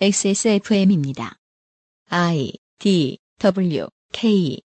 [0.00, 1.36] XSFM입니다.
[2.10, 4.60] I D W K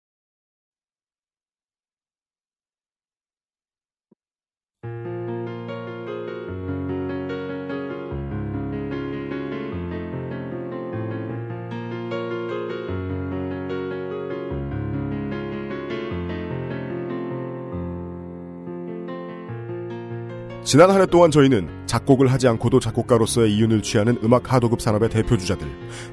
[20.69, 25.35] 지난 한 해 동안 저희는 작곡을 하지 않고도 작곡가로서의 이윤을 취하는 음악 하도급 산업의 대표
[25.35, 25.67] 주자들,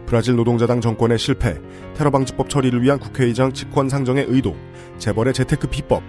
[0.06, 1.60] 브라질 노동자당 정권의 실패,
[1.94, 4.56] 테러방지법 처리를 위한 국회의장 직권 상정의 의도,
[4.96, 6.02] 재벌의 재테크 비법,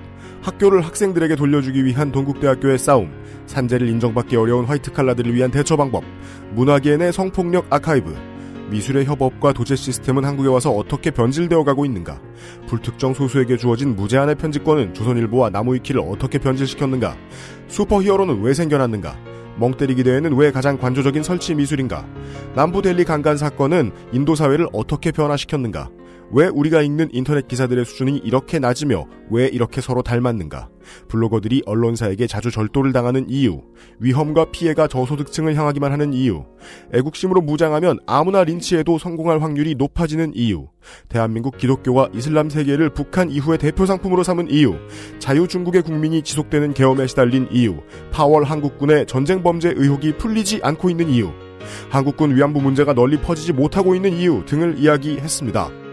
[0.43, 3.11] 학교를 학생들에게 돌려주기 위한 동국대학교의 싸움,
[3.47, 6.05] 산재를 인정받기 어려운 화이트 칼라들을 위한 대처 방법,
[6.53, 8.15] 문화계 내 성폭력 아카이브,
[8.69, 12.19] 미술의 협업과 도제 시스템은 한국에 와서 어떻게 변질되어 가고 있는가?
[12.67, 17.15] 불특정 소수에게 주어진 무제한의 편집권은 조선일보와 나무위키를 어떻게 변질시켰는가?
[17.67, 19.17] 슈퍼히어로는 왜 생겨났는가?
[19.57, 22.05] 멍때리기 대회는 왜 가장 관조적인 설치 미술인가?
[22.55, 25.89] 남부 델리 강간 사건은 인도 사회를 어떻게 변화시켰는가?
[26.31, 30.69] 왜 우리가 읽는 인터넷 기사들의 수준이 이렇게 낮으며 왜 이렇게 서로 닮았는가?
[31.07, 33.61] 블로거들이 언론사에게 자주 절도를 당하는 이유,
[33.99, 36.45] 위험과 피해가 저소득층을 향하기만 하는 이유,
[36.93, 40.67] 애국심으로 무장하면 아무나 린치해도 성공할 확률이 높아지는 이유,
[41.09, 44.75] 대한민국 기독교와 이슬람 세계를 북한 이후의 대표 상품으로 삼은 이유,
[45.19, 47.75] 자유 중국의 국민이 지속되는 계엄에 시달린 이유,
[48.11, 51.31] 파월 한국군의 전쟁 범죄 의혹이 풀리지 않고 있는 이유,
[51.89, 55.86] 한국군 위안부 문제가 널리 퍼지지 못하고 있는 이유 등을 이야기했습니다.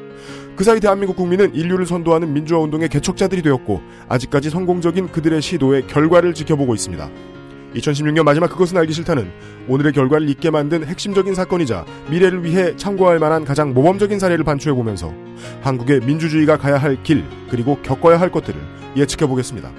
[0.57, 6.33] 그 사이 대한민국 국민은 인류를 선도하는 민주화 운동의 개척자들이 되었고 아직까지 성공적인 그들의 시도의 결과를
[6.33, 7.11] 지켜보고 있습니다.
[7.75, 9.33] 2016년 마지막 그것은 알기 싫다는
[9.67, 15.13] 오늘의 결과를 잊게 만든 핵심적인 사건이자 미래를 위해 참고할 만한 가장 모범적인 사례를 반추해 보면서
[15.63, 18.61] 한국의 민주주의가 가야 할 길 그리고 겪어야 할 것들을
[18.97, 19.73] 예측해 보겠습니다.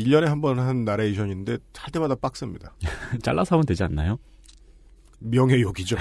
[0.00, 2.74] 일년에 한 번 한 나레이션인데 할 때마다 빡셉니다.
[3.22, 4.18] 잘라서 하면 되지 않나요?
[5.22, 5.96] 명예욕이죠.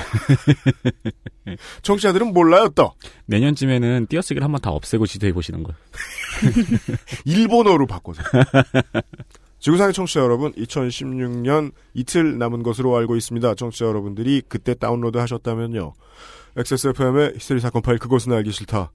[1.84, 2.94] 청취자들은 몰라요 또.
[3.26, 5.76] 내년쯤에는 띄어쓰기를 한 번 다 없애고 지도해 보시는 걸.
[7.26, 8.22] 일본어로 바꿔서.
[9.60, 13.56] 지구상의 청취자 여러분, 2016년 이틀 남은 것으로 알고 있습니다.
[13.56, 15.94] 청취자 여러분들이 그때 다운로드 하셨다면요.
[16.56, 18.92] XSFM의 히스테리 사건 파일 그것은 알기 싫다.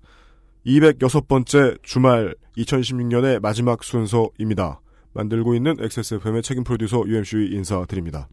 [0.67, 4.81] 206번째 주말 2016년의 마지막 순서입니다.
[5.15, 8.29] 만들고 있는 XSFM의 책임 프로듀서 UMC 인사드립니다.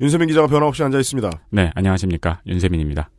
[0.00, 1.30] 윤세민 기자가 변함없이 앉아 있습니다.
[1.50, 2.40] 네, 안녕하십니까.
[2.46, 3.10] 윤세민입니다.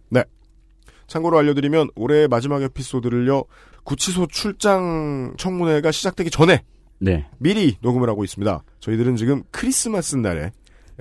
[1.07, 3.43] 참고로 알려드리면 올해의 마지막 에피소드를요.
[3.83, 6.63] 구치소 출장 청문회가 시작되기 전에
[6.99, 7.27] 네.
[7.37, 8.63] 미리 녹음을 하고 있습니다.
[8.79, 10.51] 저희들은 지금 크리스마스 날에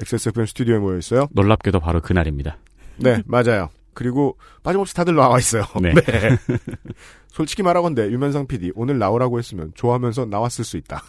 [0.00, 1.28] XSFM 스튜디오에 모여 있어요.
[1.32, 2.58] 놀랍게도 바로 그날입니다.
[2.96, 3.70] 네, 맞아요.
[3.94, 5.64] 그리고 빠짐없이 다들 나와 있어요.
[5.80, 5.92] 네.
[7.28, 11.02] 솔직히 말하건대 유면상 PD 오늘 나오라고 했으면 좋아하면서 나왔을 수 있다.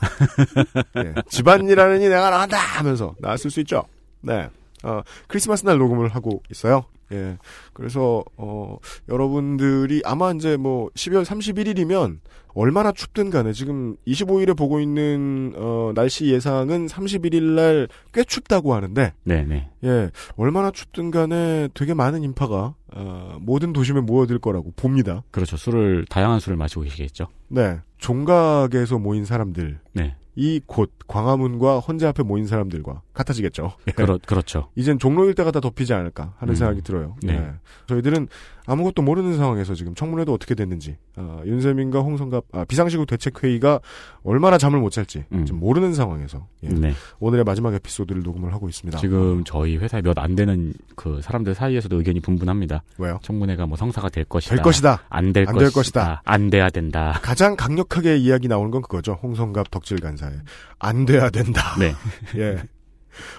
[0.96, 3.84] 네, 집안일하느니 내가 나간다 하면서 나왔을 수 있죠.
[4.22, 4.50] 네.
[4.84, 6.86] 어, 크리스마스 날 녹음을 하고 있어요.
[7.12, 7.38] 예.
[7.74, 8.78] 그래서 어
[9.10, 12.20] 여러분들이 아마 이제 뭐 12월 31일이면
[12.56, 19.14] 얼마나 춥든 간에 지금 25일에 보고 있는 어 날씨 예상은 31일 날 꽤 춥다고 하는데
[19.24, 19.70] 네, 네.
[19.84, 25.24] 예, 얼마나 춥든 간에 되게 많은 인파가 어, 모든 도심에 모여들 거라고 봅니다.
[25.32, 25.58] 그렇죠.
[25.58, 27.28] 술을 다양한 술을 마시고 계시겠죠.
[27.50, 30.16] 네, 종각에서 모인 사람들, 네.
[30.36, 33.74] 이 곳 광화문과 헌재 앞에 모인 사람들과 같아지겠죠.
[33.88, 33.92] 예.
[33.92, 34.70] 그렇 그렇죠.
[34.76, 36.56] 이젠 종로일 때가 다 덮이지 않을까 하는 음.
[36.56, 37.16] 생각이 들어요.
[37.22, 37.40] 네.
[37.40, 37.52] 네.
[37.88, 38.28] 저희들은
[38.66, 43.80] 아무것도 모르는 상황에서 지금 청문회도 어떻게 됐는지, 어, 윤세민과 홍성갑 아, 비상시국 대책회의가
[44.24, 45.46] 얼마나 잠을 못 잘지 음.
[45.46, 46.94] 지금 모르는 상황에서 예, 네.
[47.20, 48.98] 오늘의 마지막 에피소드를 녹음을 하고 있습니다.
[49.00, 52.84] 지금 저희 회사에 몇 안 되는 그 사람들 사이에서도 의견이 분분합니다.
[52.98, 53.20] 왜요?
[53.24, 54.56] 청문회가 뭐 성사가 될 것이다.
[54.56, 55.04] 될 것이다.
[55.10, 55.74] 안될 안될 것이다.
[55.74, 56.22] 것이다.
[56.24, 57.20] 안 돼야 된다.
[57.22, 59.20] 가장 강력하게 이야기 나오는 건 그거죠.
[59.22, 60.32] 홍성갑 덕질 간사에
[60.80, 61.76] 안 돼야 된다.
[61.80, 61.94] 네.
[62.40, 62.64] 예.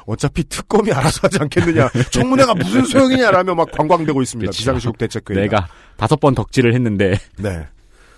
[0.06, 1.90] 어차피 특검이 알아서 하지 않겠느냐.
[2.10, 4.50] 청문회가 무슨 소용이냐라며 막 관광되고 있습니다.
[4.50, 4.58] 그쵸.
[4.58, 5.42] 비상시국 대책회의가.
[5.42, 7.66] 내가 다섯 번 덕질을 했는데 네.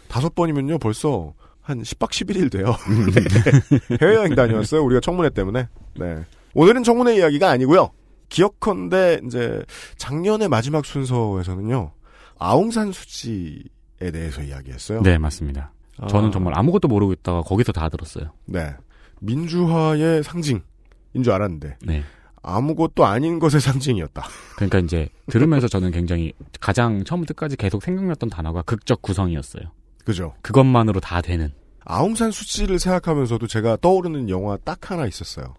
[0.09, 2.75] 다섯 번이면요 벌써 한 10박 11일 돼요.
[2.89, 3.11] 음.
[3.11, 3.97] 네.
[4.01, 4.83] 해외여행 다녀왔어요.
[4.85, 5.69] 우리가 청문회 때문에.
[5.99, 6.25] 네.
[6.55, 7.91] 오늘은 청문회 이야기가 아니고요.
[8.29, 9.63] 기억컨대 이제
[9.97, 11.93] 작년의 마지막 순서에서는요.
[12.39, 15.03] 아웅산 수지에 대해서 이야기했어요.
[15.03, 15.73] 네, 맞습니다.
[16.09, 18.31] 저는 아, 정말 아무것도 모르고 있다가 거기서 다 들었어요.
[18.45, 18.75] 네.
[19.21, 20.63] 민주화의 상징인
[21.23, 22.03] 줄 알았는데 네.
[22.43, 24.25] 아무것도 아닌 것의 상징이었다.
[24.55, 29.65] 그러니까 이제 들으면서 저는 굉장히 가장 처음부터 끝까지 계속 생각났던 단어가 극적 구성이었어요.
[30.05, 30.35] 그죠?
[30.43, 31.53] 그것만으로 다 되는.
[31.85, 35.55] 아웅산 수치를 생각하면서도 제가 떠오르는 영화 딱 하나 있었어요.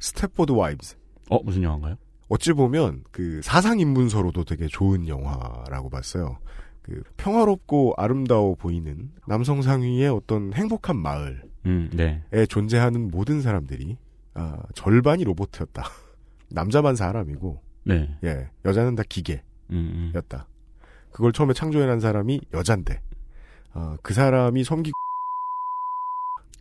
[0.00, 0.96] Stepford Wives.
[1.30, 1.96] 어 무슨 영화인가요?
[2.28, 6.38] 어찌 보면 그 사상 인문서로도 되게 좋은 영화라고 봤어요.
[6.80, 12.22] 그 평화롭고 아름다워 보이는 남성 상위의 어떤 행복한 마을에 음, 네.
[12.48, 13.96] 존재하는 모든 사람들이
[14.34, 15.84] 아, 절반이 로봇이었다.
[16.50, 18.16] 남자만 사람이고 네.
[18.24, 19.42] 예 여자는 다 기계였다.
[19.70, 20.12] 음, 음.
[21.10, 23.00] 그걸 처음에 창조해낸 사람이 여잔데
[23.74, 24.92] 어, 그 사람이 섬기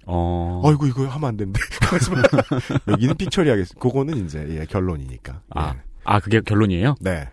[0.05, 0.61] 어.
[0.63, 1.59] 어이구 이거 하면 안 되는데
[2.87, 3.79] 여기는 픽처리 하겠습니다.
[3.79, 5.41] 그거는 이제 예, 결론이니까.
[5.51, 5.81] 아, 예.
[6.03, 6.95] 아 그게 결론이에요?
[7.01, 7.29] 네.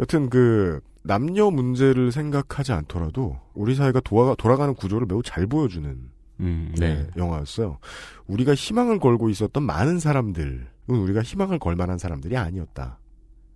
[0.00, 5.98] 여튼 그 남녀 문제를 생각하지 않더라도 우리 사회가 도와, 돌아가는 구조를 매우 잘 보여주는
[6.40, 7.08] 음, 네, 네.
[7.16, 7.78] 영화였어요.
[8.26, 12.98] 우리가 희망을 걸고 있었던 많은 사람들은 우리가 희망을 걸 만한 사람들이 아니었다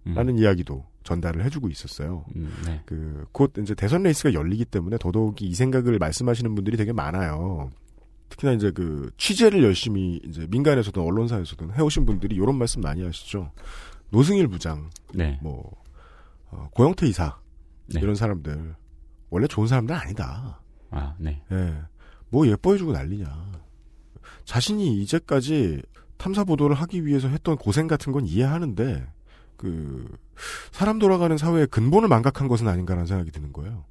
[0.04, 2.24] 라는 음, 이야기도 전달을 해주고 있었어요.
[2.36, 2.80] 음, 네.
[2.86, 7.70] 그 곧 이제 대선 레이스가 열리기 때문에 더더욱이 이 생각을 말씀하시는 분들이 되게 많아요.
[8.28, 13.50] 특히나 이제 그 취재를 열심히 이제 민간에서든 언론사에서든 해오신 분들이 이런 말씀 많이 하시죠.
[14.10, 15.38] 노승일 부장, 네.
[15.42, 15.70] 뭐
[16.50, 17.38] 어, 고영태 이사
[17.86, 18.00] 네.
[18.00, 18.74] 이런 사람들
[19.30, 20.60] 원래 좋은 사람들 아니다.
[20.90, 21.42] 아, 네.
[21.52, 21.74] 예,
[22.36, 23.26] 뭐 예뻐해주고 난리냐.
[24.44, 25.80] 자신이 이제까지
[26.18, 29.06] 탐사 보도를 하기 위해서 했던 고생 같은 건 이해하는데
[29.56, 30.06] 그
[30.70, 33.86] 사람 돌아가는 사회의 근본을 망각한 것은 아닌가라는 생각이 드는 거예요.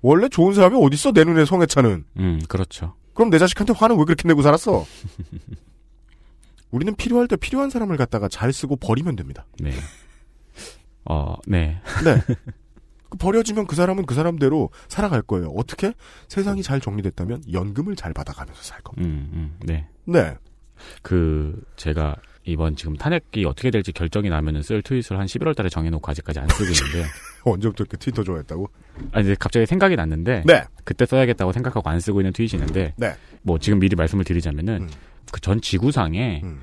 [0.00, 2.04] 원래 좋은 사람이 어딨어 내 눈에 성해차는.
[2.16, 2.94] 음, 그렇죠.
[3.12, 4.86] 그럼 내 자식한테 화는 왜 그렇게 내고 살았어?
[6.72, 9.44] 우리는 필요할 때 필요한 사람을 갖다가 잘 쓰고 버리면 됩니다.
[9.60, 9.70] 네.
[11.04, 11.78] 어, 네.
[12.02, 12.22] 네.
[13.12, 15.48] 그 버려지면 그 사람은 그 사람대로 살아갈 거예요.
[15.54, 15.92] 어떻게?
[16.28, 19.06] 세상이 잘 정리됐다면 연금을 잘 받아가면서 살 겁니다.
[19.06, 19.86] 음, 음, 네.
[20.06, 20.34] 네.
[21.02, 26.10] 그, 제가 이번 지금 탄핵이 어떻게 될지 결정이 나면은 쓸 트윗을 한 11월 달에 정해놓고
[26.10, 27.06] 아직까지 안 쓰고 있는데.
[27.44, 28.70] 언제부터 이렇게 트위터 좋아했다고?
[29.12, 30.42] 아니, 이제 갑자기 생각이 났는데.
[30.46, 30.64] 네.
[30.84, 32.94] 그때 써야겠다고 생각하고 안 쓰고 있는 트윗이 있는데.
[32.96, 33.14] 네.
[33.42, 34.82] 뭐 지금 미리 말씀을 드리자면은.
[34.84, 34.90] 음.
[35.30, 36.60] 그전 지구상에 음.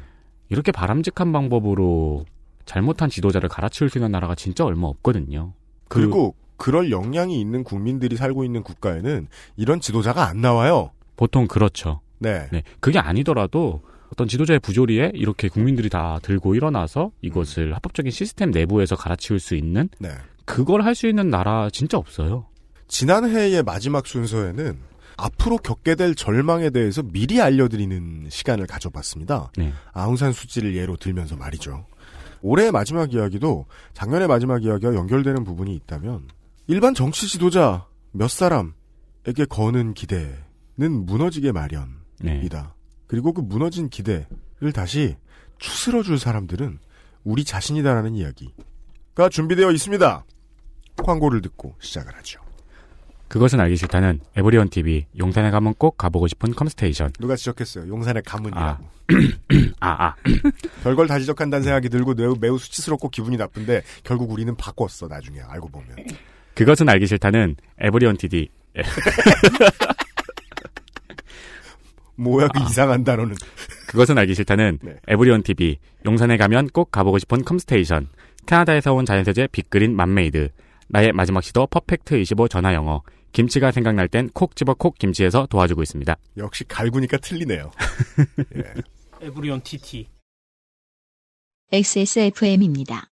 [0.49, 2.25] 이렇게 바람직한 방법으로
[2.65, 5.53] 잘못한 지도자를 갈아치울 수 있는 나라가 진짜 얼마 없거든요.
[5.89, 9.27] 그- 그리고 그럴 역량이 있는 국민들이 살고 있는 국가에는
[9.57, 10.91] 이런 지도자가 안 나와요.
[11.17, 11.99] 보통 그렇죠.
[12.19, 12.47] 네.
[12.51, 12.63] 네.
[12.79, 13.81] 그게 아니더라도
[14.13, 19.89] 어떤 지도자의 부조리에 이렇게 국민들이 다 들고 일어나서 이것을 합법적인 시스템 내부에서 갈아치울 수 있는
[19.99, 20.09] 네.
[20.45, 22.45] 그걸 할 수 있는 나라 진짜 없어요.
[22.87, 24.77] 지난해의 마지막 순서에는
[25.17, 29.51] 앞으로 겪게 될 절망에 대해서 미리 알려드리는 시간을 가져봤습니다.
[29.57, 29.73] 네.
[29.93, 31.85] 아웅산 수지를 예로 들면서 말이죠.
[32.41, 36.27] 올해의 마지막 이야기도 작년의 마지막 이야기와 연결되는 부분이 있다면
[36.67, 41.93] 일반 정치 지도자 몇 사람에게 거는 기대는 무너지게 마련이다.
[42.21, 42.49] 네.
[43.07, 45.15] 그리고 그 무너진 기대를 다시
[45.57, 46.79] 추스러줄 사람들은
[47.23, 50.25] 우리 자신이다라는 이야기가 준비되어 있습니다.
[50.97, 52.39] 광고를 듣고 시작을 하죠.
[53.29, 57.13] 그것은 알기 싫다는 에브리온 TV 용산에 가면 꼭 가보고 싶은 컴스테이션.
[57.19, 57.87] 누가 지적했어요.
[57.87, 58.83] 용산의 가문이라고.
[59.79, 59.87] 아.
[59.87, 60.15] 아, 아.
[60.83, 65.69] 별걸 다 지적한다는 생각이 들고 매우, 매우 수치스럽고 기분이 나쁜데 결국 우리는 바꿨어 나중에 알고
[65.69, 65.95] 보면.
[66.55, 68.49] 그것은 알기 싫다는 에브리온 TV.
[72.15, 73.35] 뭐야 그 이상한 단어는.
[73.87, 74.95] 그것은 알기 싫다는 네.
[75.07, 78.09] 에브리온 TV 용산에 가면 꼭 가보고 싶은 컴스테이션.
[78.47, 80.49] 캐나다에서 온 자연세제 빅그린 맘메이드.
[80.87, 83.03] 나의 마지막 시도 퍼펙트 25 전화 영어.
[83.31, 86.15] 김치가 생각날 땐 콕 집어 콕 김치에서 도와주고 있습니다.
[86.37, 87.71] 역시 갈구니까 틀리네요.
[88.57, 89.25] 예.
[89.25, 90.07] 에브리온 TV.
[91.71, 93.09] XSFM입니다.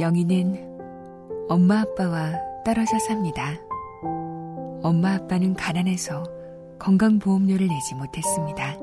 [0.00, 0.78] 영희는
[1.48, 3.58] 엄마 아빠와 떨어져 삽니다.
[4.82, 6.24] 엄마 아빠는 가난해서
[6.78, 8.78] 건강보험료를 내지 못했습니다.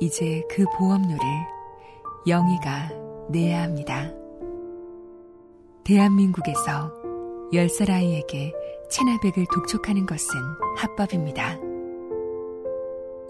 [0.00, 1.20] 이제 그 보험료를
[2.26, 2.90] 영희가
[3.30, 4.12] 내야 합니다.
[5.84, 6.92] 대한민국에서
[7.52, 8.52] 10살 아이에게
[8.94, 10.28] 체나백을 독촉하는 것은
[10.76, 11.58] 합법입니다.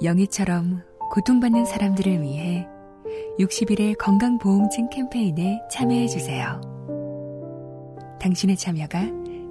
[0.02, 2.66] 영희처럼 고통받는 사람들을 위해
[3.38, 6.60] 60일의 건강보험증 캠페인에 참여해주세요.
[8.20, 9.06] 당신의 참여가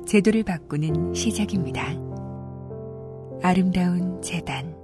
[0.05, 1.87] 제도를 바꾸는 시작입니다.
[3.41, 4.75] 아름다운 재단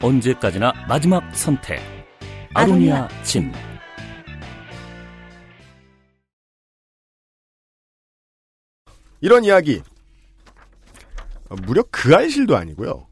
[0.00, 1.80] 언제까지나 마지막 선택.
[2.54, 3.50] 아로니아 침.
[9.22, 9.80] 이런 이야기.
[11.48, 13.06] 어, 무려 그 알실도 아니고요.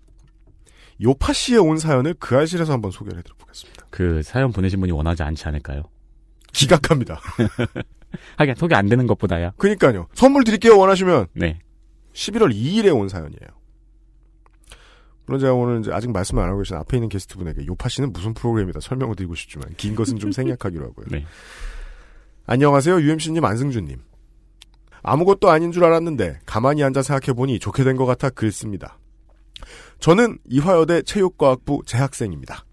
[1.03, 3.87] 요파 씨에 온 사연을 그 알실에서 한번 소개를 해드려 보겠습니다.
[3.89, 5.85] 그 사연 보내신 분이 원하지 않지 않을까요?
[6.53, 7.21] 기각합니다.
[8.37, 9.53] 하긴 소개 안 되는 것보다야.
[9.57, 10.09] 그니까요.
[10.13, 11.61] 선물 드릴게요 원하시면 네.
[12.13, 13.61] 11월 2일에 온 사연이에요.
[15.27, 18.35] 물론 제가 오늘 이제 아직 말씀 안 하고 계신 앞에 있는 게스트분에게 요파 씨는 무슨
[18.35, 21.07] 프로그램이다 설명을 드리고 싶지만 긴 것은 좀 생략하기로 하고요.
[21.09, 21.25] 네.
[22.47, 23.01] 안녕하세요.
[23.01, 24.10] UMC님 안승준님.
[25.03, 28.99] 아무것도 아닌 줄 알았는데 가만히 앉아 생각해보니 좋게 된 것 같아 글 씁니다.
[29.99, 32.65] 저는 이화여대 체육과학부 재학생입니다.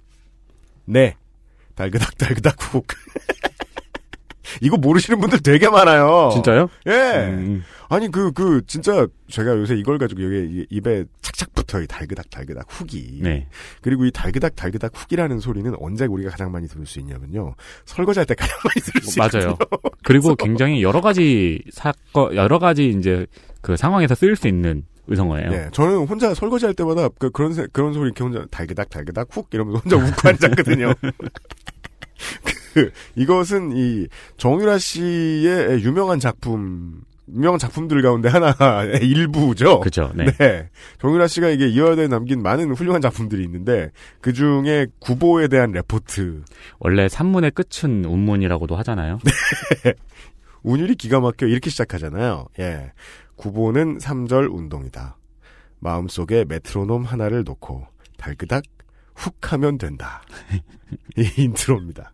[0.85, 1.15] 네.
[1.75, 2.87] 달그닥 달그닥 훅.
[4.61, 6.29] 이거 모르시는 분들 되게 많아요.
[6.33, 6.69] 진짜요?
[6.87, 6.91] 예.
[7.27, 12.65] 음, 아니 그그 진짜 제가 요새 이걸 가지고 여기 입에 착착 붙어 이 달그닥 달그닥
[12.69, 13.19] 훅이.
[13.21, 13.47] 네.
[13.81, 17.55] 그리고 이 달그닥 달그닥 훅이라는 소리는 언제 우리가 가장 많이 들을 수 있냐면요.
[17.85, 19.51] 설거지할 때 가장 많이 들을 수 맞아요.
[19.51, 19.91] 있거든요.
[20.03, 23.25] 그리고 굉장히 여러 가지 사건, 여러 가지 이제
[23.61, 25.49] 그 상황에서 쓰일 수 있는 의성어예요.
[25.51, 29.47] 네, 저는 혼자 설거지할 때마다 그, 그런 세- 그런 소리 이렇게 혼자 달그닥 달그닥 훅
[29.53, 30.93] 이러면서 혼자 웃고 앉았거든요.
[32.77, 34.07] 그 이것은 이
[34.37, 37.01] 정유라 씨의 유명한 작품
[37.33, 39.81] 유명한 작품들 가운데 하나의 일부죠.
[39.81, 40.11] 그죠.
[40.15, 40.25] 네.
[40.37, 40.69] 네.
[41.01, 43.91] 정유라 씨가 이게 이화여대에 남긴 많은 훌륭한 작품들이 있는데
[44.21, 46.43] 그 중에 구보에 대한 레포트
[46.79, 49.19] 원래 산문의 끝은 운문이라고도 하잖아요.
[50.63, 52.47] 운율이 기가 막혀 이렇게 시작하잖아요.
[52.59, 52.93] 예.
[53.35, 55.17] 구보는 3절 운동이다.
[55.79, 58.63] 마음속에 메트로놈 하나를 놓고 달그닥
[59.15, 60.21] 훅 하면 된다.
[61.17, 62.13] 이 인트로입니다.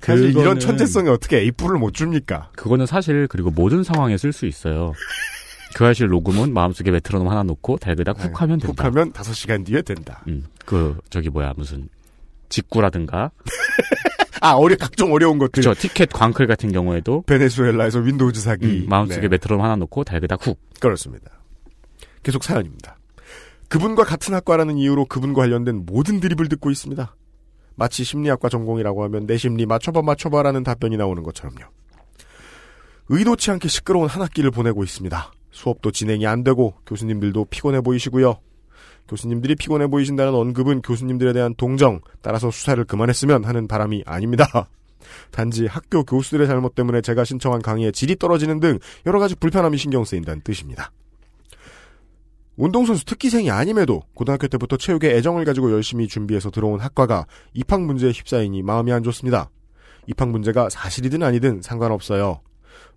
[0.00, 2.50] 사실 이런 천재성에 어떻게 A뿔을 못 줍니까?
[2.56, 4.92] 그거는 사실 그리고 모든 상황에 쓸 수 있어요.
[5.74, 8.82] 그 교화실 녹음은 마음속에 메트로놈 하나 놓고 달그닥 훅 하면 된다.
[8.82, 8.88] 네.
[8.88, 10.22] 훅 하면 5시간 뒤에 된다.
[10.28, 11.88] 음, 그 저기 뭐야 무슨
[12.48, 13.30] 직구라든가
[14.42, 15.62] 아, 어려, 각종 어려운 것들.
[15.62, 18.66] 저 티켓 광클 같은 경우에도 베네수엘라에서 윈도우즈 사기.
[18.66, 19.28] 음, 마음속에 네.
[19.28, 20.58] 메트로놈 하나 놓고 달그닥 훅.
[20.80, 21.30] 그렇습니다.
[22.24, 22.98] 계속 사연입니다.
[23.68, 27.14] 그분과 같은 학과라는 이유로 그분과 관련된 모든 드립을 듣고 있습니다.
[27.76, 31.64] 마치 심리학과 전공이라고 하면 내 심리 맞춰봐 맞춰봐라는 답변이 나오는 것처럼요.
[33.08, 35.32] 의도치 않게 시끄러운 한 학기를 보내고 있습니다.
[35.50, 38.38] 수업도 진행이 안 되고 교수님들도 피곤해 보이시고요.
[39.08, 44.46] 교수님들이 피곤해 보이신다는 언급은 교수님들에 대한 동정, 따라서 수사를 그만했으면 하는 바람이 아닙니다.
[45.30, 50.04] 단지 학교 교수들의 잘못 때문에 제가 신청한 강의의 질이 떨어지는 등 여러 가지 불편함이 신경
[50.04, 50.92] 쓰인다는 뜻입니다.
[52.56, 58.62] 운동선수 특기생이 아님에도 고등학교 때부터 체육에 애정을 가지고 열심히 준비해서 들어온 학과가 입학 문제에 휩싸이니
[58.62, 59.50] 마음이 안 좋습니다.
[60.06, 62.40] 입학 문제가 사실이든 아니든 상관없어요.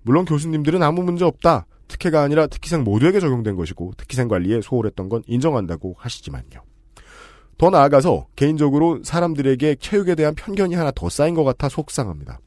[0.02, 1.68] 물론 교수님들은 아무 문제 없다.
[1.88, 6.62] 특혜가 아니라 특기생 모두에게 적용된 것이고 특기생 관리에 소홀했던 건 인정한다고 하시지만요.
[7.58, 12.40] 더 나아가서 개인적으로 사람들에게 체육에 대한 편견이 하나 더 쌓인 것 같아 속상합니다.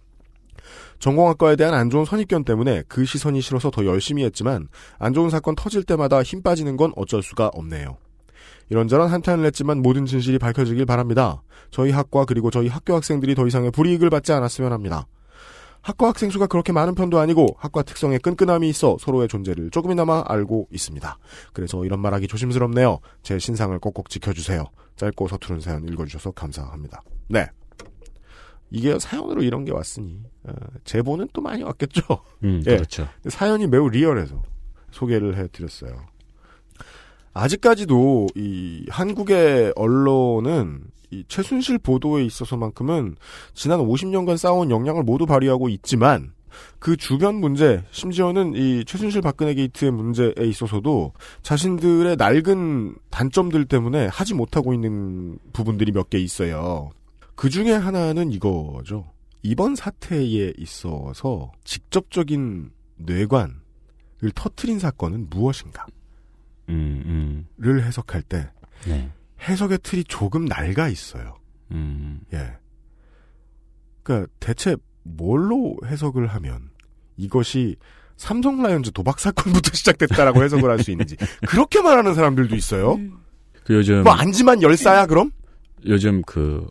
[0.99, 5.55] 전공학과에 대한 안 좋은 선입견 때문에 그 시선이 싫어서 더 열심히 했지만 안 좋은 사건
[5.55, 7.97] 터질 때마다 힘 빠지는 건 어쩔 수가 없네요.
[8.71, 11.43] 이런저런 한탄을 했지만 모든 진실이 밝혀지길 바랍니다.
[11.71, 15.07] 저희 학과 그리고 저희 학교 학생들이 더 이상의 불이익을 받지 않았으면 합니다.
[15.81, 20.69] 학과 학생 수가 그렇게 많은 편도 아니고 학과 특성에 끈끈함이 있어 서로의 존재를 조금이나마 알고
[20.71, 21.19] 있습니다.
[21.53, 22.99] 그래서 이런 말하기 조심스럽네요.
[23.23, 24.65] 제 신상을 꼭꼭 지켜주세요.
[24.97, 27.03] 짧고 서투른 사연 읽어주셔서 감사합니다.
[27.29, 27.49] 네.
[28.71, 30.53] 이게 사연으로 이런 게 왔으니 어,
[30.85, 32.03] 제보는 또 많이 왔겠죠.
[32.45, 32.77] 음, 예.
[32.77, 33.09] 그렇죠.
[33.29, 34.43] 사연이 매우 리얼해서
[34.91, 35.93] 소개를 해드렸어요.
[37.35, 43.17] 아직까지도 이 한국의 언론은 이 최순실 보도에 있어서만큼은
[43.55, 46.33] 지난 50년간 쌓아온 역량을 모두 발휘하고 있지만
[46.79, 54.35] 그 주변 문제, 심지어는 이 최순실 박근혜 게이트의 문제에 있어서도 자신들의 낡은 단점들 때문에 하지
[54.35, 56.91] 못하고 있는 부분들이 몇 개 있어요.
[57.39, 59.13] 그 중에 하나는 이거죠.
[59.45, 63.53] 이번 사태에 있어서 직접적인 뇌관을
[64.35, 65.95] 터트린 사건은 무엇인가를
[66.71, 68.51] 음, 음, 해석할 때
[68.89, 69.13] 네.
[69.41, 71.39] 해석의 틀이 조금 낡아 있어요.
[71.71, 72.57] 음, 예.
[74.03, 76.71] 그러니까 대체 뭘로 해석을 하면
[77.17, 77.77] 이것이
[78.17, 81.15] 삼성 라이온즈 도박 사건부터 시작됐다라고 해석을 할 수 있는지
[81.47, 82.99] 그렇게 말하는 사람들도 있어요.
[83.63, 85.31] 그 요즘 뭐 안지만 열사야 그럼?
[85.87, 86.67] 요즘 그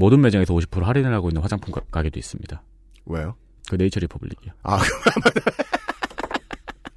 [0.00, 2.62] 모든 매장에서 50% 할인을 하고 있는 화장품 가- 가게도 있습니다.
[3.04, 3.34] 왜요?
[3.68, 4.52] 그 네이처 리퍼블릭이요.
[4.62, 4.78] 아,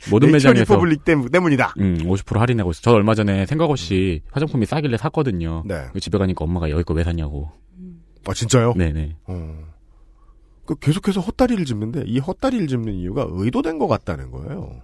[0.10, 1.74] 모든 네이처 매장에서 리퍼블릭 때문- 때문이다.
[1.80, 2.82] 음, 50% 할인하고 있어.
[2.82, 5.64] 저 얼마 전에 생각 없이 화장품이 싸길래 샀거든요.
[5.66, 5.88] 네.
[5.94, 7.52] 그 집에 가니까 엄마가 여기 거 왜 샀냐고.
[8.26, 8.74] 아 진짜요?
[8.76, 9.18] 네네.
[9.28, 9.58] 어.
[10.66, 14.82] 그 계속해서 헛다리를 짚는데 이 헛다리를 짚는 이유가 의도된 것 같다는 거예요.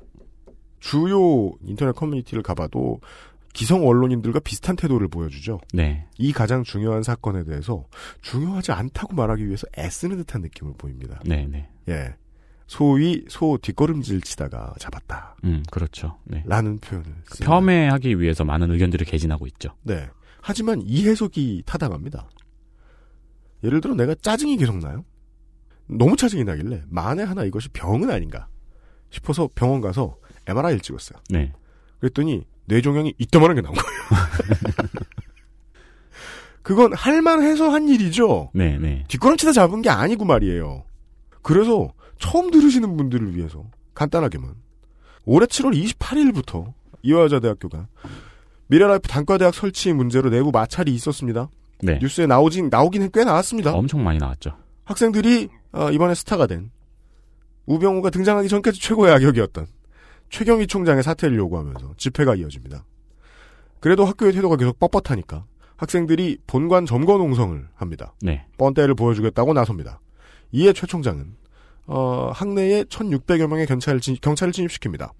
[0.82, 3.00] 주요 인터넷 커뮤니티를 가봐도
[3.54, 5.60] 기성 언론인들과 비슷한 태도를 보여주죠.
[5.74, 6.06] 네.
[6.18, 7.86] 이 가장 중요한 사건에 대해서
[8.22, 11.20] 중요하지 않다고 말하기 위해서 애쓰는 듯한 느낌을 보입니다.
[11.26, 11.70] 네 네.
[11.90, 12.16] 예.
[12.68, 15.38] 소위 소 뒷걸음질 치다가 잡았다.
[15.44, 16.20] 음, 그렇죠.
[16.24, 16.44] 네.
[16.46, 17.12] 라는 표현을.
[17.44, 19.76] 폄훼하기 위해서 많은 의견들을 개진하고 있죠.
[19.82, 20.08] 네.
[20.42, 22.30] 하지만 이 해석이 타당합니다.
[23.64, 25.04] 예를 들어 내가 짜증이 계속 나요?
[25.88, 28.48] 너무 짜증이 나길래 만에 하나 이것이 병은 아닌가
[29.10, 31.20] 싶어서 병원 가서 MRI를 찍었어요.
[31.30, 31.52] 네.
[32.00, 34.00] 그랬더니 뇌종양이 이따만한 게 나온 거예요.
[36.62, 38.52] 그건 할만해서 한 일이죠.
[38.54, 39.04] 네, 네.
[39.08, 40.84] 뒷걸음치다 잡은 게 아니고 말이에요.
[41.42, 44.54] 그래서 처음 들으시는 분들을 위해서 간단하게만
[45.26, 46.72] 올해 7월 28일부터
[47.02, 47.88] 이화여자대학교가
[48.68, 51.50] 미래라이프 단과대학 설치 문제로 내부 마찰이 있었습니다.
[51.82, 51.98] 네.
[52.00, 53.74] 뉴스에 나오진 나오긴 꽤 나왔습니다.
[53.74, 54.56] 엄청 많이 나왔죠.
[54.84, 56.70] 학생들이 어, 이번에 스타가 된
[57.66, 59.66] 우병우가 등장하기 전까지 최고의 악역이었던
[60.30, 62.86] 최경희 총장의 사퇴를 요구하면서 집회가 이어집니다.
[63.80, 65.44] 그래도 학교의 태도가 계속 뻣뻣하니까
[65.78, 68.14] 학생들이 본관 점거 농성을 합니다.
[68.22, 68.46] 네.
[68.58, 70.02] 뻔때를 보여주겠다고 나섭니다.
[70.52, 71.36] 이에 최 총장은
[71.88, 75.12] 어, 학내에 1,600여 명의 경찰을, 진, 경찰을 진입시킵니다.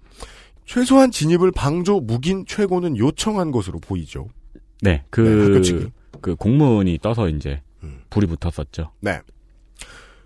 [0.64, 4.28] 최소한 진입을 방조 묵인 최고는 요청한 것으로 보이죠.
[4.82, 5.02] 네.
[5.10, 5.90] 그, 네, 학교 측이.
[6.20, 8.02] 그 공문이 떠서 이제 음.
[8.10, 8.92] 불이 붙었었죠.
[9.00, 9.20] 네.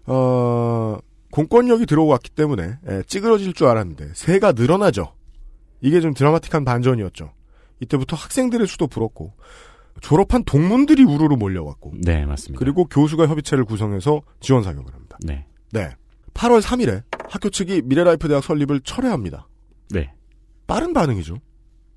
[0.06, 0.98] 어,
[1.34, 5.14] 공권력이 들어왔기 때문에 예, 찌그러질 줄 알았는데 새가 늘어나죠.
[5.80, 7.32] 이게 좀 드라마틱한 반전이었죠.
[7.80, 9.32] 이때부터 학생들의 수도 불었고
[10.00, 12.60] 졸업한 동문들이 우르르 몰려왔고 네, 맞습니다.
[12.60, 15.18] 그리고 교수가 협의체를 구성해서 지원 사격을 합니다.
[15.24, 15.44] 네.
[15.72, 15.90] 네.
[16.34, 19.48] 8월 3일에 학교 측이 미래라이프 대학 설립을 철회합니다.
[19.90, 20.12] 네.
[20.68, 21.38] 빠른 반응이죠.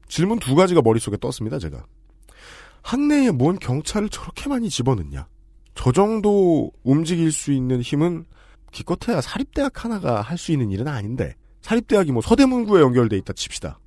[0.07, 1.85] 질문 두 가지가 머릿속에 떴습니다, 제가.
[2.81, 5.27] 학내에 뭔 경찰을 저렇게 많이 집어넣냐?
[5.75, 8.25] 저 정도 움직일 수 있는 힘은
[8.71, 13.79] 기껏해야 사립대학 하나가 할 수 있는 일은 아닌데, 사립대학이 뭐 서대문구에 연결돼 있다 칩시다.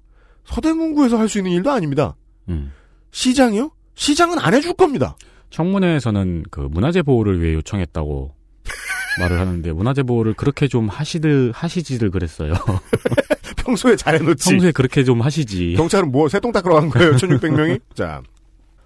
[0.45, 2.17] 서대문구에서 할 수 있는 일도 아닙니다.
[2.49, 2.73] 음.
[3.13, 3.71] 시장이요?
[3.95, 5.17] 시장은 안 해줄 겁니다.
[5.51, 8.35] 청문회에서는 그 문화재 보호를 위해 요청했다고
[9.21, 12.55] 말을 하는데 문화재 보호를 그렇게 좀 하시들 하시지를 그랬어요.
[13.57, 14.51] 평소에 잘해놓지.
[14.51, 15.75] 평소에 그렇게 좀 하시지.
[15.77, 17.81] 경찰은 뭐 새똥 닦으러 간 거예요, 1600명이?
[17.95, 18.23] 자.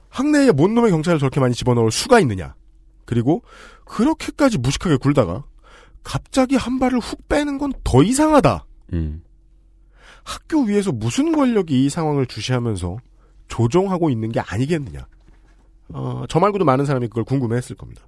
[0.09, 2.55] 학내에 뭔 놈의 경찰을 저렇게 많이 집어넣을 수가 있느냐.
[3.05, 3.43] 그리고
[3.85, 5.45] 그렇게까지 무식하게 굴다가
[6.05, 8.65] 갑자기 한 발을 훅 빼는 건 더 이상하다.
[8.93, 9.23] 음.
[10.23, 12.97] 학교 위에서 무슨 권력이 이 상황을 주시하면서
[13.49, 15.07] 조종하고 있는 게 아니겠느냐.
[15.91, 18.03] 어, 저 말고도 많은 사람이 그걸 궁금해했을 겁니다.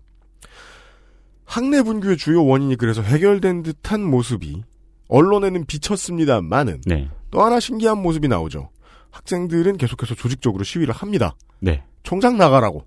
[1.45, 4.65] 학내 분규의 주요 원인이 그래서 해결된 듯한 모습이
[5.09, 7.09] 언론에는 비쳤습니다만은 네.
[7.31, 8.71] 또 하나 신기한 모습이 나오죠.
[9.11, 11.37] 학생들은 계속해서 조직적으로 시위를 합니다.
[11.61, 11.85] 네.
[12.03, 12.85] 총장 나가라고.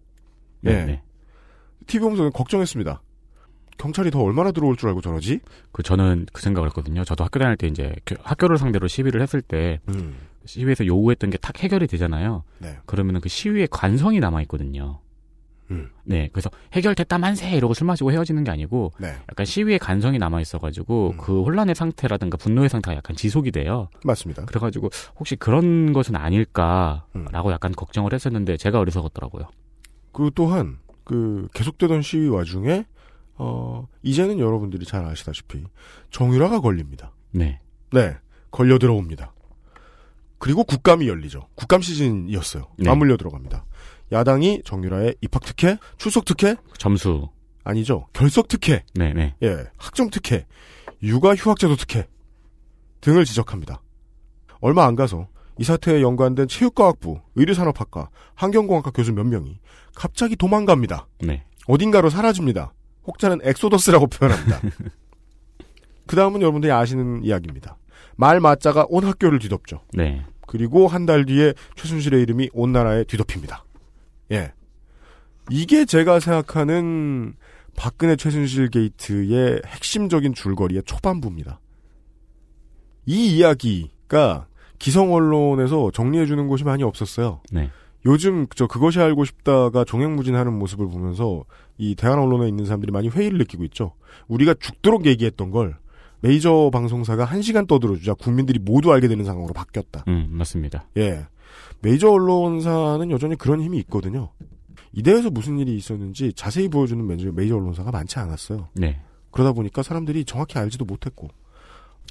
[0.62, 0.72] 네.
[0.72, 0.86] 예.
[0.86, 1.02] 네.
[1.88, 3.02] TV 보면서 걱정했습니다.
[3.80, 5.40] 경찰이 더 얼마나 들어올 줄 알고 저러지?
[5.72, 7.04] 그 저는 그 생각을 했거든요.
[7.04, 10.16] 저도 학교 다닐 때 이제 교- 학교를 상대로 시위를 했을 때 음.
[10.46, 12.44] 시위에서 요구했던 게 탁 해결이 되잖아요.
[12.60, 12.78] 네.
[12.86, 15.00] 그러면은 그 시위의 관성이 남아 있거든요.
[15.72, 15.90] 음.
[16.04, 19.10] 네, 그래서 해결됐다 만세 이러고 술 마시고 헤어지는 게 아니고 네.
[19.30, 21.18] 약간 시위의 간성이 남아 있어가지고 음.
[21.18, 23.88] 그 혼란의 상태라든가 분노의 상태가 약간 지속이 돼요.
[24.04, 24.46] 맞습니다.
[24.46, 24.90] 그래가지고
[25.20, 27.52] 혹시 그런 것은 아닐까라고 음.
[27.52, 29.48] 약간 걱정을 했었는데 제가 어리석었더라고요.
[30.12, 32.86] 그 또한 그 계속되던 시위 와중에
[33.40, 35.64] 어 이제는 여러분들이 잘 아시다시피
[36.12, 37.14] 정유라가 걸립니다.
[37.32, 37.60] 네,
[37.92, 38.16] 네.
[38.52, 39.34] 걸려 들어옵니다.
[40.38, 41.48] 그리고 국감이 열리죠.
[41.56, 42.64] 국감 시즌이었어요.
[42.78, 42.90] 네.
[42.90, 43.66] 맞물려 들어갑니다.
[44.12, 47.30] 야당이 정유라의 입학 특혜, 출석 특혜 점수.
[47.64, 48.08] 아니죠.
[48.14, 50.46] 결석 특혜, 네, 네, 예, 학점 특혜,
[51.04, 52.08] 육아 휴학제도 특혜
[53.02, 53.82] 등을 지적합니다.
[54.62, 55.28] 얼마 안 가서
[55.60, 59.60] 이 사태에 연관된 체육과학부, 의료산업학과, 환경공학과 교수 몇 명이
[59.94, 61.08] 갑자기 도망갑니다.
[61.22, 61.44] 네.
[61.68, 62.74] 어딘가로 사라집니다.
[63.10, 64.62] 혹자는 엑소더스라고 표현합니다.
[66.08, 67.78] 그 다음은 여러분들이 아시는 이야기입니다.
[68.16, 69.82] 말 맞자가 온 학교를 뒤덮죠.
[69.94, 70.24] 네.
[70.48, 73.64] 그리고 한 달 뒤에 최순실의 이름이 온 나라에 뒤덮입니다.
[74.32, 74.52] 예.
[75.52, 77.34] 이게 제가 생각하는
[77.76, 81.60] 박근혜 최순실 게이트의 핵심적인 줄거리의 초반부입니다.
[83.06, 84.48] 이 이야기가
[84.80, 87.42] 기성 언론에서 정리해주는 곳이 많이 없었어요.
[87.52, 87.70] 네.
[88.06, 91.44] 요즘 저 그것이 알고 싶다가 종횡무진하는 모습을 보면서
[91.78, 93.94] 이 대한 언론에 있는 사람들이 많이 회의를 느끼고 있죠.
[94.28, 95.78] 우리가 죽도록 얘기했던 걸
[96.22, 100.04] 메이저 방송사가 한 시간 떠들어주자 국민들이 모두 알게 되는 상황으로 바뀌었다.
[100.08, 100.88] 음, 맞습니다.
[100.98, 101.26] 예.
[101.82, 104.30] 메이저 언론사는 여전히 그런 힘이 있거든요.
[104.92, 108.68] 이대에서 무슨 일이 있었는지 자세히 보여주는 메이저, 메이저 언론사가 많지 않았어요.
[108.74, 109.00] 네.
[109.32, 111.30] 그러다 보니까 사람들이 정확히 알지도 못했고.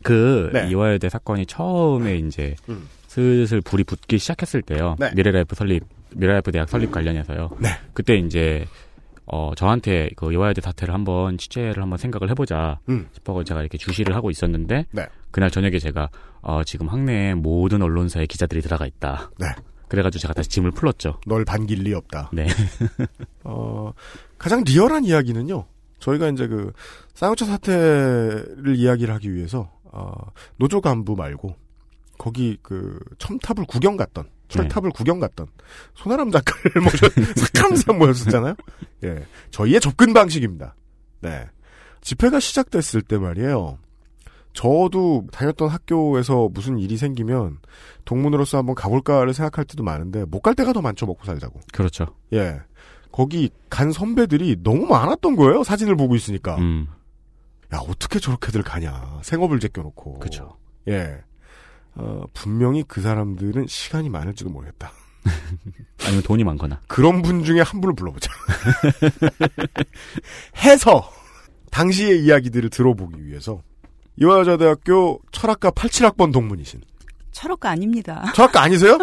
[0.05, 0.70] 그 네.
[0.70, 2.87] 이화여대 사건이 처음에 이제 음.
[3.09, 4.94] 슬슬 불이 붙기 시작했을 때요.
[4.99, 5.11] 네.
[5.14, 5.83] 미래라이프 설립,
[6.14, 7.51] 미래라이프 대학 설립 관련해서요.
[7.59, 7.71] 네.
[7.94, 8.66] 그때 이제
[9.25, 13.09] 어 저한테 그 이화여대 사태를 한번 취재를 한번 생각을 해보자 음.
[13.12, 15.07] 싶어서 제가 이렇게 주시를 하고 있었는데 네.
[15.31, 16.11] 그날 저녁에 제가
[16.42, 19.31] 어 지금 학내에 모든 언론사의 기자들이 들어가 있다.
[19.38, 19.47] 네.
[19.88, 21.21] 그래가지고 제가 다시 짐을 풀었죠.
[21.27, 22.31] 널 반길 리 없다.
[22.33, 22.47] 네.
[23.44, 23.92] 어,
[24.37, 25.64] 가장 리얼한 이야기는요.
[25.99, 26.73] 저희가 이제 그
[27.14, 30.12] 쌍용차 사태를 이야기를 하기 위해서 어,
[30.57, 31.57] 노조 간부 말고
[32.18, 35.46] 거기 그 첨탑을 구경 갔던 철탑을 구경 갔던
[35.94, 37.09] 손아람 작가를 모셔
[37.54, 38.54] 삭하면서 모였었잖아요.
[39.04, 40.74] 예, 저희의 접근 방식입니다.
[41.20, 41.46] 네,
[42.00, 43.78] 집회가 시작됐을 때 말이에요.
[44.54, 47.59] 저도 다녔던 학교에서 무슨 일이 생기면
[48.04, 51.61] 동문으로서 한번 가볼까를 생각할 때도 많은데 못 갈 때가 더 많죠 먹고 살자고.
[51.72, 52.07] 그렇죠.
[52.33, 52.61] 예.
[53.12, 55.62] 거기 간 선배들이 너무 많았던 거예요.
[55.62, 56.57] 사진을 보고 있으니까.
[56.57, 56.88] 음.
[57.72, 59.20] 야, 어떻게 저렇게들 가냐.
[59.22, 60.18] 생업을 제껴놓고.
[60.20, 60.57] 그쵸.
[60.88, 61.18] 예.
[61.98, 64.92] 어, 분명히 그 사람들은 시간이 많을지도 모르겠다.
[66.06, 66.80] 아니면 돈이 많거나.
[66.87, 68.30] 그런 분 중에 한 분을 불러보자.
[70.64, 71.11] 해서
[71.72, 73.61] 당시의 이야기들을 들어보기 위해서
[74.16, 76.80] 이화여자대학교 철학과 87학번 동문이신
[77.32, 78.32] 철학과 아닙니다.
[78.34, 78.98] 철학과 아니세요?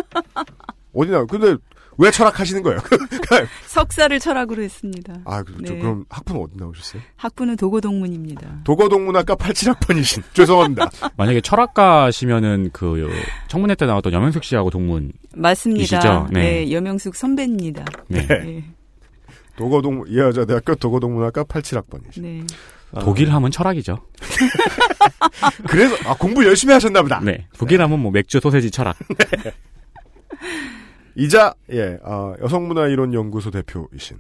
[0.94, 1.56] 어디나 근데
[1.98, 2.80] 왜 철학하시는 거예요?
[3.68, 5.16] 석사를 철학으로 했습니다.
[5.26, 5.80] 아, 그, 저 네.
[5.80, 7.02] 그럼 학부는 어디 나오셨어요?
[7.16, 8.62] 학부는 도고동문입니다.
[8.64, 10.24] 도거동문학과 87학번이신.
[10.34, 10.90] 죄송합니다.
[11.18, 13.10] 만약에 철학가시면은 그
[13.48, 15.14] 청문회 때 나왔던 염영숙 씨하고 동문.
[15.36, 16.28] 맞습니다.
[16.32, 16.66] 네.
[16.66, 16.72] 네.
[16.72, 17.86] 염영숙 선배입니다.
[18.08, 18.28] 네.
[18.28, 18.64] 네.
[19.56, 22.22] 도거동 이화여자대학교 도거동문학과 87학번이신.
[22.22, 22.44] 네.
[23.00, 23.98] 독일 하면 철학이죠.
[25.68, 27.20] 그래서 아, 공부 열심히 하셨나 보다.
[27.20, 27.48] 네.
[27.58, 28.96] 독일 하면 뭐 맥주, 소세지, 철학.
[31.16, 34.18] 이자 예 아, 여성문화이론연구소 대표이신.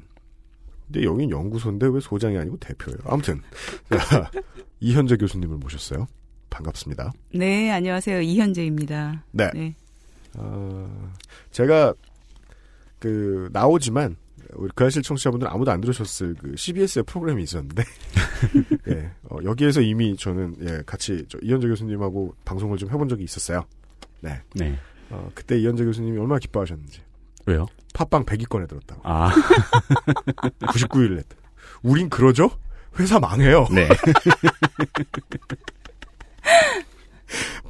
[0.85, 2.97] 근데 여긴 연구소인데 왜 소장이 아니고 대표예요?
[3.05, 3.41] 아무튼
[3.89, 4.29] 자,
[4.79, 6.07] 이현재 교수님을 모셨어요.
[6.49, 7.11] 반갑습니다.
[7.33, 8.21] 네, 안녕하세요.
[8.21, 9.23] 이현재입니다.
[9.31, 9.49] 네.
[9.53, 9.75] 네.
[10.37, 11.11] 어,
[11.51, 11.93] 제가
[12.99, 14.15] 그 나오지만
[14.53, 17.83] 우리 그아실 청취자분들 아무도 안 들으셨을 그 CBS의 프로그램이 있었는데
[18.89, 23.65] 예, 어, 여기에서 이미 저는 예, 같이 저 이현재 교수님하고 방송을 좀 해본 적이 있었어요.
[24.21, 24.39] 네.
[24.53, 24.77] 네.
[25.09, 27.01] 어, 그때 이현재 교수님이 얼마나 기뻐하셨는지
[27.45, 27.67] 왜요?
[27.93, 29.31] 팟빵 100위권에 들었다고 아,
[30.61, 31.35] 99일 냈다.
[31.83, 32.49] 우린 그러죠?
[32.99, 33.67] 회사 망해요.
[33.71, 33.87] 네.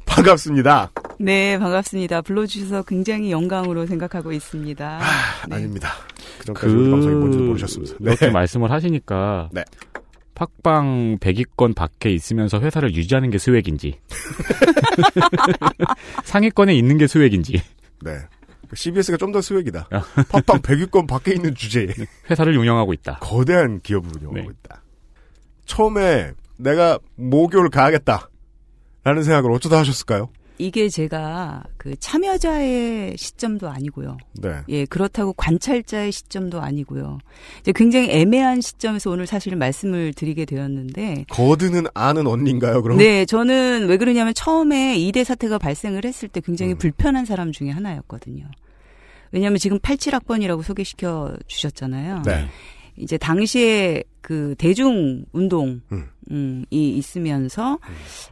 [0.06, 0.90] 반갑습니다.
[1.18, 2.22] 네, 반갑습니다.
[2.22, 5.00] 불러주셔서 굉장히 영광으로 생각하고 있습니다.
[5.48, 5.54] 네.
[5.56, 5.90] 아닙니다.
[6.38, 7.96] 그전까지 우리 방송이 뭔지 모르셨습니다.
[8.00, 8.10] 네.
[8.10, 9.50] 이렇게 말씀을 하시니까.
[9.52, 9.62] 네.
[10.36, 13.98] 팟빵 100위권 밖에 있으면서 회사를 유지하는 게 수액인지.
[16.24, 17.62] 상위권에 있는 게 수액인지.
[18.02, 18.18] 네.
[18.74, 19.88] CBS가 좀 더 스웩이다.
[19.90, 20.04] 아.
[20.28, 21.88] 팟빵 100위권 밖에 있는 주제에
[22.30, 23.18] 회사를 운영하고 있다.
[23.20, 24.54] 거대한 기업을 운영하고 네.
[24.62, 24.82] 있다.
[25.64, 28.28] 처음에 내가 모교를 가야겠다.
[29.04, 30.28] 라는 생각을 어쩌다 하셨을까요?
[30.58, 34.16] 이게 제가 그 참여자의 시점도 아니고요.
[34.40, 34.50] 네.
[34.68, 37.18] 예, 그렇다고 관찰자의 시점도 아니고요.
[37.60, 42.98] 이제 굉장히 애매한 시점에서 오늘 사실 말씀을 드리게 되었는데, 거드는 아는 언니인가요, 그럼?
[42.98, 46.78] 네, 저는 왜 그러냐면 처음에 이대 사태가 발생을 했을 때 굉장히 음.
[46.78, 48.46] 불편한 사람 중에 하나였거든요.
[49.32, 52.22] 왜냐하면 지금 87학번이라고 소개시켜 주셨잖아요.
[52.24, 52.48] 네.
[52.96, 56.08] 이제 당시에 그 대중 운동 음.
[56.30, 57.78] 음, 이 있으면서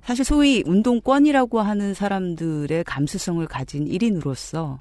[0.02, 4.78] 사실 소위 운동권이라고 하는 사람들의 감수성을 가진 1인으로서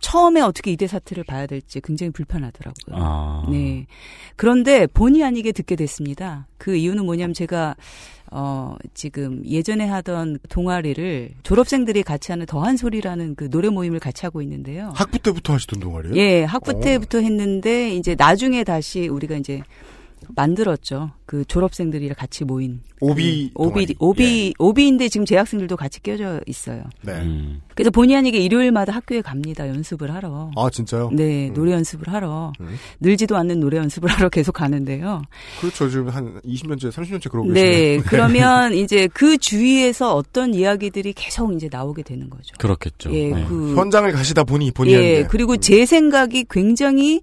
[0.00, 2.96] 처음에 어떻게 이대 사태를 봐야 될지 굉장히 불편하더라고요.
[2.96, 3.46] 아.
[3.50, 3.86] 네.
[4.34, 6.48] 그런데 본의 아니게 듣게 됐습니다.
[6.56, 7.76] 그 이유는 뭐냐면 제가
[8.32, 14.40] 어 지금 예전에 하던 동아리를 졸업생들이 같이 하는 더한 소리라는 그 노래 모임을 같이 하고
[14.42, 14.92] 있는데요.
[14.94, 16.16] 학부 때부터 하시던 동아리예요?
[16.16, 16.80] 예, 학부 오.
[16.80, 19.62] 때부터 했는데 이제 나중에 다시 우리가 이제
[20.34, 21.10] 만들었죠.
[21.26, 23.94] 그 졸업생들이랑 같이 모인 오비 그 오비 동아리.
[23.98, 26.82] 오비 오비인데 지금 재학생들도 같이 껴져 있어요.
[27.02, 27.12] 네.
[27.12, 27.60] 음.
[27.74, 29.68] 그래서 본의 아니게 일요일마다 학교에 갑니다.
[29.68, 30.50] 연습을 하러.
[30.56, 31.10] 아, 진짜요?
[31.12, 31.54] 네, 음.
[31.54, 32.52] 노래 연습을 하러.
[32.60, 32.76] 음.
[33.00, 35.22] 늘지도 않는 노래 연습을 하러 계속 가는데요.
[35.60, 35.88] 그렇죠.
[35.88, 37.52] 지금 한 20년째, 30년째 그러고 계시네요.
[37.54, 42.54] 네, 그러면 이제 그 주위에서 어떤 이야기들이 계속 이제 나오게 되는 거죠.
[42.58, 43.12] 그렇겠죠.
[43.14, 43.44] 예, 네.
[43.48, 45.26] 그 현장을 가시다 보니 본의 예, 아니게.
[45.28, 47.22] 그리고 제 생각이 굉장히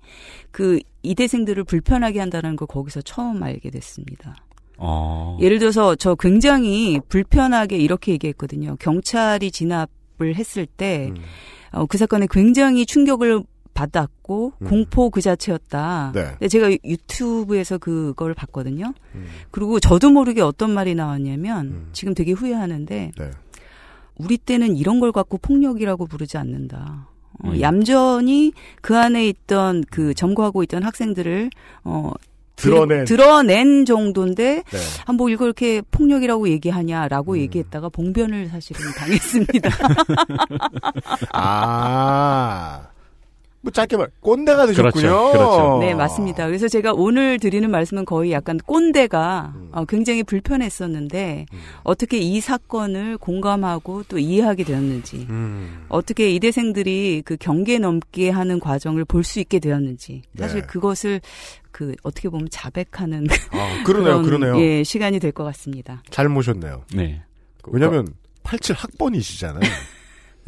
[0.58, 4.36] 그 이대생들을 불편하게 한다는 걸 거기서 처음 알게 됐습니다.
[4.78, 5.38] 어.
[5.40, 8.76] 예를 들어서 저 굉장히 불편하게 이렇게 얘기했거든요.
[8.80, 11.22] 경찰이 진압을 했을 때, 음.
[11.74, 13.44] 어, 그 사건에 굉장히 충격을
[13.76, 14.68] 받았고, 음.
[14.68, 16.14] 공포 그 자체였다.
[16.16, 16.24] 네.
[16.24, 18.96] 근데 제가 유튜브에서 그걸 봤거든요.
[19.14, 19.28] 음.
[19.52, 21.90] 그리고 저도 모르게 어떤 말이 나왔냐면, 음.
[21.94, 23.32] 지금 되게 후회하는데, 네.
[24.16, 27.10] 우리 때는 이런 걸 갖고 폭력이라고 부르지 않는다.
[27.44, 27.62] 어, 음.
[27.62, 31.50] 얌전히 그 안에 있던 그 점거하고 있던 학생들을
[31.84, 32.14] 어
[32.58, 33.06] 드러낸.
[33.06, 34.78] 드러낸 정도인데 네.
[35.06, 37.38] 아, 뭐 이걸 이렇게 폭력이라고 얘기하냐라고 음.
[37.38, 39.70] 얘기했다가 봉변을 사실은 당했습니다.
[41.34, 42.88] 아.
[43.68, 44.94] 뭐 짧게 말, 꼰대가 되셨군요.
[44.94, 45.78] 그렇죠, 그렇죠.
[45.82, 46.46] 네, 맞습니다.
[46.48, 49.70] 그래서 제가 오늘 드리는 말씀은 거의 약간 꼰대가 음.
[49.74, 51.60] 어, 굉장히 불편했었는데 음.
[51.84, 55.86] 어떻게 이 사건을 공감하고 또 이해하게 되었는지 음.
[55.90, 60.68] 어떻게 이대생들이 그 경계 넘게 하는 과정을 볼 수 있게 되었는지 사실 네.
[60.68, 61.20] 그것을
[61.72, 64.62] 그 어떻게 보면 자백하는 아, 그러네요, 그런, 그러네요.
[64.64, 66.02] 예 시간이 될 것 같습니다.
[66.10, 66.84] 잘 모셨네요.
[66.96, 67.22] 네.
[67.66, 68.08] 왜냐면,
[68.44, 69.60] 87 학번이시잖아요.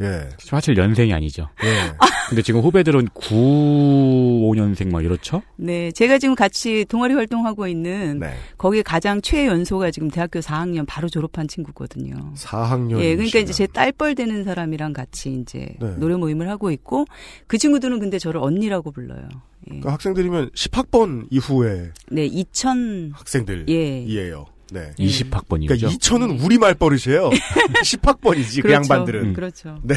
[0.00, 0.28] 예.
[0.38, 1.48] 사실 연생이 아니죠.
[1.62, 1.92] 예.
[2.28, 5.42] 근데 지금 후배들은 95년생 막 이렇죠?
[5.56, 8.34] 네, 제가 지금 같이 동아리 활동하고 있는 네.
[8.56, 12.32] 거기 가장 최연소가 지금 대학교 4학년 바로 졸업한 친구거든요.
[12.36, 13.00] 4학년.
[13.00, 15.94] 예, 그러니까 이제 제 딸뻘 되는 사람이랑 같이 이제 네.
[15.96, 17.04] 노래 모임을 하고 있고
[17.46, 19.28] 그 친구들은 근데 저를 언니라고 불러요.
[19.66, 19.66] 예.
[19.66, 23.66] 그러니까 학생들이면 10학번 이후에 네, 2000 학생들이에요.
[23.68, 24.44] 예.
[24.72, 24.92] 네.
[24.98, 25.68] 20학번이죠.
[25.68, 27.30] 그러니까 2천은 우리 말 버릇이에요.
[27.30, 28.72] 10학번이지 그 그렇죠.
[28.74, 29.24] 양반들은.
[29.24, 29.32] 음.
[29.34, 29.80] 그렇죠.
[29.82, 29.96] 네.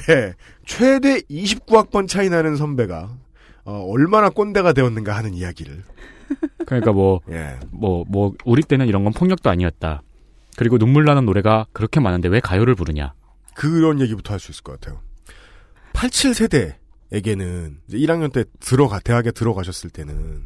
[0.65, 3.09] 최대 29학번 차이 나는 선배가
[3.65, 5.83] 어, 얼마나 꼰대가 되었는가 하는 이야기를.
[6.65, 7.57] 그러니까 뭐, 예.
[7.71, 10.01] 뭐, 뭐, 우리 때는 이런 건 폭력도 아니었다.
[10.57, 13.13] 그리고 눈물 나는 노래가 그렇게 많은데 왜 가요를 부르냐.
[13.55, 14.99] 그런 얘기부터 할 수 있을 것 같아요.
[15.93, 20.43] 87 세대에게는 이제 1학년 때 들어가 대학에 들어가셨을 때는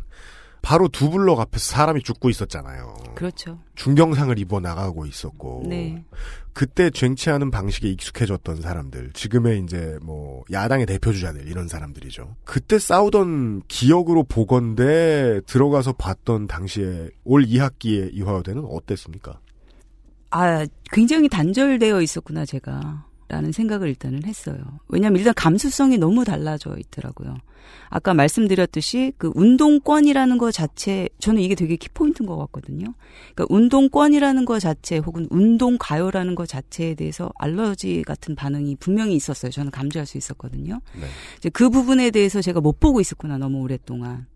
[0.67, 2.93] 바로 두 블럭 앞에서 사람이 죽고 있었잖아요.
[3.15, 3.57] 그렇죠.
[3.75, 6.03] 중경상을 입어 나가고 있었고 네.
[6.51, 12.35] 그때 쟁취하는 방식에 익숙해졌던 사람들, 지금의 이제 뭐 야당의 대표 주자들 이런 사람들이죠.
[12.43, 19.39] 그때 싸우던 기억으로 보건대 들어가서 봤던 당시에 올 2학기의 이화여대는 어땠습니까?
[20.31, 23.05] 아, 굉장히 단절되어 있었구나, 제가.
[23.29, 24.57] 라는 생각을 일단은 했어요.
[24.89, 27.37] 왜냐면 일단 감수성이 너무 달라져 있더라고요.
[27.89, 32.93] 아까 말씀드렸듯이 그 운동권이라는 것 자체, 저는 이게 되게 키포인트인 것 같거든요.
[33.33, 39.51] 그러니까 운동권이라는 것 자체 혹은 운동가요라는 것 자체에 대해서 알러지 같은 반응이 분명히 있었어요.
[39.51, 40.81] 저는 감지할 수 있었거든요.
[40.93, 41.07] 네.
[41.37, 44.27] 이제 그 부분에 대해서 제가 못 보고 있었구나, 너무 오랫동안.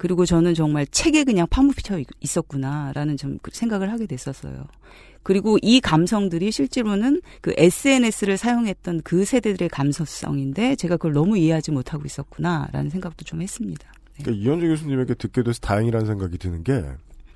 [0.00, 4.64] 그리고 저는 정말 책에 그냥 파묻혀 있- 있었구나라는 좀그 생각을 하게 됐었어요.
[5.22, 12.04] 그리고 이 감성들이 실제로는 그 SNS를 사용했던 그 세대들의 감성성인데 제가 그걸 너무 이해하지 못하고
[12.06, 13.92] 있었구나라는 생각도 좀 했습니다.
[14.16, 14.22] 네.
[14.24, 16.82] 그러니까 이현재 교수님에게 듣게 돼서 다행이라는 생각이 드는 게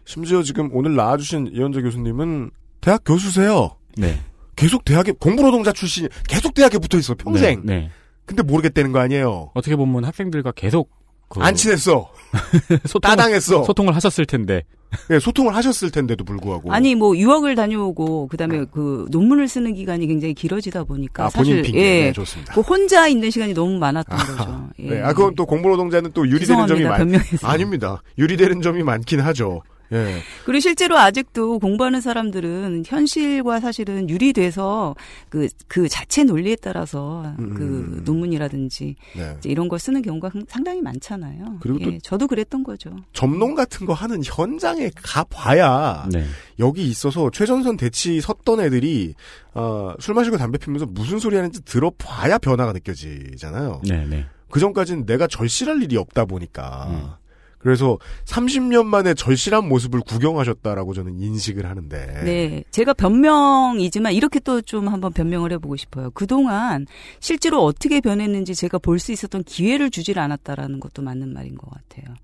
[0.06, 2.50] 심지어 지금 오늘 나와주신 이현재 교수님은
[2.80, 3.76] 대학 교수세요.
[3.98, 4.18] 네.
[4.56, 7.60] 계속 대학에 공부노동자 출신, 계속 대학에 붙어 있어 평생.
[7.66, 7.80] 네.
[7.80, 7.90] 네.
[8.24, 9.50] 근데 모르겠다는 거 아니에요.
[9.52, 12.10] 어떻게 보면 학생들과 계속 그 안 친했어.
[12.86, 13.62] 소통을, 따당했어.
[13.64, 14.62] 소통을 하셨을 텐데
[15.10, 16.72] 예, 소통을 하셨을 텐데도 불구하고.
[16.72, 21.62] 아니 뭐 유학을 다녀오고 그다음에 그 논문을 쓰는 기간이 굉장히 길어지다 보니까 아, 본인 사실
[21.62, 21.78] 핑계.
[21.80, 22.04] 예.
[22.06, 22.54] 네, 좋습니다.
[22.54, 24.68] 그 혼자 있는 시간이 너무 많았던 거죠.
[24.80, 24.90] 예.
[24.90, 26.88] 네, 아, 그건 또 공부 노동자는 또 유리되는 점이 죄송합니다.
[26.90, 27.46] 많, 변명해서.
[27.46, 28.02] 아닙니다.
[28.18, 29.62] 유리되는 점이 많긴 하죠.
[29.92, 30.16] 예.
[30.44, 34.94] 그리고 실제로 아직도 공부하는 사람들은 현실과 사실은 유리돼서
[35.28, 37.54] 그, 그 자체 논리에 따라서 음.
[37.54, 39.34] 그 논문이라든지 네.
[39.38, 41.58] 이제 이런 걸 쓰는 경우가 상- 상당히 많잖아요.
[41.60, 42.96] 그리고 또- 예, 저도 그랬던 거죠.
[43.12, 46.24] 점농 같은 거 하는 현장에 가봐야 네.
[46.58, 49.14] 여기 있어서 최전선 대치 섰던 애들이
[49.54, 53.82] 어, 술 마시고 담배 피면서 무슨 소리 하는지 들어봐야 변화가 느껴지잖아요.
[53.88, 54.24] 네, 네.
[54.50, 56.86] 그 전까지는 내가 절실할 일이 없다 보니까.
[56.90, 57.23] 음.
[57.64, 62.24] 그래서 30년 만에 절실한 모습을 구경하셨다라고 저는 인식을 하는데.
[62.24, 62.64] 네.
[62.70, 66.10] 제가 변명이지만 이렇게 또 좀 한번 변명을 해보고 싶어요.
[66.10, 66.86] 그동안
[67.20, 72.14] 실제로 어떻게 변했는지 제가 볼 수 있었던 기회를 주질 않았다라는 것도 맞는 말인 것 같아요.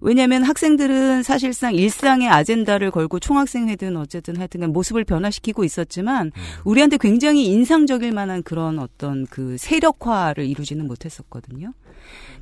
[0.00, 6.32] 왜냐하면 학생들은 사실상 일상의 아젠다를 걸고 총학생회든 어쨌든 하여튼 간 모습을 변화시키고 있었지만
[6.64, 11.72] 우리한테 굉장히 인상적일 만한 그런 어떤 그 세력화를 이루지는 못했었거든요.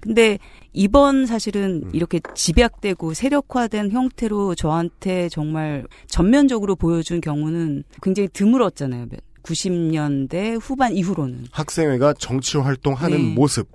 [0.01, 0.39] 근데
[0.73, 9.07] 이번 사실은 이렇게 집약되고 세력화된 형태로 저한테 정말 전면적으로 보여준 경우는 굉장히 드물었잖아요.
[9.43, 11.47] 90년대 후반 이후로는.
[11.51, 13.35] 학생회가 정치 활동하는 네.
[13.35, 13.69] 모습.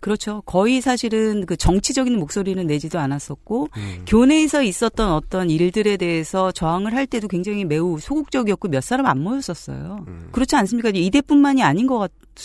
[0.00, 0.42] 그렇죠.
[0.46, 4.04] 거의 사실은 그 정치적인 목소리는 내지도 않았었고 음.
[4.06, 10.04] 교내에서 있었던 어떤 일들에 대해서 저항을 할 때도 굉장히 매우 소극적이었고 몇 사람 안 모였었어요.
[10.06, 10.28] 음.
[10.30, 10.90] 그렇지 않습니까?
[10.94, 11.98] 이대뿐만이 아닌 것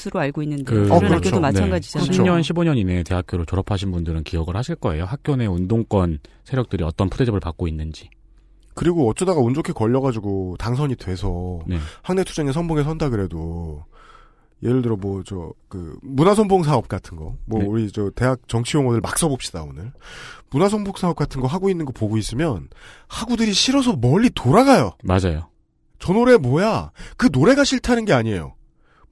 [0.08, 1.16] 으로 알고 있는데 그- 다른 어, 그렇죠.
[1.16, 2.06] 학교도 마찬가지잖아요.
[2.10, 2.24] 그렇죠.
[2.24, 5.06] 10년, 15년 이내에 대학교를 졸업하신 분들은 기억을 하실 거예요.
[5.06, 8.10] 학교 내 운동권 세력들이 어떤 푸대접을 받고 있는지.
[8.76, 11.78] 그리고 어쩌다가 운 좋게 걸려가지고 당선이 돼서 네.
[12.02, 13.86] 학내 투쟁에 선봉에 선다 그래도
[14.64, 17.66] 예를 들어 뭐 저 그 문화선봉 사업 같은 거 뭐 네.
[17.68, 19.92] 우리 저 대학 정치 용어를 막 써봅시다 오늘
[20.52, 22.68] 문화선봉 사업 같은 거 하고 있는 거 보고 있으면
[23.10, 24.94] 학우들이 싫어서 멀리 돌아가요.
[25.04, 25.50] 맞아요.
[26.00, 26.92] 저 노래 뭐야?
[27.16, 28.56] 그 노래가 싫다는 게 아니에요.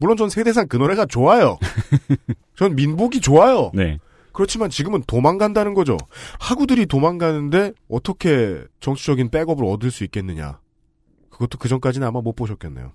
[0.01, 1.59] 물론 전 세대상 그 노래가 좋아요.
[2.57, 3.69] 전 민복이 좋아요.
[3.75, 3.99] 네.
[4.33, 5.97] 그렇지만 지금은 도망간다는 거죠.
[6.39, 10.59] 학우들이 도망가는데 어떻게 정치적인 백업을 얻을 수 있겠느냐.
[11.29, 12.93] 그것도 그 전까지는 아마 못 보셨겠네요.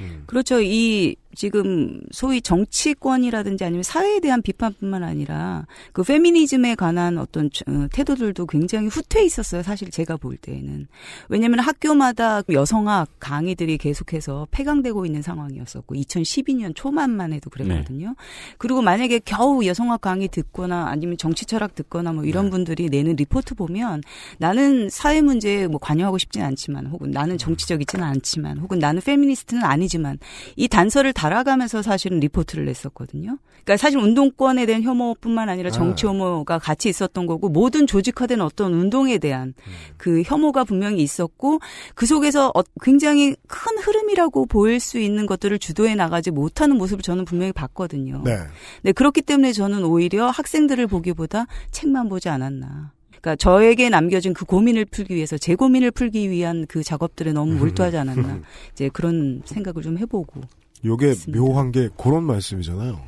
[0.00, 0.24] 음.
[0.26, 0.60] 그렇죠.
[0.60, 8.46] 이 지금 소위 정치권이라든지 아니면 사회에 대한 비판뿐만 아니라 그 페미니즘에 관한 어떤 어, 태도들도
[8.46, 9.62] 굉장히 후퇴해 있었어요.
[9.62, 10.86] 사실 제가 볼 때에는.
[11.28, 18.14] 왜냐하면 학교마다 여성학 강의들이 계속해서 폐강되고 있는 상황이었었고 2012년 초반만 해도 그랬거든요.
[18.58, 22.50] 그리고 만약에 겨우 여성학 강의 듣거나 아니면 정치 철학 듣거나 뭐 이런 네.
[22.50, 24.02] 분들이 내는 리포트 보면
[24.38, 30.18] 나는 사회 문제에 뭐 관여하고 싶진 않지만 혹은 나는 정치적이지는 않지만 혹은 나는 페미니스트는 아니지만
[30.56, 33.38] 이 단서를 달아가면서 사실은 리포트를 냈었거든요.
[33.62, 36.10] 그러니까 사실 운동권에 대한 혐오뿐만 아니라 정치 아.
[36.10, 39.54] 혐오가 같이 있었던 거고 모든 조직화된 어떤 운동에 대한
[39.96, 41.60] 그 혐오가 분명히 있었고
[41.94, 47.24] 그 속에서 어- 굉장히 큰 흐름이라고 보일 수 있는 것들을 주도해 나가지 못하는 모습을 저는
[47.24, 48.22] 분명히 봤거든요.
[48.24, 48.38] 네.
[48.82, 52.90] 네, 그렇기 때문에 저는 오히려 학생들을 보기보다 책만 보지 않았나.
[53.10, 57.96] 그러니까 저에게 남겨진 그 고민을 풀기 위해서 제 고민을 풀기 위한 그 작업들에 너무 몰두하지
[57.96, 58.40] 않았나
[58.74, 60.40] 이제 그런 생각을 좀 해보고
[60.84, 61.40] 요게 맞습니다.
[61.40, 63.00] 묘한 게 그런 말씀이잖아요.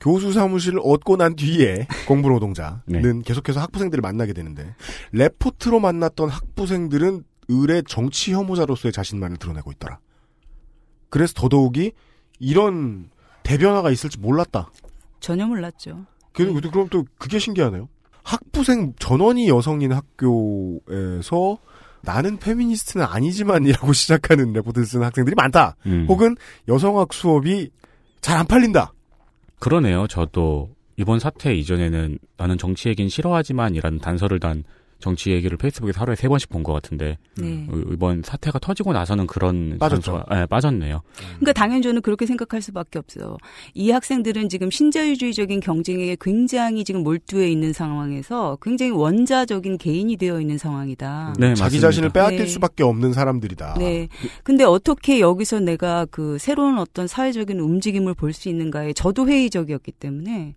[0.00, 3.02] 교수 사무실을 얻고 난 뒤에 공부 노동자는 네.
[3.24, 4.74] 계속해서 학부생들을 만나게 되는데
[5.12, 9.98] 레포트로 만났던 학부생들은 을의 정치 혐오자로서의 자신만을 드러내고 있더라.
[11.08, 11.92] 그래서 더더욱이
[12.38, 13.08] 이런
[13.42, 14.70] 대변화가 있을지 몰랐다.
[15.20, 16.04] 전혀 몰랐죠.
[16.32, 16.52] 그, 네.
[16.60, 17.88] 그- 그럼 또 그게 신기하네요.
[18.22, 21.58] 학부생 전원이 여성인 학교에서
[22.06, 25.76] 나는 페미니스트는 아니지만이라고 시작하는 레포트를 쓰는 학생들이 많다.
[25.86, 26.06] 음.
[26.08, 26.36] 혹은
[26.68, 27.70] 여성학 수업이
[28.22, 28.92] 잘 안 팔린다.
[29.58, 30.06] 그러네요.
[30.06, 34.64] 저도 이번 사태 이전에는 나는 정치 얘기는 싫어하지만이라는 단서를 단
[35.06, 37.64] 정치 얘기를 페이스북에서 하루에 세 번씩 본 것 같은데 네.
[37.70, 40.24] 어, 이번 사태가 터지고 나서는 그런 빠졌죠.
[40.34, 41.00] 예, 빠졌네요.
[41.38, 43.36] 그러니까 당연히 저는 그렇게 생각할 수밖에 없어요.
[43.74, 50.58] 이 학생들은 지금 신자유주의적인 경쟁에 굉장히 지금 몰두해 있는 상황에서 굉장히 원자적인 개인이 되어 있는
[50.58, 51.34] 상황이다.
[51.38, 51.86] 네, 자기 맞습니다.
[51.86, 52.46] 자신을 빼앗길 네.
[52.46, 53.74] 수밖에 없는 사람들이다.
[53.78, 54.08] 네.
[54.42, 60.56] 근데 어떻게 여기서 내가 그 새로운 어떤 사회적인 움직임을 볼 수 있는가에 저도 회의적이었기 때문에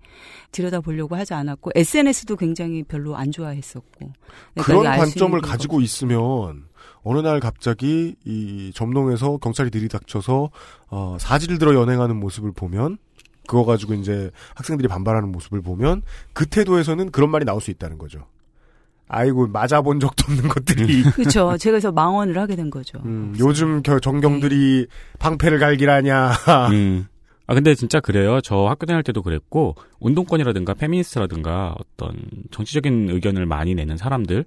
[0.52, 4.12] 들여다보려고 하지 않았고 SNS도 굉장히 별로 안 좋아했었고.
[4.56, 6.66] 그러니까 그런 관점을 가지고 있으면
[7.04, 10.50] 어느 날 갑자기 이 점농에서 경찰이 들이닥쳐서
[10.90, 12.98] 어, 사지를 들어 연행하는 모습을 보면
[13.48, 16.02] 그거 가지고 이제 학생들이 반발하는 모습을 보면
[16.34, 18.26] 그 태도에서는 그런 말이 나올 수 있다는 거죠.
[19.08, 21.58] 아이고 맞아본 적도 없는 것들이 그렇죠.
[21.58, 23.00] 제가 그래서 망언을 하게 된 거죠.
[23.06, 24.86] 음, 요즘 겨- 정경들이
[25.18, 26.32] 방패를 갈기라냐.
[26.72, 27.08] 음.
[27.50, 28.42] 아 근데 진짜 그래요.
[28.42, 32.16] 저 학교 다닐 때도 그랬고 운동권이라든가 페미니스트라든가 어떤
[32.52, 34.46] 정치적인 의견을 많이 내는 사람들은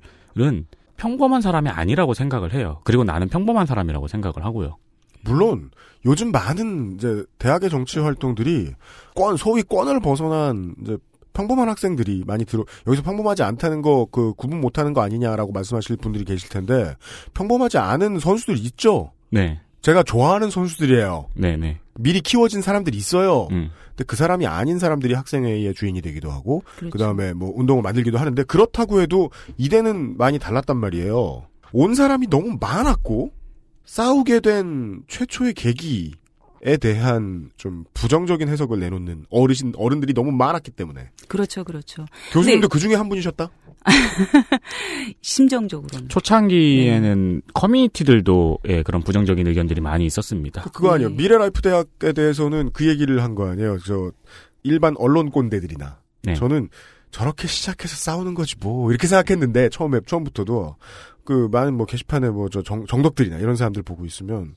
[0.98, 2.80] 평범한 사람이 아니라고 생각을 해요.
[2.84, 4.76] 그리고 나는 평범한 사람이라고 생각을 하고요.
[5.24, 5.72] 물론
[6.06, 8.70] 요즘 많은 이제 대학의 정치 활동들이
[9.16, 10.96] 권 소위 권을 벗어난 이제
[11.32, 16.24] 평범한 학생들이 많이 들어 여기서 평범하지 않다는 거 그 구분 못하는 거 아니냐라고 말씀하실 분들이
[16.24, 16.94] 계실 텐데
[17.34, 19.10] 평범하지 않은 선수들 있죠.
[19.28, 21.30] 네, 제가 좋아하는 선수들이에요.
[21.34, 21.80] 네, 네.
[21.94, 23.48] 미리 키워진 사람들이 있어요.
[23.50, 23.70] 음.
[23.90, 26.90] 근데 그 사람이 아닌 사람들이 학생회의 주인이 되기도 하고 그렇죠.
[26.90, 31.46] 그 다음에 뭐 운동을 만들기도 하는데 그렇다고 해도 이대는 많이 달랐단 말이에요.
[31.72, 33.32] 온 사람이 너무 많았고
[33.84, 36.12] 싸우게 된 최초의 계기
[36.64, 42.06] 에 대한 좀 부정적인 해석을 내놓는 어르신 어른들이 너무 많았기 때문에 그렇죠, 그렇죠.
[42.32, 43.50] 교수님도 그 중에 한 분이셨다.
[45.22, 46.08] 심정적으로는.
[46.08, 50.62] 초창기에는 커뮤니티들도 예, 그런 부정적인 의견들이 많이 있었습니다.
[50.62, 51.10] 그- 그거 아니에요.
[51.10, 51.16] 네.
[51.16, 53.78] 미래라이프 대학에 대해서는 그 얘기를 한 거 아니에요.
[53.86, 54.12] 저
[54.62, 56.34] 일반 언론 꼰대들이나 네.
[56.34, 56.68] 저는
[57.10, 60.76] 저렇게 시작해서 싸우는 거지 뭐 이렇게 생각했는데 처음에 처음부터도
[61.24, 64.54] 그 많은 뭐 게시판에 뭐 저 정덕들이나 이런 사람들 보고 있으면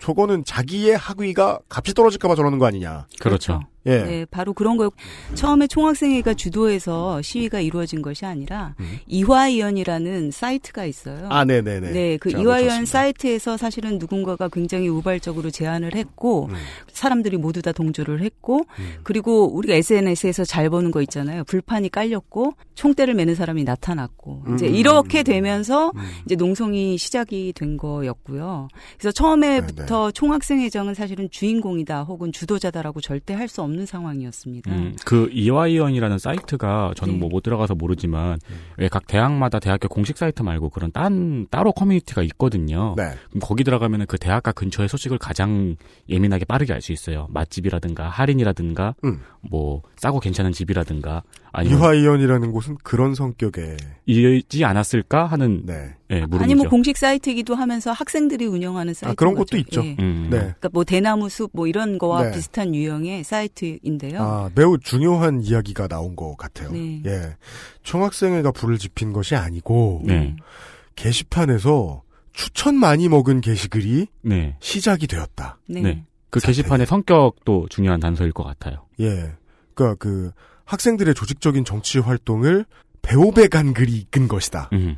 [0.00, 3.06] 저거는 자기의 학위가 값이 떨어질까봐 저러는 거 아니냐.
[3.20, 3.60] 그렇죠.
[3.86, 4.02] 예.
[4.02, 4.90] 네, 바로 그런 거요.
[5.34, 8.98] 처음에 총학생회가 주도해서 시위가 이루어진 것이 아니라 음.
[9.06, 11.26] 이화이언이라는 사이트가 있어요.
[11.30, 11.90] 아, 네 네 네.
[11.92, 12.90] 네, 그 제가 이화이언 놓쳤습니다.
[12.90, 16.54] 사이트에서 사실은 누군가가 굉장히 우발적으로 제안을 했고 음.
[16.92, 18.94] 사람들이 모두 다 동조를 했고 음.
[19.02, 21.44] 그리고 우리가 SNS에서 잘 보는 거 있잖아요.
[21.44, 24.74] 불판이 깔렸고 총대를 매는 사람이 나타났고 이제 음.
[24.74, 26.00] 이렇게 되면서 음.
[26.24, 28.68] 이제 농성이 시작이 된 거였고요.
[28.98, 34.70] 그래서 처음에부터 총학생회장은 사실은 주인공이다 혹은 주도자다라고 절대 할 수 없는 상황이었습니다.
[34.70, 37.20] 음, 그 이화이언이라는 사이트가 저는 네.
[37.20, 38.38] 뭐못 들어가서 모르지만
[38.76, 42.94] 왜 각 대학마다 대학교 공식 사이트 말고 그런 딴 따로 커뮤니티가 있거든요.
[42.96, 43.04] 네.
[43.28, 45.76] 그럼 거기 들어가면 그 대학가 근처의 소식을 가장
[46.08, 47.28] 예민하게 빠르게 알 수 있어요.
[47.30, 49.20] 맛집이라든가 할인이라든가 음.
[49.42, 51.22] 뭐 싸고 괜찮은 집이라든가
[51.64, 55.94] 이화이언이라는 곳은 그런 성격의 이지 않았을까 하는 네.
[56.10, 56.42] 예, 물음이죠.
[56.44, 59.80] 아니 뭐 공식 사이트이기도 하면서 학생들이 운영하는 사이트 아, 그런 것도 있죠.
[59.82, 60.28] 음.
[60.30, 60.38] 네.
[60.38, 62.30] 그러니까 뭐 대나무 숲 뭐 이런 거와 네.
[62.32, 64.22] 비슷한 유형의 사이트인데요.
[64.22, 66.70] 아, 매우 중요한 이야기가 나온 것 같아요.
[66.70, 67.02] 네.
[67.06, 67.36] 예.
[67.82, 70.36] 총학생회가 불을 지핀 것이 아니고 네.
[70.94, 74.56] 게시판에서 추천 많이 먹은 게시글이 네.
[74.60, 75.58] 시작이 되었다.
[75.68, 75.80] 네.
[75.80, 76.04] 네.
[76.30, 76.38] 그.
[76.38, 78.86] 게시판의 성격도 중요한 단서일 것 같아요.
[79.00, 79.32] 예.
[79.74, 80.30] 그러니까 그
[80.70, 82.64] 학생들의 조직적인 정치 활동을
[83.02, 84.70] 배우배 간 글이 이끈 것이다.
[84.72, 84.96] 음.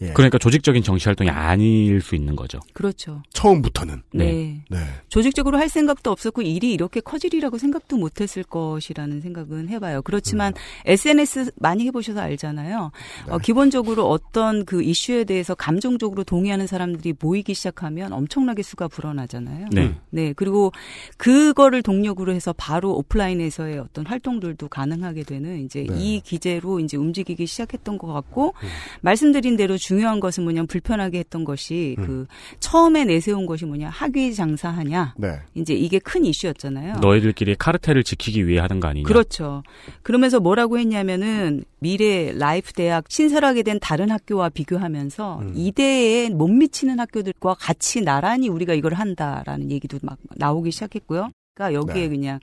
[0.00, 0.12] 예.
[0.12, 2.60] 그러니까 조직적인 정치 활동이 아닐 수 있는 거죠.
[2.72, 3.22] 그렇죠.
[3.32, 4.02] 처음부터는.
[4.12, 4.32] 네.
[4.32, 4.64] 네.
[4.70, 4.78] 네.
[5.08, 10.02] 조직적으로 할 생각도 없었고 일이 이렇게 커지리라고 생각도 못했을 것이라는 생각은 해봐요.
[10.02, 10.52] 그렇지만
[10.84, 12.92] SNS 많이 해보셔서 알잖아요.
[13.26, 13.32] 네.
[13.32, 19.68] 어, 기본적으로 어떤 그 이슈에 대해서 감정적으로 동의하는 사람들이 모이기 시작하면 엄청나게 수가 불어나잖아요.
[19.72, 19.94] 네.
[20.10, 20.72] 네, 그리고
[21.16, 25.96] 그거를 동력으로 해서 바로 오프라인에서의 어떤 활동들도 가능하게 되는 이제 네.
[25.98, 28.54] 이 기제로 이제 움직이기 시작했던 것 같고
[29.00, 32.06] 말씀드린 대로 중요한 것은 뭐냐면 불편하게 했던 것이 음.
[32.06, 32.26] 그
[32.60, 35.40] 처음에 내세운 것이 뭐냐 학위 장사하냐 네.
[35.54, 36.96] 이제 이게 큰 이슈였잖아요.
[37.00, 39.08] 너희들끼리 카르텔을 지키기 위해 하는 거 아니냐.
[39.08, 39.62] 그렇죠.
[40.02, 45.52] 그러면서 뭐라고 했냐면은 미래 라이프 대학 신설하게 된 다른 학교와 비교하면서 음.
[45.56, 51.30] 이대에 못 미치는 학교들과 같이 나란히 우리가 이걸 한다라는 얘기도 막 나오기 시작했고요.
[51.54, 52.08] 그러니까 여기에 네.
[52.10, 52.40] 그냥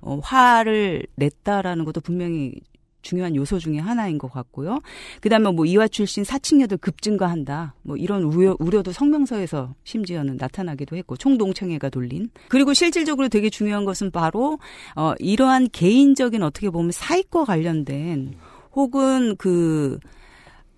[0.00, 2.54] 어, 화를 냈다라는 것도 분명히
[3.06, 4.80] 중요한 요소 중에 하나인 것 같고요.
[5.20, 7.74] 그다음에 뭐 이화 출신 사칭녀들 급증가한다.
[7.82, 12.30] 뭐 이런 우려, 우려도 성명서에서 심지어는 나타나기도 했고 총동창회가 돌린.
[12.48, 14.58] 그리고 실질적으로 되게 중요한 것은 바로
[14.96, 18.34] 어 이러한 개인적인 어떻게 보면 사익과 관련된
[18.72, 19.98] 혹은 그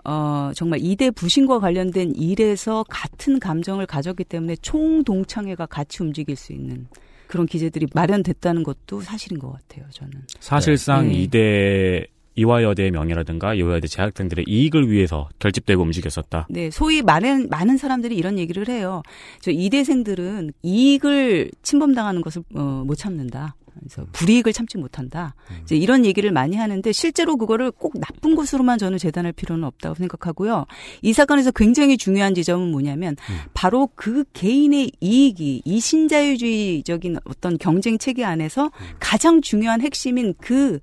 [0.05, 6.87] 어, 정말 이대 부신과 관련된 일에서 같은 감정을 가졌기 때문에 총동창회가 같이 움직일 수 있는
[7.27, 10.13] 그런 기재들이 마련됐다는 것도 사실인 것 같아요, 저는.
[10.41, 11.15] 사실상 네.
[11.15, 12.07] 이대
[12.39, 16.47] 이화여대의 명예라든가 이화여대 재학생들의 이익을 위해서 결집되고 움직였었다.
[16.49, 19.03] 네, 소위 많은 많은 사람들이 이런 얘기를 해요.
[19.41, 23.57] 저 이대생들은 이익을 침범당하는 것을 어, 못 참는다.
[23.81, 25.35] 그래서 불이익을 참지 못한다.
[25.63, 30.67] 이제 이런 얘기를 많이 하는데 실제로 그거를 꼭 나쁜 것으로만 저는 재단할 필요는 없다고 생각하고요.
[31.03, 33.17] 이 사건에서 굉장히 중요한 지점은 뭐냐면
[33.55, 40.79] 바로 그 개인의 이익이 이 신자유주의적인 어떤 경쟁 체계 안에서 가장 중요한 핵심인 그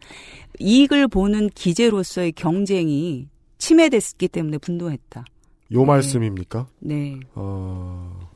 [0.59, 3.27] 이익을 보는 기재로서의 경쟁이
[3.57, 5.25] 침해됐기 때문에 분노했다.
[5.73, 6.67] 요 말씀입니까?
[6.79, 7.19] 네.
[7.33, 8.29] 어,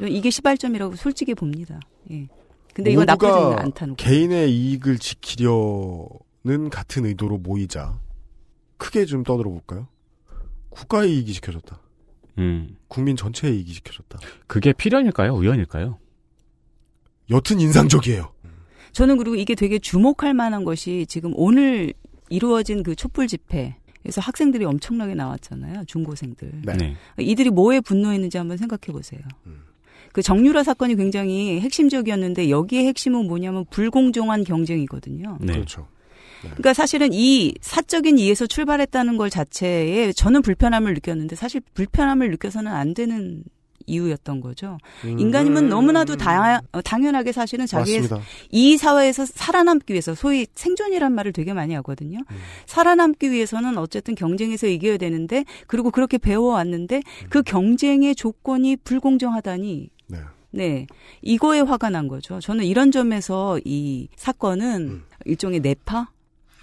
[0.00, 1.78] 이게 시발점이라고 솔직히 봅니다.
[2.10, 2.26] 예.
[2.74, 4.04] 근데 이건 나쁘지는 모두가 않다는 거.
[4.04, 7.98] 개인의 이익을 지키려는 같은 의도로 모이자.
[8.78, 9.88] 크게 좀 떠들어 볼까요?
[10.70, 11.80] 국가의 이익이 지켜졌다.
[12.38, 12.76] 음.
[12.88, 14.18] 국민 전체의 이익이 지켜졌다.
[14.46, 15.34] 그게 필연일까요?
[15.34, 15.98] 우연일까요?
[17.30, 18.32] 여튼 인상적이에요.
[18.92, 21.92] 저는 그리고 이게 되게 주목할 만한 것이 지금 오늘
[22.28, 23.76] 이루어진 그 촛불 집회.
[24.02, 25.84] 그래서 학생들이 엄청나게 나왔잖아요.
[25.84, 26.62] 중고생들.
[26.64, 26.96] 네.
[27.18, 29.20] 이들이 뭐에 분노했는지 한번 생각해 보세요.
[29.46, 29.62] 음.
[30.12, 35.38] 그 정유라 사건이 굉장히 핵심적이었는데 여기에 핵심은 뭐냐면 불공정한 경쟁이거든요.
[35.40, 35.52] 네.
[35.52, 35.86] 그렇죠.
[36.40, 42.94] 그러니까 사실은 이 사적인 이에서 출발했다는 걸 자체에 저는 불편함을 느꼈는데 사실 불편함을 느껴서는 안
[42.94, 43.44] 되는
[43.86, 44.78] 이유였던 거죠.
[45.04, 48.02] 인간이면 너무나도 다, 어, 당연하게 사실은 자기의 음.
[48.02, 48.26] 맞습니다.
[48.50, 52.18] 이 사회에서 살아남기 위해서 소위 생존이란 말을 되게 많이 하거든요.
[52.18, 52.36] 음.
[52.66, 59.90] 살아남기 위해서는 어쨌든 경쟁에서 이겨야 되는데 그리고 그렇게 배워왔는데 그 경쟁의 조건이 불공정하다니
[60.50, 60.68] 네.
[60.68, 60.86] 네.
[61.22, 62.40] 이거에 화가 난 거죠.
[62.40, 65.02] 저는 이런 점에서 이 사건은 음.
[65.24, 66.08] 일종의 내파?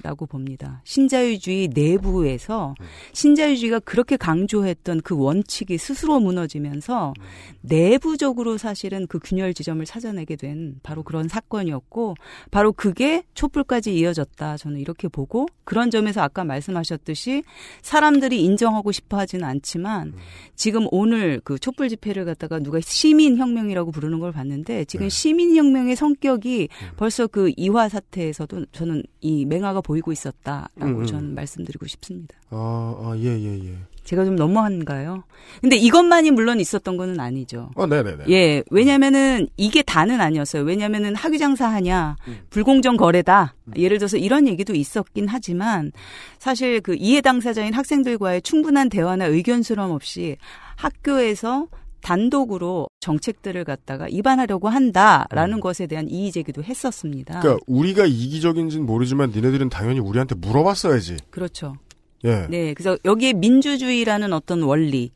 [0.08, 0.82] 라고 봅니다.
[0.86, 2.86] 신자유주의 내부에서 음.
[3.12, 7.24] 신자유주의가 그렇게 강조했던 그 원칙이 스스로 무너지면서 음.
[7.60, 12.16] 내부적으로 사실은 그 균열 지점을 찾아내게 된 바로 그런 사건이었고
[12.51, 14.55] 바로 그게 촛불까지 이어졌다.
[14.55, 17.43] 저는 이렇게 보고 그런 점에서 아까 말씀하셨듯이
[17.82, 20.14] 사람들이 인정하고 싶어 하지는 않지만
[20.55, 25.10] 지금 오늘 그 촛불 집회를 갖다가 누가 시민혁명이라고 부르는 걸 봤는데 지금 네.
[25.10, 31.06] 시민혁명의 성격이 벌써 그 이화 사태에서도 저는 이 맹화가 보 이고 있었다라고 음, 음.
[31.06, 32.36] 저는 말씀드리고 싶습니다.
[32.50, 33.78] 아, 아, 예, 예, 예.
[34.04, 35.24] 제가 좀 너무한가요?
[35.60, 37.72] 근데 이것만이 물론 있었던 거는 아니죠.
[37.76, 38.24] 아, 네네네.
[38.30, 40.64] 예, 왜냐면은 이게 다는 아니었어요.
[40.64, 42.39] 왜냐면은 학위장사 하냐, 음.
[42.50, 43.54] 불공정 거래다.
[43.76, 45.91] 예를 들어서 이런 얘기도 있었긴 하지만
[46.39, 50.38] 사실 그 이해 당사자인 학생들과의 충분한 대화나 의견 수렴 없이
[50.78, 51.68] 학교에서
[52.08, 57.39] 단독으로 정책들을 갖다가 위반하려고 한다라는 것에 대한 이의 제기도 했었습니다.
[57.39, 57.41] 음.
[57.41, 61.18] 그러니까 우리가 이기적인지는 모르지만 니네들은 당연히 우리한테 물어봤어야지.
[61.30, 61.76] 그렇죠.
[62.24, 62.47] 예.
[62.49, 65.12] 네, 그래서 여기에 민주주의라는 어떤 원리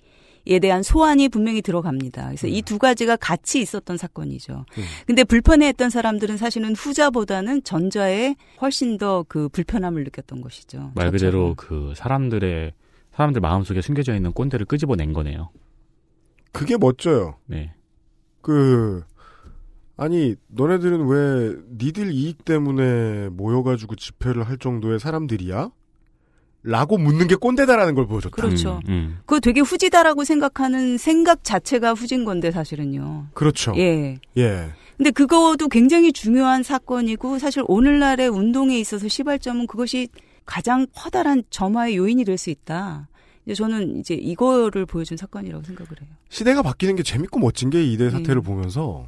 [0.47, 2.25] 에 대한 소환이 분명히 들어갑니다.
[2.25, 4.65] 그래서 이두 가지가 같이 있었던 사건이죠.
[4.75, 4.83] 음.
[5.05, 10.91] 근데 불편해했던 사람들은 사실은 후자보다는 전자에 훨씬 더 그 불편함을 느꼈던 것이죠.
[10.95, 11.55] 말 그대로 저처럼.
[11.55, 12.73] 그 사람들의
[13.15, 15.51] 사람들 마음속에 숨겨져 있는 꼰대를 끄집어낸 거네요.
[16.51, 17.35] 그게 멋져요.
[17.45, 17.73] 네.
[18.41, 19.03] 그
[19.97, 25.69] 아니 너네들은 왜 니들 이익 때문에 모여가지고 집회를 할 정도의 사람들이야?
[26.63, 28.35] 라고 묻는 게 꼰대다라는 걸 보여줬다.
[28.35, 28.79] 그렇죠.
[28.87, 29.17] 음, 음.
[29.25, 33.27] 그거 되게 후지다라고 생각하는 생각 자체가 후진 건데 사실은요.
[33.33, 33.73] 그렇죠.
[33.77, 34.19] 예.
[34.37, 34.69] 예.
[34.95, 40.09] 근데 그거도 굉장히 중요한 사건이고 사실 오늘날의 운동에 있어서 시발점은 그것이
[40.45, 43.07] 가장 커다란 점화의 요인이 될 수 있다.
[43.45, 46.09] 이제 저는 이제 이거를 보여준 사건이라고 생각을 해요.
[46.29, 48.41] 시대가 바뀌는 게 재밌고 멋진 게 이대 사태를 네.
[48.41, 49.07] 보면서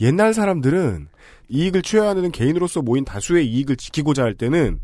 [0.00, 1.08] 옛날 사람들은
[1.48, 4.80] 이익을 취하는 개인으로서 모인 다수의 이익을 지키고자 할 때는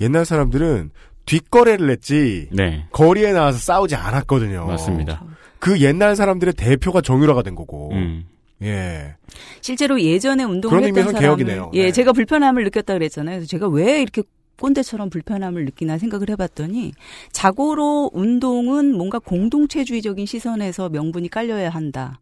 [0.00, 0.90] 옛날 사람들은
[1.26, 2.86] 뒷거래를 했지 네.
[2.92, 4.64] 거리에 나와서 싸우지 않았거든요.
[4.66, 5.24] 맞습니다.
[5.58, 7.92] 그 옛날 사람들의 대표가 정유라가 된 거고.
[7.92, 8.24] 음.
[8.62, 9.14] 예.
[9.60, 11.72] 실제로 예전에 운동을 그런 했던 사람을 개혁이네요.
[11.74, 11.92] 예, 네.
[11.92, 13.36] 제가 불편함을 느꼈다 그랬잖아요.
[13.36, 14.22] 그래서 제가 왜 이렇게
[14.58, 16.92] 꼰대처럼 불편함을 느끼나 생각을 해봤더니
[17.32, 22.20] 자고로 운동은 뭔가 공동체주의적인 시선에서 명분이 깔려야 한다.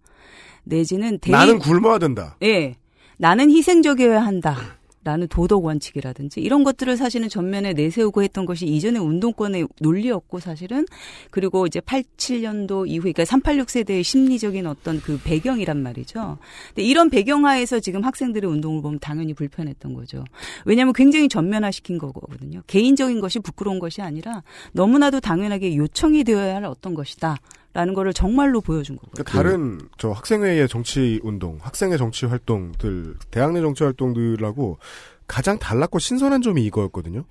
[0.65, 2.37] 내지는 대의, 나는 굶어야 된다.
[2.43, 2.77] 예.
[3.17, 4.57] 나는 희생적이어야 한다.
[5.05, 10.87] 라는 도덕 원칙이라든지 이런 것들을 사실은 전면에 내세우고 했던 것이 이전의 운동권의 논리였고 사실은
[11.31, 16.39] 그리고 이제 87년도 이후에 그러니까 386 세대의 심리적인 어떤 그 배경이란 말이죠.
[16.69, 20.25] 근데 이런 배경 하에서 지금 학생들의 운동을 보면 당연히 불편했던 거죠.
[20.65, 22.63] 왜냐하면 굉장히 전면화시킨 거거든요.
[22.67, 24.43] 개인적인 것이 부끄러운 것이 아니라
[24.73, 27.37] 너무나도 당연하게 요청이 되어야 할 어떤 것이다.
[27.75, 29.11] 라는 거를 정말로 보여준 거고요.
[29.15, 34.79] 그러니까 다른 저 학생회의 정치 운동, 학생의 정치 활동들, 대학 내 정치 활동들하고
[35.27, 37.25] 가장 달랐고 신선한 점이 이거였거든요.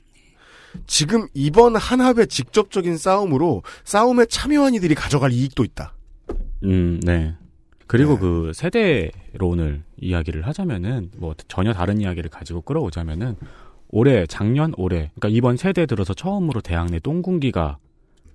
[0.86, 5.94] 지금 이번 한합의 직접적인 싸움으로 싸움에 참여한 이들이 가져갈 이익도 있다.
[6.66, 7.36] 음, 네.
[7.88, 8.20] 그리고 네.
[8.20, 13.36] 그 세대론을 이야기를 하자면은 뭐 전혀 다른 이야기를 가지고 끌어오자면은
[13.90, 17.78] 올해 작년 올해 그러니까 이번 세대 들어서 처음으로 대학 내 똥군기가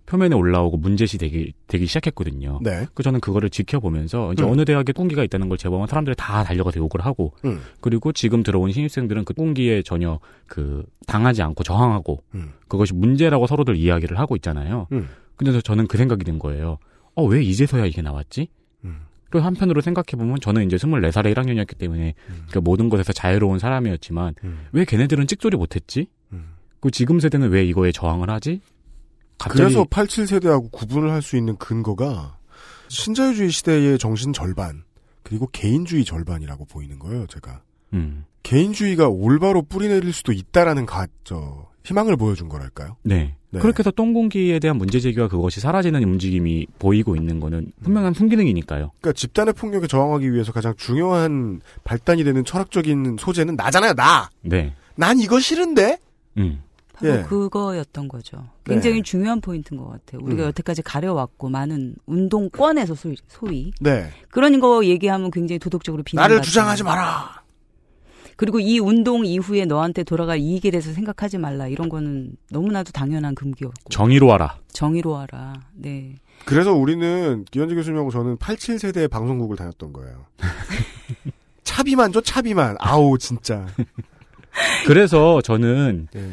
[0.08, 2.60] 표면에 올라오고 문제시 되기 되기 시작했거든요.
[2.62, 2.86] 네.
[2.94, 4.50] 그 저는 그거를 지켜보면서 이제 음.
[4.50, 7.60] 어느 대학에 꿍기가 있다는 걸 제보하면 사람들이 다 달려가서 욕을 하고 음.
[7.82, 12.52] 그리고 지금 들어온 신입생들은 그 꿍기에 전혀 그 당하지 않고 저항하고 음.
[12.68, 14.86] 그것이 문제라고 서로들 이야기를 하고 있잖아요.
[14.92, 15.08] 음.
[15.36, 16.78] 근데 저- 저는 그 생각이 든 거예요.
[17.14, 18.48] 어, 왜 이제서야 이게 나왔지?
[18.84, 19.00] 음.
[19.28, 22.14] 그리고 한편으로 생각해보면 저는 이제 24살에 1학년이었기 때문에
[22.50, 24.60] 그 모든 것에서 자유로운 사람이었지만 음.
[24.72, 26.06] 왜 걔네들은 찍소리 못했지?
[26.32, 26.54] 음.
[26.80, 28.62] 그 지금 세대는 왜 이거에 저항을 하지?
[29.38, 32.36] 그래서 87세대하고 구분을 할 수 있는 근거가
[32.88, 34.82] 신자유주의 시대의 정신 절반
[35.22, 37.26] 그리고 개인주의 절반이라고 보이는 거예요.
[37.26, 37.60] 제가
[37.92, 42.96] 음, 개인주의가 올바로 뿌리내릴 수도 있다라는 가, 저 희망을 보여준 거랄까요?
[43.02, 43.34] 네.
[43.50, 43.60] 네.
[43.60, 48.90] 그렇게 해서 똥공기에 대한 문제 제기와 그것이 사라지는 움직임이 보이고 있는 거는 분명한 순기능이니까요.
[49.00, 53.94] 그러니까 집단의 폭력에 저항하기 위해서 가장 중요한 발단이 되는 철학적인 소재는 나잖아요.
[53.94, 54.28] 나.
[54.42, 54.74] 네.
[54.96, 55.98] 난 이거 싫은데.
[56.36, 56.62] 음.
[56.98, 57.22] 바로 예.
[57.22, 58.48] 그거였던 거죠.
[58.64, 59.02] 굉장히 네.
[59.02, 60.20] 중요한 포인트인 것 같아요.
[60.22, 60.48] 우리가 음.
[60.48, 63.72] 여태까지 가려왔고 많은 운동권에서 소위, 소위.
[63.80, 64.10] 네.
[64.30, 66.22] 그런 거 얘기하면 굉장히 도덕적으로 비난.
[66.22, 67.42] 나를 주장하지 마라.
[68.36, 71.66] 그리고 이 운동 이후에 너한테 돌아갈 이익에 대해서 생각하지 말라.
[71.66, 73.90] 이런 거는 너무나도 당연한 금기였고.
[73.90, 74.58] 정의로 하라.
[74.72, 75.54] 정의로 하라.
[75.74, 76.14] 네.
[76.44, 80.26] 그래서 우리는 기현지 교수님하고 저는 87세대의 방송국을 다녔던 거예요.
[81.64, 82.76] 차비만 줘, 차비만.
[82.78, 83.66] 아우, 진짜.
[84.86, 86.30] 그래서 저는 예.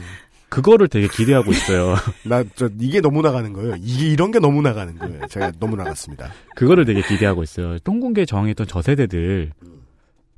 [0.49, 1.95] 그거를 되게 기대하고 있어요.
[2.23, 3.75] 나, 저, 이게 너무 나가는 거예요.
[3.79, 5.27] 이게, 이런 게 너무 나가는 거예요.
[5.27, 6.31] 제가 너무 나갔습니다.
[6.55, 7.79] 그거를 되게 기대하고 있어요.
[7.79, 9.51] 똥공개에 저항했던 저 세대들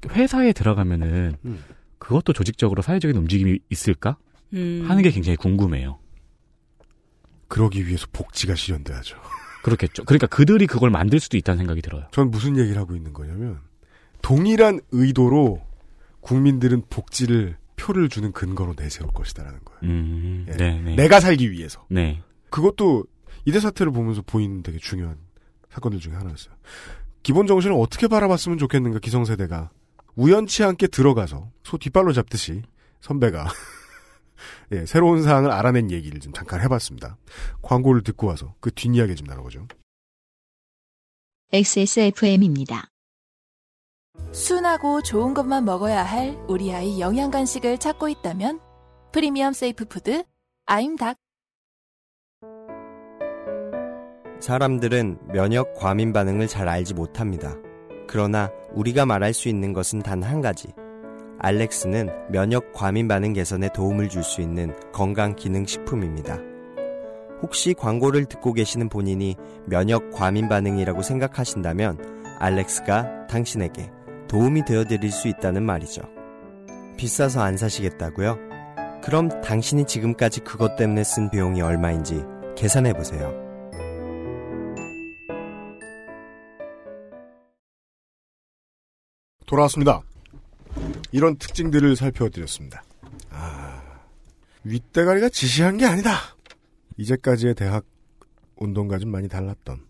[0.09, 1.63] 회사에 들어가면은 음.
[1.99, 4.17] 그것도 조직적으로 사회적인 움직임이 있을까
[4.53, 4.85] 음.
[4.87, 5.99] 하는 게 굉장히 궁금해요.
[7.47, 9.17] 그러기 위해서 복지가 실현돼야죠.
[9.63, 10.05] 그렇겠죠.
[10.05, 12.07] 그러니까 그들이 그걸 만들 수도 있다는 생각이 들어요.
[12.11, 13.59] 전 무슨 얘기를 하고 있는 거냐면,
[14.21, 15.61] 동일한 의도로
[16.21, 19.79] 국민들은 복지를 표를 주는 근거로 내세울 것이다라는 거예요.
[19.83, 20.51] 음, 예.
[20.53, 20.95] 네, 네.
[20.95, 21.85] 내가 살기 위해서.
[21.89, 22.21] 네.
[22.49, 23.05] 그것도
[23.45, 25.17] 이대 사태를 보면서 보이는 되게 중요한
[25.69, 26.53] 사건들 중에 하나였어요.
[27.23, 29.69] 기본 정신을 어떻게 바라봤으면 좋겠는가 기성세대가
[30.15, 32.63] 우연치 않게 들어가서 소 뒷발로 잡듯이
[33.01, 33.47] 선배가
[34.73, 37.17] 예, 새로운 사항을 알아낸 얘기를 좀 잠깐 해봤습니다.
[37.61, 39.67] 광고를 듣고 와서 그 뒷이야기 좀 나눠보죠.
[41.53, 42.89] XSFM입니다.
[44.31, 48.59] 순하고 좋은 것만 먹어야 할 우리 아이 영양 간식을 찾고 있다면
[49.11, 50.23] 프리미엄 safe food
[50.65, 51.17] 아임닭
[54.39, 57.55] 사람들은 면역 과민 반응을 잘 알지 못합니다.
[58.07, 60.67] 그러나 우리가 말할 수 있는 것은 단 한 가지.
[61.39, 66.39] 알렉스는 면역 과민 반응 개선에 도움을 줄 수 있는 건강 기능 식품입니다.
[67.41, 71.97] 혹시 광고를 듣고 계시는 본인이 면역 과민 반응이라고 생각하신다면
[72.39, 73.91] 알렉스가 당신에게
[74.27, 76.01] 도움이 되어 드릴 수 있다는 말이죠.
[76.97, 78.37] 비싸서 안 사시겠다고요?
[79.03, 82.23] 그럼 당신이 지금까지 그것 때문에 쓴 비용이 얼마인지
[82.57, 83.33] 계산해 보세요.
[89.45, 90.01] 돌아왔습니다.
[91.11, 92.83] 이런 특징들을 살펴드렸습니다.
[93.29, 93.81] 아,
[94.65, 96.11] 윗대가리가 지시한 게 아니다.
[96.97, 97.85] 이제까지의 대학
[98.57, 99.85] 운동과 좀 많이 달랐던.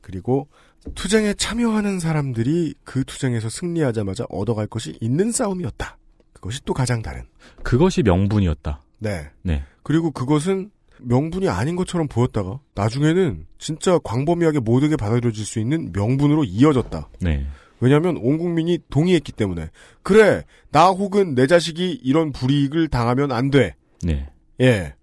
[0.00, 0.48] 그리고
[0.94, 5.96] 투쟁에 참여하는 사람들이 그 투쟁에서 승리하자마자 얻어갈 것이 있는 싸움이었다.
[6.32, 7.22] 그것이 또 가장 다른.
[7.62, 8.82] 그것이 명분이었다.
[8.98, 9.30] 네.
[9.42, 9.64] 네.
[9.82, 17.08] 그리고 그것은 명분이 아닌 것처럼 보였다가 나중에는 진짜 광범위하게 모두에게 받아들여질 수 있는 명분으로 이어졌다.
[17.20, 17.46] 네.
[17.80, 19.70] 왜냐하면 온 국민이 동의했기 때문에
[20.02, 23.74] 그래 나 혹은 내 자식이 이런 불이익을 당하면 안 돼.
[24.02, 24.28] 네.
[24.60, 24.94] 예.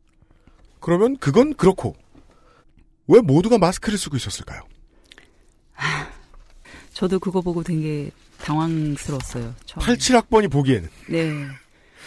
[0.79, 1.95] 그러면 그건 그렇고
[3.07, 4.61] 왜 모두가 마스크를 쓰고 있었을까요?
[6.93, 8.11] 저도 그거 보고 되게
[8.41, 9.53] 당황스러웠어요.
[9.65, 9.85] 처음.
[9.85, 11.45] 87학번이 보기에는 네.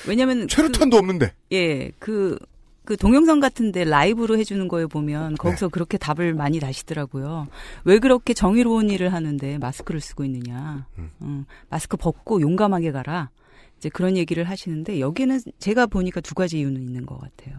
[0.06, 1.32] 왜냐면 최루탄도 없는데.
[1.52, 2.38] 예, 그,
[2.84, 7.46] 그 동영상 같은데 라이브로 해주는 거에 보면 거기서 그렇게 답을 많이 다시더라고요.
[7.84, 10.86] 왜 그렇게 정의로운 일을 하는데 마스크를 쓰고 있느냐.
[11.20, 13.30] 음, 마스크 벗고 용감하게 가라.
[13.78, 17.56] 이제 그런 얘기를 하시는데 여기는 제가 보니까 두 가지 이유는 있는 것 같아요.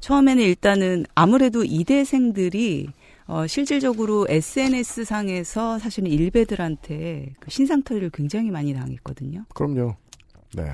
[0.00, 2.88] 처음에는 일단은 아무래도 이대생들이
[3.26, 9.44] 어, 실질적으로 SNS 상에서 사실은 일베들한테 그 신상털이를 굉장히 많이 당했거든요.
[9.54, 9.96] 그럼요.
[10.54, 10.72] 네.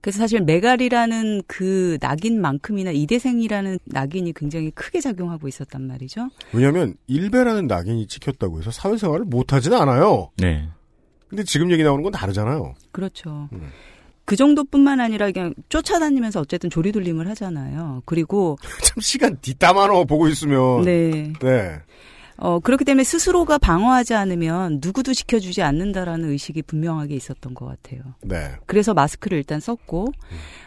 [0.00, 6.28] 그래서 사실 메갈이라는 그 낙인만큼이나 이대생이라는 낙인이 굉장히 크게 작용하고 있었단 말이죠.
[6.52, 10.30] 왜냐하면 일베라는 낙인이 찍혔다고 해서 사회생활을 못하지는 않아요.
[10.38, 10.68] 네.
[11.28, 12.74] 근데 지금 얘기 나오는 건 다르잖아요.
[12.90, 13.48] 그렇죠.
[13.52, 13.70] 음.
[14.24, 18.02] 그 정도뿐만 아니라 그냥 쫓아다니면서 어쨌든 조리돌림을 하잖아요.
[18.04, 20.82] 그리고 참 시간 뒷담화로 보고 있으면.
[20.82, 21.32] 네.
[21.40, 21.80] 네.
[22.38, 28.02] 어, 그렇기 때문에 스스로가 방어하지 않으면 누구도 지켜주지 않는다라는 의식이 분명하게 있었던 것 같아요.
[28.22, 28.50] 네.
[28.66, 30.08] 그래서 마스크를 일단 썼고,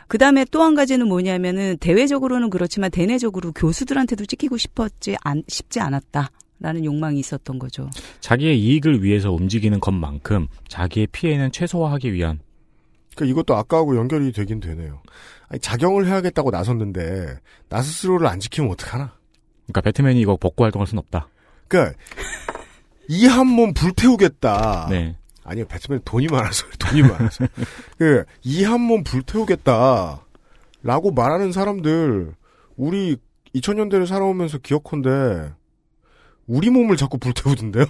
[0.08, 6.30] 그 다음에 또 한 가지는 뭐냐면은 대외적으로는 그렇지만 대내적으로 교수들한테도 찍히고 싶었지, 안, 싶지 않았다.
[6.62, 7.90] 라는 욕망이 있었던 거죠.
[8.22, 12.40] 자기의 이익을 위해서 움직이는 것만큼 자기의 피해는 최소화하기 위한
[13.16, 15.02] 그러니까 이것도 아까하고 연결이 되긴 되네요.
[15.48, 17.38] 아니, 작용을 해야겠다고 나섰는데
[17.70, 19.14] 나 스스로를 안 지키면 어떡하나?
[19.66, 21.28] 그러니까 배트맨이 이거 벗고 활동할 수는 없다.
[21.68, 21.98] 그러니까
[23.08, 24.88] 이 한 몸 불태우겠다.
[24.90, 25.16] 네.
[25.44, 27.46] 아니요, 배트맨 돈이 많아서 돈이 많아서.
[27.98, 32.34] 그이 한 몸 불태우겠다라고 말하는 사람들
[32.76, 33.18] 우리
[33.54, 35.54] 2000년대를 살아오면서 기억한데
[36.48, 37.86] 우리 몸을 자꾸 불태우던데요?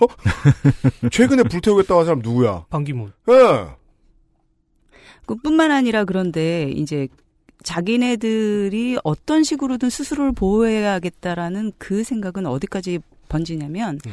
[1.12, 2.66] 최근에 불태우겠다고 한 사람 누구야?
[2.70, 3.08] 방기문.
[3.30, 3.34] 예.
[3.34, 3.68] 그
[5.42, 7.08] 뿐만 아니라 그런데 이제
[7.64, 14.12] 자기네들이 어떤 식으로든 스스로를 보호해야겠다라는 그 생각은 어디까지 번지냐면 음.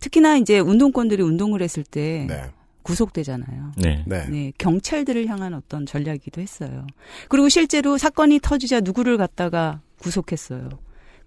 [0.00, 2.44] 특히나 이제 운동권들이 운동을 했을 때 네.
[2.82, 3.72] 구속되잖아요.
[3.76, 4.02] 네.
[4.06, 4.26] 네.
[4.28, 6.86] 네, 경찰들을 향한 어떤 전략이기도 했어요.
[7.28, 10.70] 그리고 실제로 사건이 터지자 누구를 갖다가 구속했어요.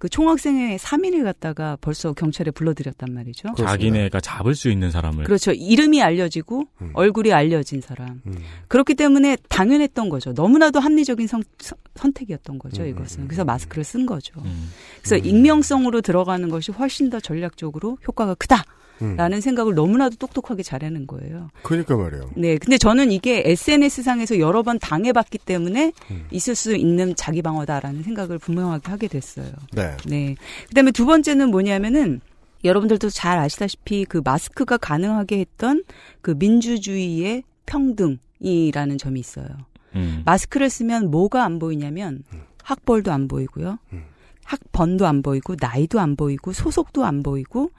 [0.03, 3.43] 그 총학생회 3인을 갖다가 벌써 경찰에 불러들였단 말이죠.
[3.53, 3.71] 그렇습니다.
[3.71, 5.53] 자기네가 잡을 수 있는 사람을 그렇죠.
[5.53, 6.91] 이름이 알려지고 음.
[6.93, 8.19] 얼굴이 알려진 사람.
[8.27, 8.35] 음.
[8.67, 10.33] 그렇기 때문에 당연했던 거죠.
[10.33, 13.21] 너무나도 합리적인 선, 선- 선택이었던 거죠, 음, 이것은.
[13.21, 13.45] 음, 그래서 음.
[13.45, 14.33] 마스크를 쓴 거죠.
[14.43, 14.71] 음.
[15.01, 18.35] 그래서 익명성으로 들어가는 것이 훨씬 더 전략적으로 효과가 음.
[18.39, 18.65] 크다
[18.99, 21.49] 라는 생각을 너무나도 똑똑하게 잘해낸 거예요.
[21.63, 22.29] 그러니까 말이에요.
[22.35, 26.27] 네, 근데 저는 이게 SNS 상에서 여러 번 당해봤기 때문에 음.
[26.31, 29.51] 있을 수 있는 자기 방어다라는 생각을 분명하게 하게 됐어요.
[29.73, 29.97] 네.
[30.05, 30.35] 네.
[30.67, 32.21] 그 다음에 두 번째는 뭐냐면은
[32.63, 35.83] 여러분들도 잘 아시다시피 그 마스크가 가능하게 했던
[36.21, 39.47] 그 민주주의의 평등이라는 점이 있어요.
[39.95, 40.21] 음.
[40.25, 42.23] 마스크를 쓰면 뭐가 안 보이냐면
[42.63, 43.79] 학벌도 안 보이고요.
[43.91, 44.03] 음.
[44.45, 47.71] 학번도 안 보이고 나이도 안 보이고 소속도 안 보이고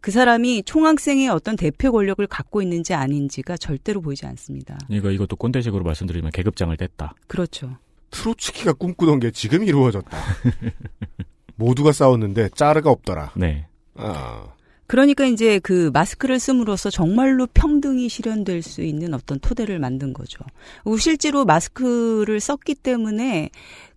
[0.00, 4.78] 그 사람이 총학생의 어떤 대표 권력을 갖고 있는지 아닌지가 절대로 보이지 않습니다.
[4.88, 7.10] 이거 이것도 꼰대식으로 말씀드리면 계급장을 뗐다.
[7.26, 7.76] 그렇죠.
[8.10, 10.16] 트로츠키가 꿈꾸던 게 지금 이루어졌다.
[11.56, 13.32] 모두가 싸웠는데 짜르가 없더라.
[13.36, 13.66] 네.
[13.94, 14.46] 아.
[14.86, 20.44] 그러니까 이제 그 마스크를 씀으로써 정말로 평등이 실현될 수 있는 어떤 토대를 만든 거죠.
[20.98, 23.50] 실제로 마스크를 썼기 때문에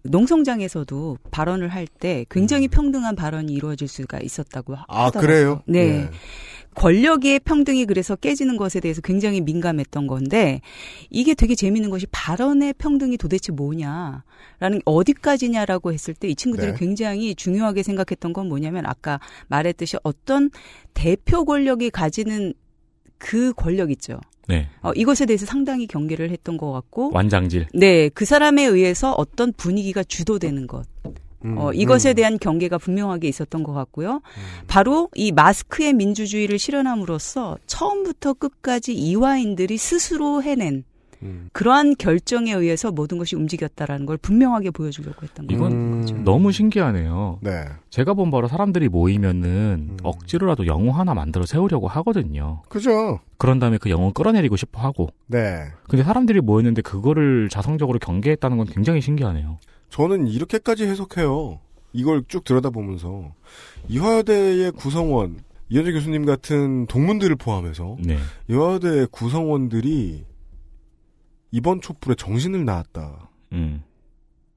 [0.03, 4.77] 농성장에서도 발언을 할 때 굉장히 평등한 발언이 이루어질 수가 있었다고 음.
[4.87, 5.21] 아, 하더라고요.
[5.21, 5.61] 그래요?
[5.65, 5.79] 네.
[5.79, 6.09] 예.
[6.75, 10.61] 권력의 평등이 그래서 깨지는 것에 대해서 굉장히 민감했던 건데
[11.09, 16.77] 이게 되게 재미있는 것이 발언의 평등이 도대체 뭐냐라는 어디까지냐라고 했을 때 이 친구들이 네.
[16.77, 20.51] 굉장히 중요하게 생각했던 건 뭐냐면 아까 말했듯이 어떤
[20.93, 22.53] 대표 권력이 가지는
[23.17, 24.19] 그 권력 있죠.
[24.49, 24.67] 네.
[24.81, 27.67] 어, 이것에 대해서 상당히 경계를 했던 것 같고 완장질.
[27.73, 30.87] 네, 그 사람에 의해서 어떤 분위기가 주도되는 것.
[31.45, 32.15] 음, 어, 이것에 음.
[32.15, 34.21] 대한 경계가 분명하게 있었던 것 같고요.
[34.67, 40.83] 바로 이 마스크의 민주주의를 실현함으로써 처음부터 끝까지 이화인들이 스스로 해낸
[41.23, 41.49] 음.
[41.53, 46.01] 그러한 결정에 의해서 모든 것이 움직였다라는 걸 분명하게 보여주려고 했던 이건 음.
[46.01, 46.15] 거죠.
[46.17, 47.39] 너무 신기하네요.
[47.41, 47.65] 네.
[47.89, 49.97] 제가 본 바로 사람들이 모이면은 음.
[50.03, 52.61] 억지로라도 영웅 하나 만들어 세우려고 하거든요.
[52.69, 53.19] 그죠?
[53.37, 55.09] 그런 다음에 그 영웅 끌어내리고 싶어 하고.
[55.27, 55.65] 네.
[55.87, 59.59] 근데 사람들이 모였는데 그거를 자성적으로 경계했다는 건 굉장히 신기하네요.
[59.89, 61.59] 저는 이렇게까지 해석해요.
[61.93, 63.33] 이걸 쭉 들여다보면서
[63.87, 65.39] 이화여대의 구성원
[65.69, 68.17] 이현재 교수님 같은 동문들을 포함해서 네.
[68.47, 70.25] 이화여대 구성원들이
[71.51, 73.19] 이번 촛불에 정신을 낳았다라고
[73.53, 73.83] 음.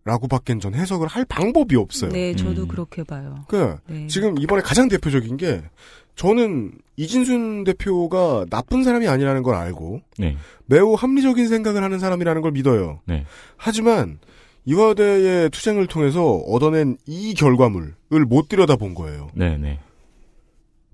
[0.05, 2.11] 밖엔 전 해석을 할 방법이 없어요.
[2.12, 2.68] 네, 저도 음.
[2.68, 3.45] 그렇게 봐요.
[3.49, 4.07] 그 네.
[4.07, 5.62] 지금 이번에 가장 대표적인 게
[6.14, 10.36] 저는 이진순 대표가 나쁜 사람이 아니라는 걸 알고 네.
[10.66, 13.01] 매우 합리적인 생각을 하는 사람이라는 걸 믿어요.
[13.07, 13.24] 네.
[13.57, 14.18] 하지만
[14.64, 17.95] 이화대의 투쟁을 통해서 얻어낸 이 결과물을
[18.26, 19.28] 못 들여다본 거예요.
[19.34, 19.80] 네, 네.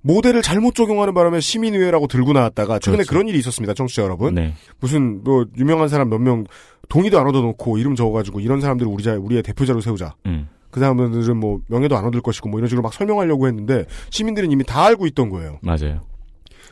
[0.02, 3.10] 모델을 잘못 적용하는 바람에 시민의회라고 들고 나왔다가 최근에 그렇죠.
[3.10, 3.74] 그런 일이 있었습니다.
[3.74, 4.34] 청취자 여러분.
[4.34, 4.54] 네.
[4.80, 6.44] 무슨 뭐 유명한 사람 몇 명
[6.88, 10.14] 동의도 안 얻어놓고 이름 적어가지고 이런 사람들을 우리 자 우리의 대표자로 세우자.
[10.26, 10.48] 음.
[10.70, 14.64] 그 사람들은 뭐 명예도 안 얻을 것이고 뭐 이런 식으로 막 설명하려고 했는데 시민들은 이미
[14.64, 15.58] 다 알고 있던 거예요.
[15.62, 16.00] 맞아요.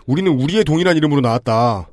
[0.07, 1.89] 우리는 우리의 동일한 이름으로 나왔다.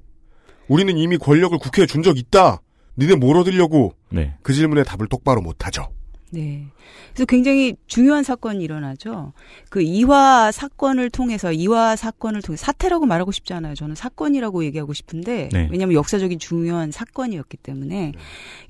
[0.68, 2.62] 우리는 이미 권력을 국회에 준 적 있다.
[2.98, 4.36] 니네 뭘 얻으려고 네.
[4.44, 5.88] 그 질문에 답을 똑바로 못하죠.
[6.34, 6.66] 네.
[7.14, 9.34] 그래서 굉장히 중요한 사건이 일어나죠.
[9.70, 13.76] 그 이화 사건을 통해서 이화 사건을 통해 사태라고 말하고 싶지 않아요.
[13.76, 15.70] 저는 사건이라고 얘기하고 싶은데 네.
[15.72, 18.14] 왜냐하면 역사적인 중요한 사건이었기 때문에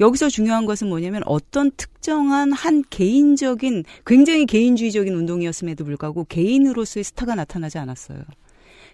[0.01, 7.78] 여기서 중요한 것은 뭐냐면 어떤 특정한 한 개인적인 굉장히 개인주의적인 운동이었음에도 불구하고 개인으로서의 스타가 나타나지
[7.78, 8.20] 않았어요.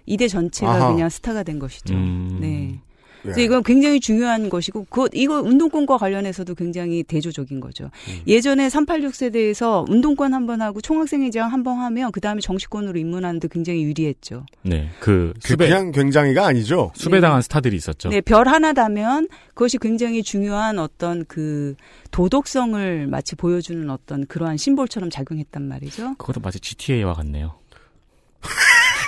[0.05, 0.93] 이대 전체가 아하.
[0.93, 1.95] 그냥 스타가 된 것이죠.
[1.95, 2.37] 음.
[2.39, 2.79] 네.
[3.19, 3.21] 예.
[3.23, 7.85] 그래서 이건 굉장히 중요한 것이고, 그, 이거 운동권과 관련해서도 굉장히 대조적인 거죠.
[7.85, 8.21] 음.
[8.27, 13.47] 예전에 386 세대에서 운동권 한 번 하고 총학생회장 한 번 하면 그 다음에 정치권으로 입문하는데
[13.51, 14.45] 굉장히 유리했죠.
[14.63, 14.89] 네.
[14.99, 16.91] 그그 수배 그냥 굉장히가 아니죠.
[16.95, 18.09] 수배당한 스타들이 있었죠.
[18.09, 21.75] 네, 별 하나 다면 그것이 굉장히 중요한 어떤 그
[22.11, 26.15] 도덕성을 마치 보여주는 어떤 그러한 심볼처럼 작용했단 말이죠.
[26.17, 27.55] 그것도 마치 GTA와 같네요.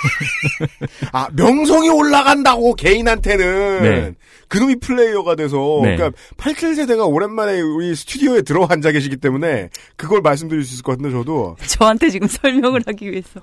[1.12, 4.14] 아 명성이 올라간다고 개인한테는 네.
[4.48, 5.96] 그놈이 플레이어가 돼서 네.
[5.96, 11.10] 그러니까 87세대가 오랜만에 우리 스튜디오에 들어 앉아 계시기 때문에 그걸 말씀드릴 수 있을 것 같은데
[11.10, 13.40] 저도 저한테 지금 설명을 하기 위해서.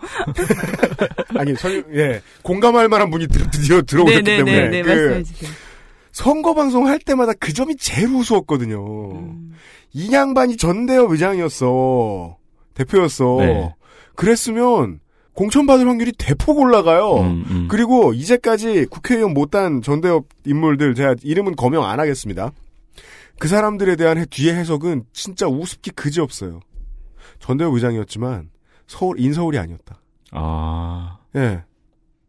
[1.36, 5.50] 아니 설, 예 공감할 만한 분이 드- 드디어 들어오셨기 때문에 네네네, 그 말씀해 주세요.
[6.12, 9.12] 선거 방송 할 때마다 그 점이 제일 우스웠거든요.
[9.14, 9.54] 음.
[9.94, 12.38] 이 양반이 전대협 의장이었어
[12.74, 13.38] 대표였어.
[13.40, 13.74] 네.
[14.16, 15.00] 그랬으면
[15.40, 17.14] 공천받을 확률이 대폭 올라가요.
[17.22, 17.68] 음, 음.
[17.72, 22.52] 그리고 이제까지 국회의원 못한 전대협 인물들 제가 이름은 거명 안 하겠습니다.
[23.40, 26.60] 그 사람들에 대한 해- 뒤에 해석은 진짜 우습기 그지 없어요.
[27.40, 28.50] 전대협 의장이었지만
[28.86, 30.02] 서울 인서울이 아니었다.
[30.32, 31.20] 아.
[31.38, 31.64] 예.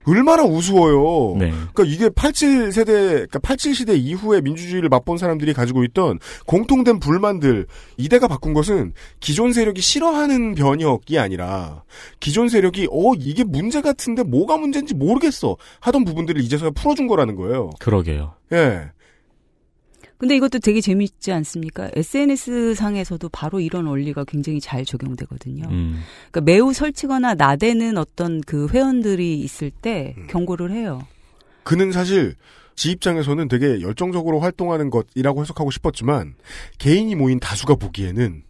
[0.07, 1.37] 얼마나 우스워요.
[1.39, 1.51] 네.
[1.73, 7.67] 그러니까 이게 87 세대, 그러니까 87 시대 이후에 민주주의를 맛본 사람들이 가지고 있던 공통된 불만들,
[7.97, 11.83] 이대가 바꾼 것은 기존 세력이 싫어하는 변혁이 아니라
[12.19, 17.71] 기존 세력이 어 이게 문제 같은데 뭐가 문제인지 모르겠어 하던 부분들을 이제서야 풀어준 거라는 거예요.
[17.79, 18.35] 그러게요.
[18.53, 18.91] 예.
[20.21, 21.91] 근데 이것도 되게 재밌지 않습니까?
[21.95, 25.65] SNS 상에서도 바로 이런 원리가 굉장히 잘 적용되거든요.
[25.71, 26.03] 음.
[26.31, 30.27] 그러니까 매우 설치거나 나대는 어떤 그 회원들이 있을 때 음.
[30.29, 31.07] 경고를 해요.
[31.63, 32.35] 그는 사실
[32.75, 36.35] 지 입장에서는 되게 열정적으로 활동하는 것이라고 해석하고 싶었지만
[36.77, 38.43] 개인이 모인 다수가 보기에는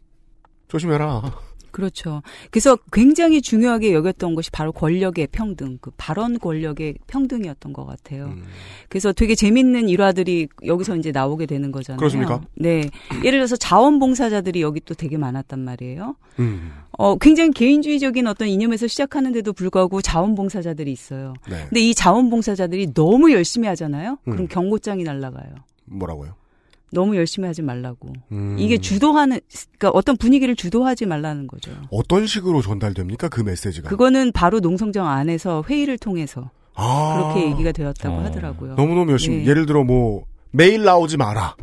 [0.67, 1.23] 조심해라.
[1.71, 2.23] 그렇죠.
[2.51, 8.27] 그래서 굉장히 중요하게 여겼던 것이 바로 권력의 평등, 그 발언 권력의 평등이었던 것 같아요.
[8.27, 8.45] 음.
[8.89, 11.99] 그래서 되게 재밌는 일화들이 여기서 이제 나오게 되는 거잖아요.
[11.99, 12.41] 그렇습니까?
[12.55, 12.89] 네.
[13.25, 16.17] 예를 들어서 자원봉사자들이 여기 또 되게 많았단 말이에요.
[16.39, 16.73] 음.
[16.93, 21.35] 어, 굉장히 개인주의적인 어떤 이념에서 시작하는데도 불구하고 자원봉사자들이 있어요.
[21.49, 21.65] 네.
[21.69, 24.19] 근데 이 자원봉사자들이 너무 열심히 하잖아요?
[24.29, 24.33] 음.
[24.33, 25.55] 그럼 경고장이 날라가요.
[25.87, 26.40] 뭐라고요?
[26.93, 28.13] 너무 열심히 하지 말라고.
[28.33, 28.57] 음.
[28.59, 29.41] 이게 주도하는,
[29.79, 31.71] 그러니까 어떤 분위기를 주도하지 말라는 거죠.
[31.91, 33.89] 어떤 식으로 전달됩니까 그 메시지가?
[33.89, 37.33] 그거는 바로 농성정 안에서 회의를 통해서 아.
[37.33, 38.25] 그렇게 얘기가 되었다고 어.
[38.25, 38.75] 하더라고요.
[38.75, 39.47] 너무너무 열심히 네.
[39.47, 41.57] 예를 들어 뭐 매일 나오지 마라.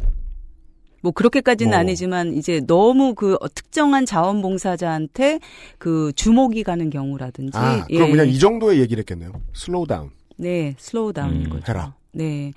[1.02, 1.80] 뭐 그렇게까지는 뭐.
[1.80, 5.40] 아니지만 이제 너무 그 특정한 자원봉사자한테
[5.78, 7.96] 그 주목이 가는 경우라든지 아, 예.
[7.96, 9.32] 그럼 그냥 이 정도의 얘기를 했겠네요.
[9.54, 10.10] Slow down.
[10.38, 11.64] 네 slow down인 음, 거죠.
[11.72, 11.96] 해라.
[12.14, 12.52] 네.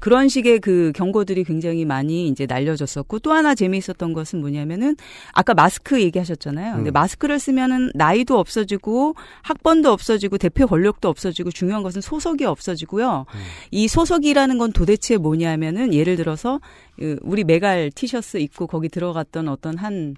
[0.00, 4.96] 그런 식의 그 경고들이 굉장히 많이 이제 날려졌었고 또 하나 재미있었던 것은 뭐냐면은
[5.32, 6.76] 아까 마스크 얘기하셨잖아요.
[6.76, 6.92] 근데 음.
[6.92, 13.26] 마스크를 쓰면은 나이도 없어지고 학번도 없어지고 대표 권력도 없어지고 중요한 것은 소속이 없어지고요.
[13.28, 13.40] 음.
[13.70, 16.60] 이 소속이라는 건 도대체 뭐냐면은 예를 들어서
[16.98, 20.16] 그 우리 메갈 티셔츠 입고 거기 들어갔던 어떤 한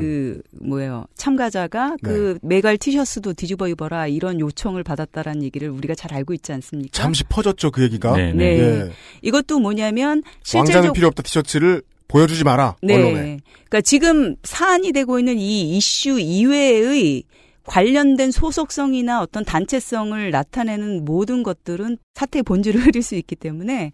[0.00, 6.34] 그 뭐예요 참가자가 그 메갈 티셔츠도 뒤집어 입어라 이런 요청을 받았다라는 얘기를 우리가 잘 알고
[6.34, 6.90] 있지 않습니까?
[6.92, 8.16] 잠시 퍼졌죠 그 얘기가.
[8.16, 8.58] 네, 네.
[8.58, 8.90] 예.
[9.22, 10.22] 이것도 뭐냐면
[10.54, 12.76] 왕자는 실제적 필요 없다 티셔츠를 보여주지 마라.
[12.82, 12.94] 네.
[12.94, 13.38] 언론에.
[13.54, 17.22] 그러니까 지금 사안이 되고 있는 이 이슈 이외의
[17.64, 23.92] 관련된 소속성이나 어떤 단체성을 나타내는 모든 것들은 사태의 본질을 흐릴 수 있기 때문에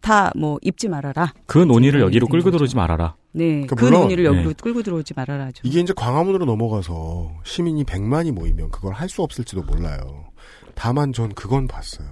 [0.00, 1.32] 다 뭐 입지 말아라.
[1.46, 2.50] 그 논의를 네, 여기로 네, 끌고.
[2.50, 3.14] 들어오지 말아라.
[3.36, 3.66] 네.
[3.66, 4.54] 그러니까 그 논의를 여기로 네.
[4.60, 5.62] 끌고 들어오지 말아라죠.
[5.64, 10.24] 이게 이제 광화문으로 넘어가서 시민이 100만이 모이면 그걸 할 수 없을지도 몰라요.
[10.74, 12.08] 다만 전 그건 봤어요.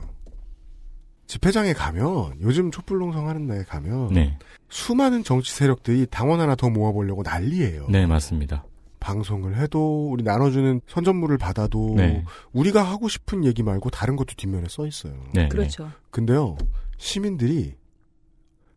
[1.26, 4.38] 집회장에 가면 요즘 촛불농성 하는 데 가면 네.
[4.68, 7.86] 수많은 정치 세력들이 당원 하나 더 모아보려고 난리예요.
[7.88, 8.64] 네, 맞습니다.
[9.00, 12.24] 방송을 해도 우리 나눠주는 선전물을 받아도 네.
[12.52, 15.14] 우리가 하고 싶은 얘기 말고 다른 것도 뒷면에 써 있어요.
[15.32, 15.48] 네.
[15.48, 15.90] 그렇죠.
[16.10, 16.56] 근데요
[16.96, 17.74] 시민들이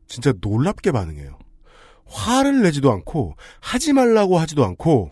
[0.07, 1.37] 진짜 놀랍게 반응해요.
[2.09, 5.11] 화를 내지도 않고 하지 말라고 하지도 않고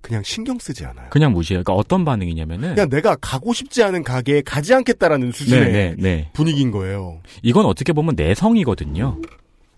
[0.00, 1.08] 그냥 신경 쓰지 않아요.
[1.10, 1.62] 그냥 무시해요.
[1.62, 6.30] 그러니까 어떤 반응이냐면은 그냥 내가 가고 싶지 않은 가게에 가지 않겠다라는 수준의 네, 네, 네.
[6.34, 7.20] 분위기인 거예요.
[7.42, 9.20] 이건 어떻게 보면 내성이거든요.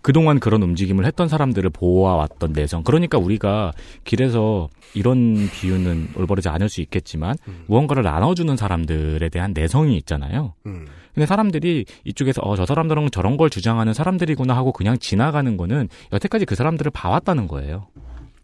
[0.05, 2.83] 그동안 그런 움직임을 했던 사람들을 보아왔던 내성.
[2.83, 3.71] 그러니까 우리가
[4.03, 7.63] 길에서 이런 비유는 올바르지 않을 수 있겠지만 음.
[7.65, 10.53] 무언가를 나눠주는 사람들에 대한 내성이 있잖아요.
[10.67, 10.85] 음.
[11.15, 16.45] 근데 사람들이 이쪽에서 어, 저 사람들은 저런 걸 주장하는 사람들이구나 하고 그냥 지나가는 거는 여태까지
[16.45, 17.87] 그 사람들을 봐왔다는 거예요.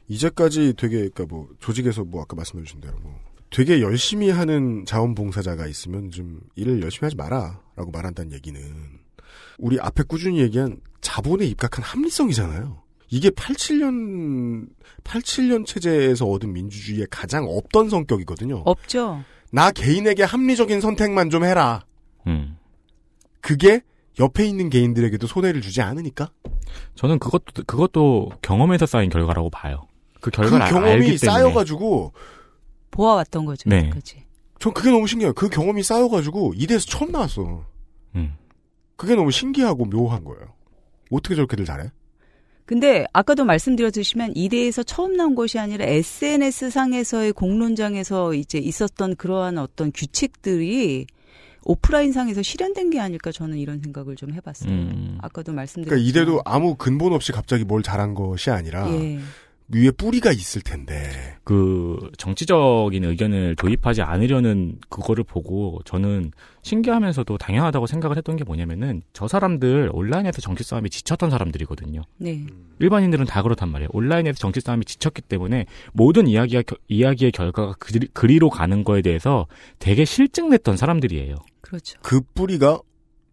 [0.08, 3.20] 이제까지 되게 그러니까 뭐 조직에서 뭐 아까 말씀해 주신 대로 뭐
[3.52, 8.60] 되게 열심히 하는 자원봉사자가 있으면 좀 일을 열심히 하지 마라라고 말한다는 얘기는
[9.60, 12.82] 우리 앞에 꾸준히 얘기한 자본에 입각한 합리성이잖아요.
[13.10, 14.68] 이게 87년
[15.04, 18.62] 87년 체제에서 얻은 민주주의의 가장 없던 성격이거든요.
[18.66, 19.24] 없죠.
[19.52, 21.84] 나 개인에게 합리적인 선택만 좀 해라.
[22.28, 22.58] 음.
[23.42, 23.82] 그게
[24.20, 26.30] 옆에 있는 개인들에게도 손해를 주지 않으니까
[26.96, 29.88] 저는 그것도 그것도 경험에서 쌓인 결과라고 봐요.
[30.16, 31.18] 그그 결과를 알- 경험이 알기 때문에.
[31.18, 32.14] 쌓여가지고
[32.92, 33.70] 보아왔던 거죠.
[33.70, 33.90] 네.
[33.90, 34.24] 그지.
[34.60, 35.34] 전 그게 너무 신기해요.
[35.34, 37.66] 그 경험이 쌓여가지고 이대에서 처음 나왔어.
[38.16, 38.36] 음.
[38.96, 40.54] 그게 너무 신기하고 묘한 거예요.
[41.12, 41.92] 어떻게 저렇게들 잘해?
[42.66, 49.92] 근데 아까도 말씀드렸듯이면 이대에서 처음 나온 것이 아니라 SNS 상에서의 공론장에서 이제 있었던 그러한 어떤
[49.92, 51.06] 규칙들이
[51.64, 54.72] 오프라인 상에서 실현된 게 아닐까 저는 이런 생각을 좀 해봤어요.
[54.72, 55.18] 음.
[55.22, 55.90] 아까도 말씀드렸지만.
[55.90, 59.20] 그러니까 이대도 아무 근본 없이 갑자기 뭘 잘한 것이 아니라 예.
[59.74, 61.38] 위에 뿌리가 있을 텐데.
[61.44, 69.28] 그 정치적인 의견을 도입하지 않으려는 그거를 보고 저는 신기하면서도 당연하다고 생각을 했던 게 뭐냐면은 저
[69.28, 72.02] 사람들 온라인에서 정치 싸움이 지쳤던 사람들이거든요.
[72.18, 72.46] 네.
[72.80, 73.90] 일반인들은 다 그렇단 말이에요.
[73.94, 79.48] 온라인에서 정치 싸움이 지쳤기 때문에 모든 이야기가 겨- 이야기의 결과가 그리, 그리로 가는 거에 대해서
[79.80, 81.36] 되게 실증냈던 사람들이에요.
[81.62, 81.98] 그렇죠.
[82.04, 82.80] 그 뿌리가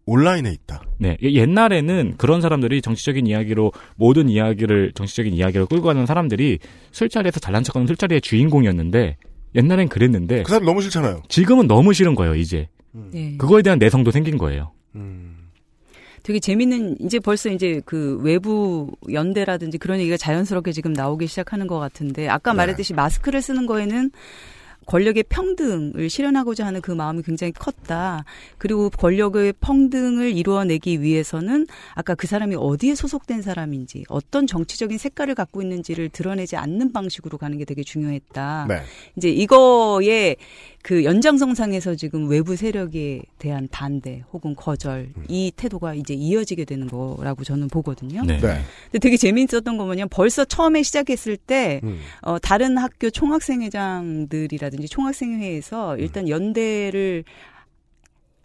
[0.09, 0.81] 온라인에 있다.
[0.97, 6.59] 네, 예- 옛날에는 그런 사람들이 정치적인 이야기로 모든 이야기를 정치적인 이야기로 끌고 가는 사람들이
[6.91, 9.17] 술자리에서 잘난 척하는 술자리의 주인공이었는데
[9.55, 11.23] 옛날엔 그랬는데 그 사람 너무 싫잖아요.
[11.29, 12.35] 지금은 너무 싫은 거예요.
[12.35, 13.35] 이제 네.
[13.37, 14.71] 그거에 대한 내성도 생긴 거예요.
[14.95, 15.35] 음.
[16.23, 21.79] 되게 재밌는 이제 벌써 이제 그 외부 연대라든지 그런 얘기가 자연스럽게 지금 나오기 시작하는 것
[21.79, 22.57] 같은데 아까 네.
[22.57, 24.11] 말했듯이 마스크를 쓰는 거에는
[24.89, 28.25] 권력의 평등을 실현하고자 하는 그 마음이 굉장히 컸다.
[28.57, 35.61] 그리고 권력의 평등을 이루어내기 위해서는 아까 그 사람이 어디에 소속된 사람인지 어떤 정치적인 색깔을 갖고
[35.61, 38.65] 있는지를 드러내지 않는 방식으로 가는 게 되게 중요했다.
[38.67, 38.81] 네.
[39.15, 40.35] 이제 이거에
[40.81, 45.25] 그 연장성상에서 지금 외부 세력에 대한 반대 혹은 거절 음.
[45.27, 48.23] 이 태도가 이제 이어지게 되는 거라고 저는 보거든요.
[48.23, 48.39] 네.
[48.39, 48.61] 네.
[48.85, 51.99] 근데 되게 재미있었던 거 뭐냐면 벌써 처음에 시작했을 때 음.
[52.21, 55.99] 어, 다른 학교 총학생회장들이라든지 총학생회에서 음.
[55.99, 57.25] 일단 연대를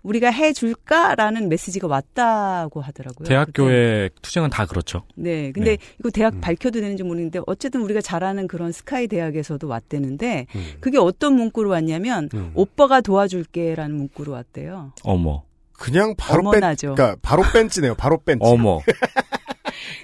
[0.05, 3.27] 우리가 해줄까라는 메시지가 왔다고 하더라고요.
[3.27, 5.03] 대학교의 투쟁은 다 그렇죠.
[5.17, 5.51] 네.
[5.51, 5.79] 근데 네.
[5.99, 6.41] 이거 대학 음.
[6.41, 10.73] 밝혀도 되는지 모르겠는데 어쨌든 우리가 잘 아는 그런 스카이 대학에서도 왔대는데 음.
[10.81, 12.53] 그게 어떤 문구로 왔냐면 음.
[12.55, 14.93] 오빠가 도와줄게라는 문구로 왔대요.
[15.03, 15.43] 어머,
[15.73, 16.61] 그냥 바로 뺀.
[16.61, 17.95] 그러니까 바로 뺀지네요.
[17.95, 18.41] 바로 뺀지.
[18.45, 18.81] 어머.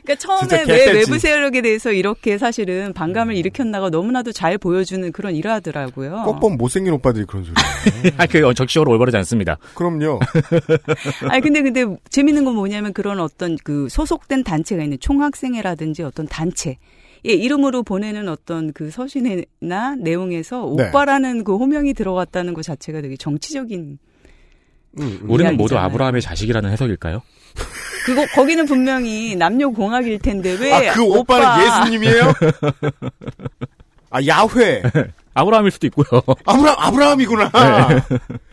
[0.03, 0.93] 그러니까 처음에 왜.
[0.93, 2.93] 외부 세력에 대해서 이렇게 사실은 음.
[2.93, 6.23] 반감을 일으켰나가 너무나도 잘 보여주는 그런 일화더라고요.
[6.25, 8.15] 꼭 보면 못생긴 오빠들이 그런 소리예요.
[8.19, 9.59] 아, 그 적시적으로 올바르지 않습니다.
[9.75, 10.21] 그럼요.
[11.29, 16.79] 아니 근데 근데 재밌는 건 뭐냐면 그런 어떤 그 소속된 단체가 있는 총학생회라든지 어떤 단체
[17.27, 20.89] 예, 이름으로 보내는 어떤 그 서신이나 내용에서 네.
[20.89, 23.99] 오빠라는 그 호명이 들어갔다는 것 자체가 되게 정치적인
[24.99, 25.31] 음, 음.
[25.31, 25.79] 우리는 모두.
[25.79, 27.23] 아브라함의 자식이라는 해석일까요?
[28.07, 32.33] 그거 거기는 분명히 남녀 공학일 텐데 왜 아, 그 오빠 오빠는 예수님이에요?
[34.11, 34.83] 아, 야훼.
[35.35, 36.07] 아브라함일 수도 있고요.
[36.45, 37.51] 아브라, 아브라함이구나.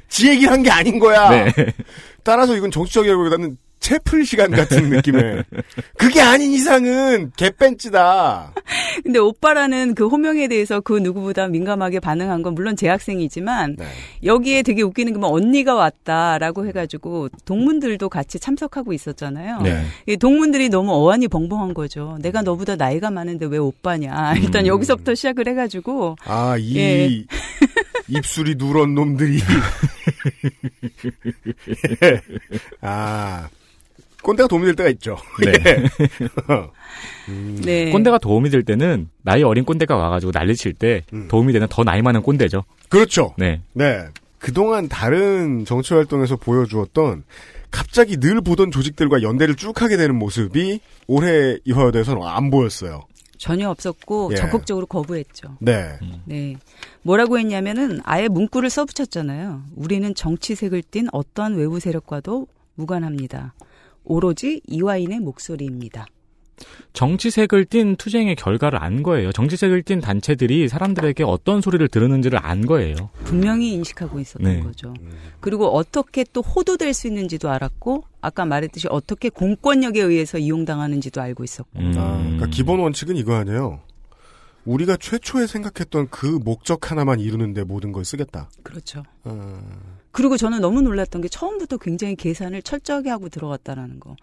[0.10, 1.30] 지 얘기를 한 게 아닌 거야.
[1.30, 1.52] 네.
[2.24, 5.44] 따라서 이건 정치적이라기보다는 채플 시간 같은 느낌의.
[5.98, 8.54] 그게 아닌 이상은 개뺀찌다.
[9.04, 13.86] 근데 오빠라는 그 호명에 대해서 그 누구보다 민감하게 반응한 건 물론 재학생이지만 네.
[14.24, 19.62] 여기에 되게 웃기는 게 뭐 언니가 왔다라고 해가지고 동문들도 같이 참석하고 있었잖아요.
[19.62, 19.84] 네.
[20.06, 22.18] 이 동문들이 너무 어안이 벙벙한 거죠.
[22.22, 24.36] 내가 너보다 나이가 많은데 왜 오빠냐.
[24.38, 24.68] 일단 음.
[24.68, 27.24] 여기서부터 시작을 해가지고 아, 이 예.
[28.10, 29.40] 입술이 누런 놈들이.
[32.82, 33.50] 아,
[34.28, 35.18] 꼰대가 도움이 될 때가 있죠.
[35.40, 35.56] 네.
[37.30, 37.92] 음, 네.
[37.92, 41.30] 꼰대가 도움이 될 때는 나이 어린 꼰대가 와가지고 난리칠 때 음.
[41.30, 42.64] 도움이 되는 더 나이 많은 꼰대죠.
[42.90, 43.34] 그렇죠.
[43.38, 43.62] 네.
[43.72, 44.06] 네.
[44.38, 47.24] 그동안 다른 정치 활동에서 보여주었던
[47.72, 53.02] 갑자기 늘 보던 조직들과 연대를 쭉 하게 되는 모습이 올해 이화여대에서는 안 보였어요.
[53.38, 54.36] 전혀 없었고 예.
[54.36, 55.58] 적극적으로 거부했죠.
[55.60, 55.98] 네.
[56.26, 56.58] 네.
[57.02, 59.64] 뭐라고 했냐면은 아예 문구를 써붙였잖아요.
[59.76, 63.54] 우리는 정치색을 띤 어떠한 외부 세력과도 무관합니다.
[64.08, 66.06] 오로지 이화인의 목소리입니다.
[66.94, 69.32] 정치색을 띤 투쟁의 결과를 안 거예요.
[69.32, 72.96] 정치색을 띤 단체들이 사람들에게 어떤 소리를 들으는지를 안 거예요.
[73.26, 74.60] 분명히 인식하고 있었던 네.
[74.62, 74.94] 거죠.
[75.40, 81.80] 그리고 어떻게 또 호도될 수 있는지도 알았고 아까 말했듯이 어떻게 공권력에 의해서 이용당하는지도 알고 있었고.
[81.80, 81.94] 음.
[81.98, 83.82] 아, 그러니까 기본 원칙은 이거 아니에요.
[84.66, 88.50] 우리가 최초에 생각했던 그 목적 하나만 이루는데 모든 걸 쓰겠다.
[88.64, 89.04] 그렇죠.
[89.24, 89.62] 아,
[90.18, 94.16] 그리고 저는 너무 놀랐던 게 처음부터 굉장히 계산을 철저하게 하고 들어갔다라는 거.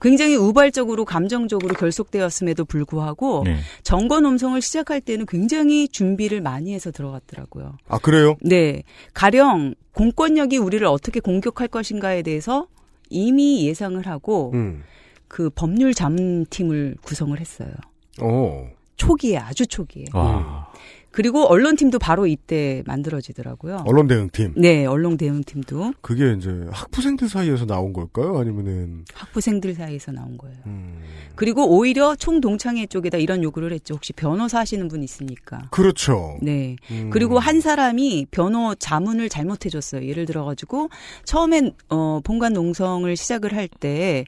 [0.00, 3.56] 굉장히 우발적으로 감정적으로 결속되었음에도 불구하고 네.
[3.82, 7.78] 정권 음성을 시작할 때는 굉장히 준비를 많이 해서 들어갔더라고요.
[7.88, 8.36] 아 그래요?
[8.42, 8.84] 네.
[9.12, 12.68] 가령 공권력이 우리를 어떻게 공격할 것인가에 대해서
[13.08, 14.84] 이미 예상을 하고 음.
[15.26, 17.72] 그 법률 자문팀을 구성을 했어요.
[18.20, 18.68] 어.
[18.94, 20.04] 초기에 아주 초기에.
[20.12, 20.69] 와.
[21.12, 23.84] 그리고 언론팀도 바로 이때 만들어지더라고요.
[23.86, 24.54] 언론 대응팀.
[24.56, 28.38] 네, 언론 대응팀도 그게 이제 학부생들 사이에서 나온 걸까요?
[28.38, 30.56] 아니면은 학부생들 사이에서 나온 거예요.
[30.66, 31.00] 음.
[31.34, 33.94] 그리고 오히려 총동창회 쪽에다 이런 요구를 했죠.
[33.94, 35.68] 혹시 변호사 하시는 분 있습니까?
[35.70, 36.38] 그렇죠.
[36.42, 36.76] 네.
[36.90, 37.10] 음.
[37.10, 40.06] 그리고 한 사람이 변호 자문을 잘못해 줬어요.
[40.06, 40.90] 예를 들어 가지고
[41.24, 44.24] 처음엔 어 본관 농성을 시작을 할때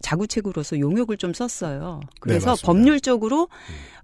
[0.00, 2.00] 자구책으로서 용역을 좀 썼어요.
[2.20, 2.66] 그래서 맞습니다.
[2.66, 3.48] 법률적으로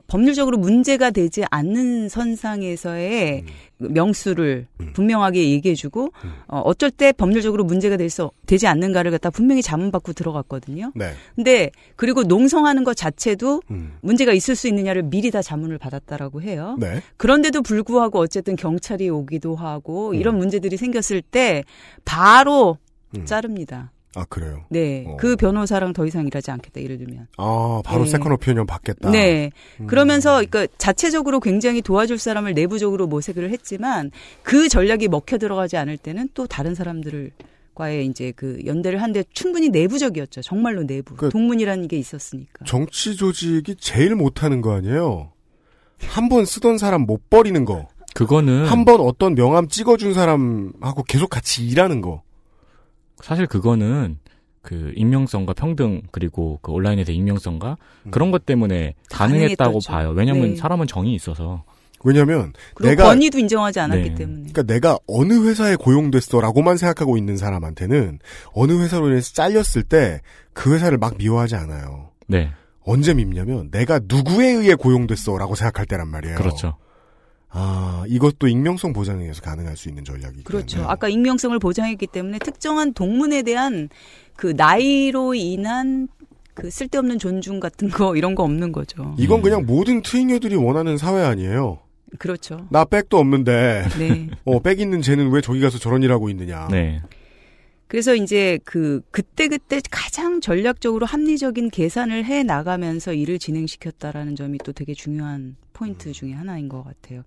[0.06, 3.44] 법률적으로 문제가 되지 않는 선상에서의
[3.78, 4.92] 명수를 음.
[4.92, 6.12] 분명하게 얘기해주고
[6.48, 10.92] 어, 어쩔 때 법률적으로 문제가 될수 되지 않는가를 갖다 분명히 자문받고 들어갔거든요.
[10.94, 11.12] 네.
[11.34, 13.94] 근데 그리고 농성하는 것 자체도 음.
[14.00, 16.76] 문제가 있을 수 있느냐를 미리 다 자문을 받았다라고 해요.
[16.78, 17.00] 네.
[17.16, 20.14] 그런데도 불구하고 어쨌든 경찰이 오기도 하고 음.
[20.14, 21.64] 이런 문제들이 생겼을 때
[22.04, 22.78] 바로
[23.16, 23.24] 음.
[23.24, 23.91] 자릅니다.
[24.14, 24.64] 아 그래요.
[24.68, 25.04] 네.
[25.06, 25.16] 어.
[25.16, 26.82] 그 변호사랑 더 이상 일하지 않겠다.
[26.82, 27.28] 예를 들면.
[27.38, 28.10] 아 바로 네.
[28.10, 29.10] second opinion 받겠다.
[29.10, 29.50] 네.
[29.80, 29.86] 음.
[29.86, 34.10] 그러면서 그러니까 자체적으로 굉장히 도와줄 사람을 내부적으로 모색을 했지만
[34.42, 37.30] 그 전략이 먹혀 들어가지 않을 때는 또 다른 사람들을
[37.74, 40.42] 과의 이제 그 연대를 한데 충분히 내부적이었죠.
[40.42, 41.14] 정말로 내부.
[41.16, 42.66] 그- 동문이라는 게 있었으니까.
[42.66, 45.32] 정치 조직이 제일 못하는 거 아니에요.
[46.06, 47.88] 한 번 쓰던 사람 못 버리는 거.
[48.14, 52.22] 그거는 한 번 어떤 명함 찍어준 사람하고 계속 같이 일하는 거.
[53.22, 54.18] 사실 그거는
[54.60, 58.10] 그 익명성과 평등 그리고 그 온라인에서 익명성과 음.
[58.10, 59.92] 그런 것 때문에 가능했다고 가능했었죠.
[59.92, 60.10] 봐요.
[60.10, 60.56] 왜냐하면 네.
[60.56, 61.64] 사람은 정이 있어서.
[62.04, 64.14] 왜냐면 내가 권위도 인정하지 않았기 네.
[64.16, 64.38] 때문에.
[64.52, 68.18] 그러니까 내가 어느 회사에 고용됐어라고만 생각하고 있는 사람한테는
[68.54, 70.20] 어느 회사로 인해서 잘렸을 때
[70.52, 72.10] 그 회사를 막 미워하지 않아요.
[72.26, 72.50] 네,
[72.84, 76.36] 언제 밉냐면 내가 누구에 의해 고용됐어라고 생각할 때란 말이에요.
[76.36, 76.76] 그렇죠.
[77.54, 80.76] 아 이것도 익명성 보장에 의해서 가능할 수 있는 전략이기 그렇죠.
[80.76, 80.90] 때문에.
[80.90, 83.90] 아까 익명성을 보장했기 때문에 특정한 동문에 대한
[84.36, 86.08] 그 나이로 인한
[86.54, 89.14] 그 쓸데없는 존중 같은 거 이런 거 없는 거죠.
[89.18, 89.42] 이건 음.
[89.42, 91.78] 그냥 모든 트윙녀들이 원하는 사회 아니에요.
[92.18, 92.66] 그렇죠.
[92.70, 94.28] 나 백도 없는데 네.
[94.44, 96.68] 어, 백 있는 쟤는 왜 저기 가서 저런 일 하고 있느냐.
[96.70, 97.02] 네.
[97.92, 104.94] 그래서 이제 그 그때그때 가장 전략적으로 합리적인 계산을 해 나가면서 일을 진행시켰다라는 점이 또 되게
[104.94, 107.22] 중요한 포인트 중에 하나인 것 같아요.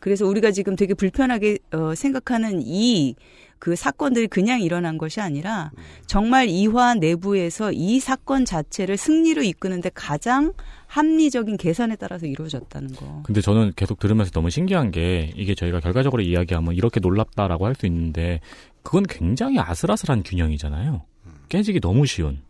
[0.00, 3.14] 그래서 우리가 지금 되게 불편하게 어, 생각하는 이
[3.60, 5.70] 그 사건들이 그냥 일어난 것이 아니라
[6.06, 10.54] 정말 이화 내부에서 이 사건 자체를 승리로 이끄는데 가장
[10.86, 13.20] 합리적인 계산에 따라서 이루어졌다는 거.
[13.22, 17.86] 근데 저는 계속 들으면서 너무 신기한 게 이게 저희가 결과적으로 이야기하면 이렇게 놀랍다라고 할 수
[17.86, 18.40] 있는데
[18.82, 21.02] 그건 굉장히 아슬아슬한 균형이잖아요.
[21.48, 22.40] 깨지기 너무 쉬운.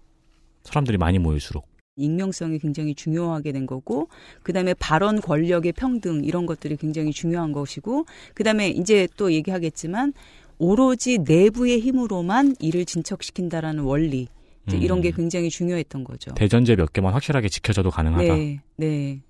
[0.62, 1.66] 사람들이 많이 모일수록.
[1.96, 4.08] 익명성이 굉장히 중요하게 된 거고
[4.42, 10.14] 그다음에 발언 권력의 평등 이런 것들이 굉장히 중요한 것이고 그다음에 이제 또 얘기하겠지만
[10.58, 14.28] 오로지 내부의 힘으로만 일을 진척시킨다라는 원리
[14.66, 14.82] 이제 음.
[14.82, 16.32] 이런 게 굉장히 중요했던 거죠.
[16.34, 18.22] 대전제 몇 개만 확실하게 지켜져도 가능하다.
[18.22, 19.20] 네, 네.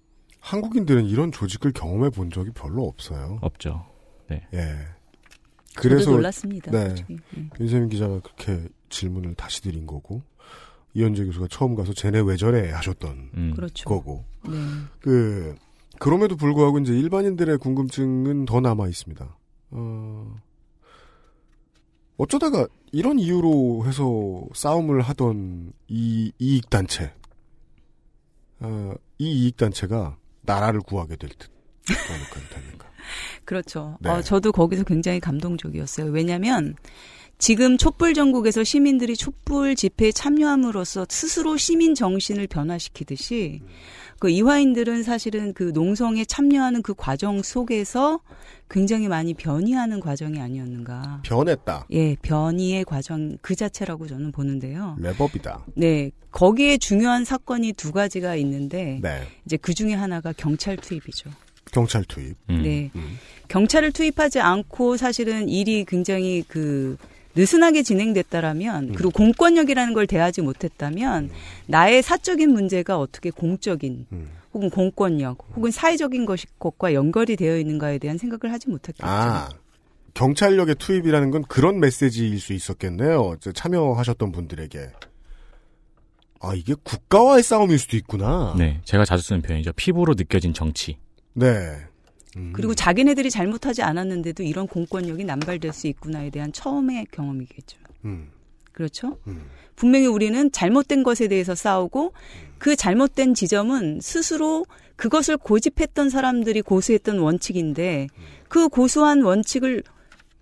[0.40, 3.38] 한국인들은 이런 조직을 경험해 본 적이 별로 없어요.
[3.42, 3.86] 없죠.
[4.30, 4.40] 예.
[5.76, 6.70] 그래서 놀랐습니다.
[6.70, 6.94] 네.
[7.08, 7.16] 네.
[7.58, 10.22] 윤세민 기자가 그렇게 질문을 다시 드린 거고
[10.94, 13.52] 이현재 교수가 처음 가서 쟤네 왜 저래 하셨던 음.
[13.54, 13.88] 그렇죠.
[13.88, 14.52] 거고 네.
[15.00, 15.54] 그
[15.98, 19.36] 그럼에도 불구하고 이제 일반인들의 궁금증은 더 남아 있습니다.
[19.72, 20.36] 어,
[22.16, 27.12] 어쩌다가 이런 이유로 해서 싸움을 하던 이 이익 단체,
[28.60, 31.50] 어, 이 이익 단체가 나라를 구하게 될 듯.
[31.86, 32.90] 그러니까?
[33.44, 33.96] 그렇죠.
[34.00, 34.10] 네.
[34.10, 36.10] 어, 저도 거기서 굉장히 감동적이었어요.
[36.10, 36.76] 왜냐하면
[37.38, 43.62] 지금 촛불 전국에서 시민들이 촛불 집회에 참여함으로써 스스로 시민 정신을 변화시키듯이
[44.18, 48.20] 그 이화인들은 사실은 그 농성에 참여하는 그 과정 속에서
[48.68, 51.22] 굉장히 많이 변이하는 과정이 아니었는가.
[51.24, 51.86] 변했다.
[51.92, 54.98] 예, 변이의 과정 그 자체라고 저는 보는데요.
[55.00, 55.62] 랩업이다.
[55.74, 59.22] 네, 거기에 중요한 사건이 두 가지가 있는데 네.
[59.46, 61.30] 이제 그 중에 하나가 경찰 투입이죠.
[61.70, 62.36] 경찰 투입.
[62.50, 62.62] 음.
[62.62, 62.90] 네.
[62.94, 63.18] 음.
[63.48, 66.96] 경찰을 투입하지 않고 사실은 일이 굉장히 그
[67.34, 68.92] 느슨하게 진행됐다라면 음.
[68.92, 71.30] 그리고 공권력이라는 걸 대하지 못했다면
[71.66, 74.28] 나의 사적인 문제가 어떻게 공적인 음.
[74.52, 79.06] 혹은 공권력 혹은 사회적인 것이 것과 연결이 되어 있는가에 대한 생각을 하지 못했겠죠.
[79.06, 79.48] 아,
[80.14, 83.36] 경찰력의 투입이라는 건 그런 메시지일 수 있었겠네요.
[83.40, 84.90] 저 참여하셨던 분들에게.
[86.40, 88.54] 아, 이게 국가와의 싸움일 수도 있구나.
[88.56, 89.72] 네, 제가 자주 쓰는 표현이죠.
[89.74, 90.96] 피부로 느껴진 정치.
[91.34, 91.76] 네.
[92.36, 92.52] 음.
[92.54, 97.78] 그리고 자기네들이 잘못하지 않았는데도 이런 공권력이 남발될 수 있구나에 대한 처음의 경험이겠죠.
[98.04, 98.28] 음,
[98.72, 99.18] 그렇죠?
[99.26, 99.42] 음.
[99.76, 102.12] 분명히 우리는 잘못된 것에 대해서 싸우고
[102.58, 104.66] 그 잘못된 지점은 스스로
[104.96, 108.08] 그것을 고집했던 사람들이 고수했던 원칙인데
[108.48, 109.82] 그 고수한 원칙을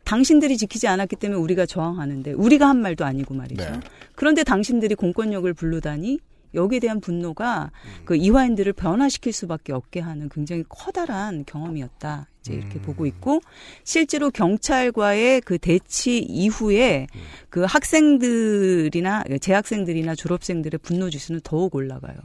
[0.05, 3.63] 당신들이 지키지 않았기 때문에 우리가 저항하는데 우리가 한 말도 아니고 말이죠.
[3.63, 3.81] 네.
[4.17, 6.19] 그런데 당신들이 공권력을 부르다니
[6.55, 7.71] 여기에 대한 분노가
[8.05, 12.27] 그 이화인들을 변화시킬 수밖에 없게 하는 굉장히 커다란 경험이었다.
[12.41, 13.41] 이제 이렇게 보고 있고
[13.85, 17.07] 실제로 경찰과의 그 대치 이후에
[17.51, 22.17] 그 학생들이나 재학생들이나 졸업생들의 분노 지수는 더욱 올라가요.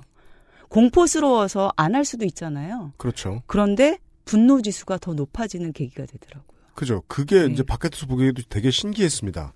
[0.69, 2.93] 공포스러워서 안 할 수도 있잖아요.
[2.97, 3.43] 그렇죠.
[3.45, 6.47] 그런데 분노 지수가 더 높아지는 계기가 되더라고요.
[6.73, 7.03] 그죠.
[7.07, 7.53] 그게 네.
[7.53, 9.53] 이제 바깥에서 보기에도 되게 신기했습니다.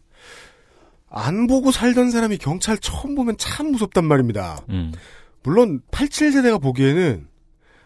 [1.10, 4.62] 안 보고 살던 사람이 경찰 처음 보면 참 무섭단 말입니다.
[4.70, 4.92] 음.
[5.44, 7.28] 물론 87세대가 보기에는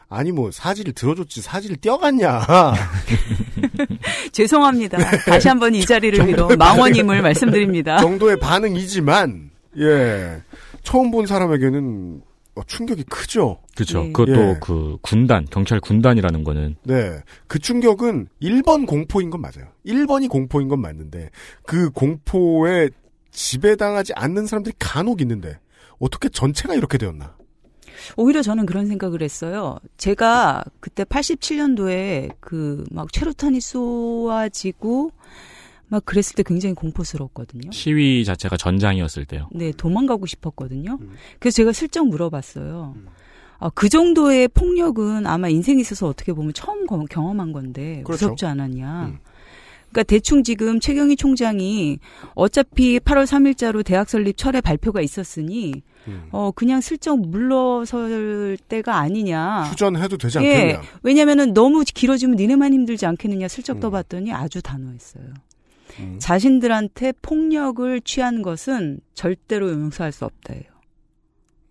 [0.10, 2.42] 아니 뭐 사지를 들어줬지 사지를 떼어갔냐.
[4.34, 4.98] 죄송합니다.
[5.26, 7.98] 다시 한번 이 자리를 빌어 망원임을 말씀드립니다.
[8.00, 10.42] 정도의 반응이지만 예
[10.84, 12.22] 처음 본 사람에게는
[12.56, 13.60] 어, 충격이 크죠.
[13.76, 14.04] 그렇죠.
[14.04, 14.12] 네.
[14.12, 14.58] 그것도 예.
[14.62, 17.20] 그 군단, 경찰 군단이라는 거는 네.
[17.48, 19.70] 그 충격은 1번 공포인 건 맞아요.
[19.86, 21.30] 1번이 공포인 건 맞는데
[21.66, 22.90] 그 공포에
[23.32, 25.60] 지배당하지 않는 사람들이 간혹 있는데
[26.00, 27.36] 어떻게 전체가 이렇게 되었나?
[28.18, 29.78] 오히려 저는 그런 생각을 했어요.
[29.98, 35.12] 제가 그때 87년도에 그 막 최루탄이 쏘아지고
[35.88, 37.72] 막 그랬을 때 굉장히 공포스러웠거든요.
[37.72, 39.50] 시위 자체가 전장이었을 때요.
[39.52, 40.98] 네, 도망가고 싶었거든요.
[41.02, 41.12] 음.
[41.40, 42.96] 그래서 제가 슬쩍 물어봤어요.
[43.60, 48.26] 아, 그 정도의 폭력은 아마 인생에 있어서 어떻게 보면 처음 거- 경험한 건데 그렇죠.
[48.28, 49.06] 무섭지 않았냐.
[49.06, 49.20] 음.
[49.92, 52.00] 그러니까 대충 지금 최경희 총장이
[52.34, 56.28] 어차피 8월 3일자로 대학 설립 철회 발표가 있었으니 음.
[56.32, 59.64] 어 그냥 슬쩍 물러설 때가 아니냐.
[59.64, 60.54] 휴전해도 되지 예.
[60.54, 60.82] 않겠냐?
[61.04, 63.80] 왜냐면은 너무 길어지면 니네만 힘들지 않겠느냐 슬쩍 음.
[63.82, 65.26] 떠봤더니 아주 단호했어요.
[66.00, 66.16] 음.
[66.20, 70.64] 자신들한테 폭력을 취한 것은 절대로 용서할 수 없다예요.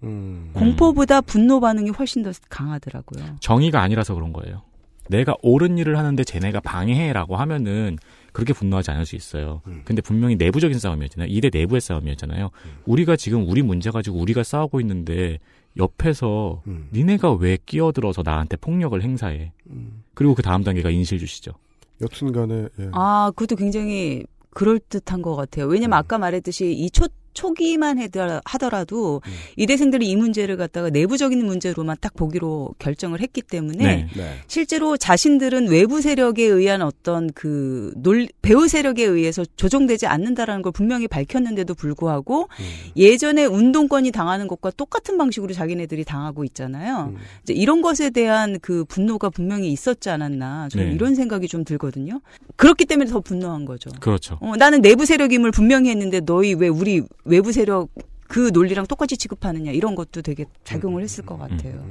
[0.03, 0.51] 음.
[0.55, 3.37] 공포보다 분노 반응이 훨씬 더 강하더라고요.
[3.41, 4.62] 정의가 아니라서 그런 거예요.
[5.11, 7.99] 내가 옳은 일을 하는데 쟤네가 방해해라고 하면은
[8.33, 9.61] 그렇게 분노하지 않을 수 있어요.
[9.67, 9.83] 음.
[9.85, 11.29] 근데 분명히 내부적인 싸움이었잖아요.
[11.31, 12.51] 이대 내부의 싸움이었잖아요.
[12.87, 15.39] 우리가 지금 우리 문제 가지고 우리가 싸우고 있는데
[15.77, 16.89] 옆에서 음.
[16.93, 19.53] 니네가 왜 끼어들어서 나한테 폭력을 행사해.
[19.71, 20.05] 음.
[20.15, 21.53] 그리고 그 다음 단계가 인실 주시죠.
[22.01, 22.89] 여튼간에 예.
[22.93, 25.67] 아, 그것도 굉장히 그럴 듯한 것 같아요.
[25.67, 25.99] 왜냐면 음.
[25.99, 27.99] 아까 말했듯이 이 초, 초기만
[28.45, 29.33] 하더라도 음.
[29.57, 34.09] 이대생들이 이 문제를 갖다가 내부적인 문제로만 딱 보기로 결정을 했기 때문에 네.
[34.16, 34.35] 네.
[34.47, 41.09] 실제로 자신들은 외부 세력에 의한 어떤 그 논, 배후 세력에 의해서 조정되지 않는다라는 걸 분명히
[41.09, 42.64] 밝혔는데도 불구하고 음.
[42.97, 47.12] 예전에 운동권이 당하는 것과 똑같은 방식으로 자기네들이 당하고 있잖아요.
[47.14, 47.16] 음.
[47.43, 50.95] 이제 이런 것에 대한 그 분노가 분명히 있었지 않았나 저는 네.
[50.95, 52.20] 이런 생각이 좀 들거든요.
[52.57, 53.91] 그렇기 때문에 더 분노한 거죠.
[54.01, 54.39] 그렇죠.
[54.41, 57.89] 어, 나는 내부 세력임을 분명히 했는데 너희 왜 우리 외부 세력
[58.28, 61.85] 그 논리랑 똑같이 취급하느냐 이런 것도 되게 작용을 했을 것 같아요.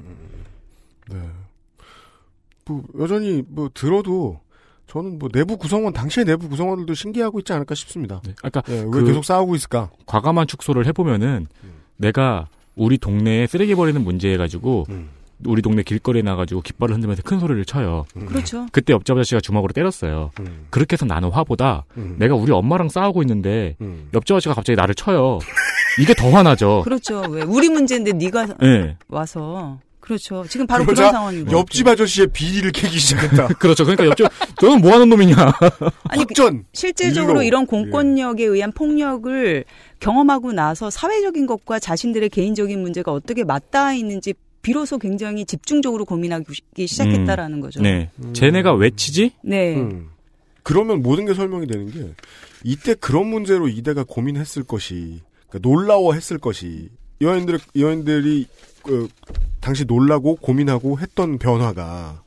[1.10, 1.18] 네.
[2.66, 4.40] 뭐 여전히 뭐 들어도
[4.88, 8.22] 저는 뭐 내부 구성원 당시의 내부 구성원들도 신기하고 있지 않을까 싶습니다.
[8.26, 8.34] 네.
[8.44, 9.90] 아까 예, 왜 그- 계속 싸우고 있을까?
[10.06, 11.48] 과감한 축소를 해보면은
[11.98, 15.10] 내가 우리 동네에 쓰레기 버리는 문제 해가지고 음.
[15.46, 18.06] 우리 동네 길거리에 나가지고 깃발을 흔들면서 큰 소리를 쳐요.
[18.28, 18.66] 그렇죠.
[18.72, 20.32] 그때 옆집 아저씨가 주먹으로 때렸어요.
[20.40, 20.68] 음.
[20.70, 22.16] 그렇게 해서 나는 화보다 음.
[22.20, 24.10] 내가 우리 엄마랑 싸우고 있는데 음.
[24.14, 25.40] 옆집 아저씨가 갑자기 나를 쳐요.
[26.00, 26.82] 이게 더 화나죠.
[26.86, 27.22] 그렇죠.
[27.30, 28.98] 왜 우리 문제인데 네가 예.
[29.08, 30.44] 와서 그렇죠.
[30.50, 31.46] 지금 바로 그런 거예요.
[31.52, 33.48] 옆집 아저씨의 비리를 캐기 시작했다.
[33.60, 33.86] 그렇죠.
[33.86, 34.28] 그러니까 옆집
[34.62, 35.36] 너는 뭐 하는 놈이냐.
[36.10, 36.66] 아니 그- 확전.
[36.74, 37.44] 실질적으로 일로.
[37.44, 39.64] 이런 공권력에 의한 폭력을
[40.00, 47.60] 경험하고 나서 사회적인 것과 자신들의 개인적인 문제가 어떻게 맞닿아 있는지 비로소 굉장히 집중적으로 고민하기 시작했다라는
[47.62, 47.82] 거죠.
[47.82, 48.10] 네.
[48.34, 49.32] 쟤네가 왜 치지?
[49.44, 49.78] 네.
[49.78, 50.10] 음.
[50.64, 52.14] 그러면 모든 게 설명이 되는 게
[52.64, 56.90] 이때 그런 문제로 이대가 고민했을 것이 그러니까 놀라워했을 것이
[57.22, 58.48] 여인들 여인들이
[58.84, 59.08] 그,
[59.60, 62.22] 당시 놀라고 고민하고 했던 변화가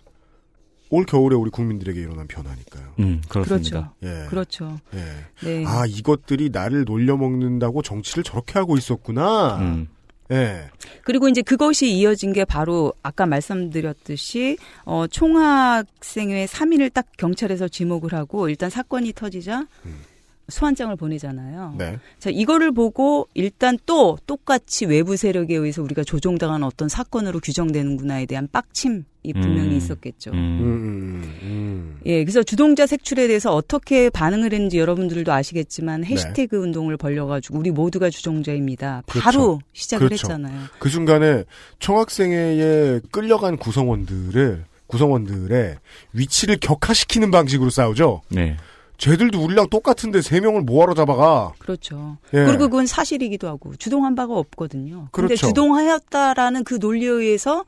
[0.90, 2.94] 올 겨울에 우리 국민들에게 일어난 변화니까요.
[2.98, 3.94] 음, 그렇습니다.
[4.00, 4.24] 그렇죠.
[4.24, 4.26] 예.
[4.28, 4.78] 그렇죠.
[4.94, 5.46] 예.
[5.46, 5.64] 네.
[5.66, 9.58] 아 이것들이 나를 놀려먹는다고 정치를 저렇게 하고 있었구나.
[9.58, 9.88] 음.
[10.32, 10.70] 예.
[11.04, 18.48] 그리고 이제 그것이 이어진 게 바로 아까 말씀드렸듯이 어 총학생회 3일을 딱 경찰에서 지목을 하고
[18.48, 20.11] 일단 사건이 터지자 음.
[20.48, 21.74] 소환장을 보내잖아요.
[21.78, 21.98] 네.
[22.18, 28.48] 자, 이거를 보고 일단 또 똑같이 외부 세력에 의해서 우리가 조종당한 어떤 사건으로 규정되는구나에 대한
[28.50, 29.76] 빡침이 분명히 음.
[29.76, 30.32] 있었겠죠.
[30.32, 30.62] 음, 음.
[30.62, 32.00] 음, 음.
[32.06, 38.10] 예, 그래서 주동자 색출에 대해서 어떻게 반응을 했는지 여러분들도 아시겠지만 해시태그 운동을 벌려가지고 우리 모두가
[38.10, 39.02] 주종자입니다.
[39.06, 39.12] 네.
[39.12, 39.24] 그렇죠.
[39.24, 40.26] 바로 시작을 그렇죠.
[40.26, 40.62] 했잖아요.
[40.78, 41.44] 그 순간에
[41.78, 45.76] 청학생회에 끌려간 구성원들을 구성원들의
[46.12, 48.22] 위치를 격화시키는 방식으로 싸우죠.
[48.28, 48.56] 네.
[49.02, 51.52] 쟤들도 우리랑 똑같은데 세 명을 뭐하러 잡아가?
[51.58, 52.18] 그렇죠.
[52.34, 52.44] 예.
[52.44, 55.08] 그리고 그건 사실이기도 하고 주동한 바가 없거든요.
[55.10, 55.48] 근데 그렇죠.
[55.48, 57.64] 주동하였다라는 그 논리에 의해서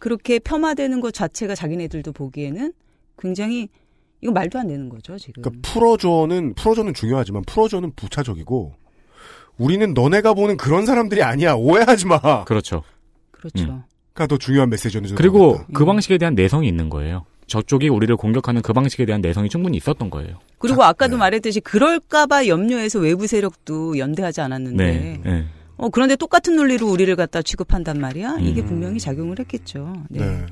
[0.00, 2.72] 그렇게 폄하되는 것 자체가 자기네들도 보기에는
[3.16, 3.68] 굉장히
[4.20, 5.40] 이건 말도 안 되는 거죠 지금.
[5.40, 8.74] 그러니까 풀어줘는 풀어줘는 중요하지만 풀어줘는 부차적이고
[9.58, 12.44] 우리는 너네가 보는 그런 사람들이 아니야 오해하지 마.
[12.44, 12.82] 그렇죠.
[13.30, 13.64] 그렇죠.
[13.66, 13.82] 음.
[14.14, 15.86] 가더 중요한 메시지는 그리고 그 음.
[15.86, 17.24] 방식에 대한 내성이 있는 거예요.
[17.46, 20.38] 저쪽이 우리를 공격하는 그 방식에 대한 내성이 충분히 있었던 거예요.
[20.58, 21.18] 그리고 자, 아까도 네.
[21.20, 24.84] 말했듯이 그럴까봐 염려해서 외부 세력도 연대하지 않았는데.
[24.84, 25.20] 네.
[25.24, 25.44] 네.
[25.78, 28.38] 어 그런데 똑같은 논리로 우리를 갖다 취급한단 말이야.
[28.40, 28.66] 이게 음.
[28.66, 29.94] 분명히 작용을 했겠죠.
[30.08, 30.20] 네.
[30.20, 30.46] 네.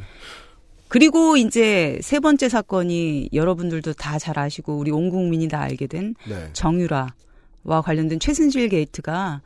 [0.89, 6.15] 그리고 이제 세 번째 사건이 여러분들도 다 잘 아시고 우리 온 국민이 다 알게 된
[6.29, 6.51] 네.
[6.53, 9.41] 정유라와 관련된 최순실 게이트가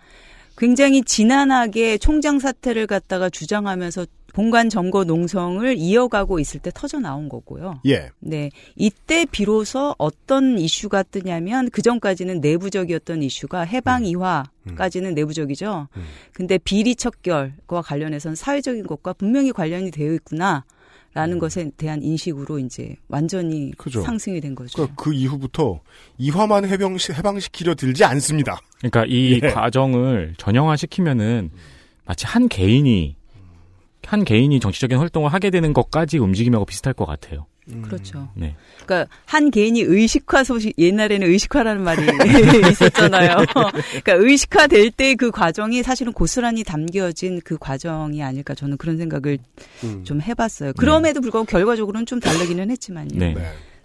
[0.59, 7.81] 굉장히 지난하게 총장 사태를 갖다가 주장하면서 공간 점거 농성을 이어가고 있을 때 터져 나온 거고요.
[7.87, 8.11] 예.
[8.21, 8.51] 네.
[8.77, 15.89] 이때 비로소 어떤 이슈가 뜨냐면 그 전까지는 내부적이었던 이슈가 해방 이화까지는 내부적이죠.
[15.97, 16.03] 음.
[16.33, 20.65] 근데 비리 척결과 관련해서는 사회적인 것과 분명히 관련이 되어 있구나.
[21.15, 23.73] 라는 것에 대한 인식으로 이제 완전히 음.
[23.77, 24.03] 그죠.
[24.03, 24.73] 상승이 된 거죠.
[24.75, 25.81] 그러니까 그 이후부터
[26.19, 28.61] 이화만 해병 해방시키려 들지 않습니다.
[28.79, 29.51] 그러니까 이 예.
[29.51, 31.51] 과정을 전형화시키면은
[32.05, 33.17] 마치 한 개인이
[34.05, 37.47] 한 개인이 정치적인 활동을 하게 되는 것까지 움직임하고 비슷할 것 같아요.
[37.83, 38.29] 그렇죠.
[38.35, 38.55] 네.
[38.85, 42.03] 그러니까 한 개인이 의식화 소식 옛날에는 의식화라는 말이
[42.71, 43.37] 있었잖아요.
[43.53, 49.39] 그러니까 의식화 될 때 그 과정이 사실은 고스란히 담겨진 그 과정이 아닐까 저는 그런 생각을
[49.85, 50.05] 음.
[50.05, 50.73] 좀 해봤어요.
[50.79, 53.11] 그럼에도 불구하고 결과적으로는 좀 다르기는 했지만요.
[53.19, 53.35] 네.
[53.35, 53.41] 네.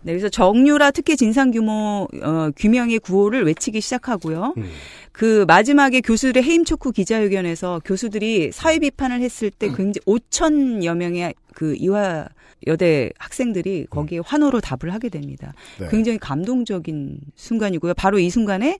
[0.05, 4.53] 네, 그래서 정유라 특혜 진상 규모 어, 규명의 구호를 외치기 시작하고요.
[4.57, 4.69] 음.
[5.13, 11.75] 그 마지막에 교수들의 해임 촉구 기자회견에서 교수들이 사회 비판을 했을 때 굉장히 5천여 명의 그
[11.77, 12.27] 이화
[12.67, 15.53] 여대 학생들이 거기에 환호로 답을 하게 됩니다.
[15.79, 15.87] 네.
[15.89, 17.93] 굉장히 감동적인 순간이고요.
[17.95, 18.79] 바로 이 순간에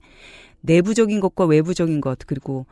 [0.62, 2.66] 내부적인 것과 외부적인 것 그리고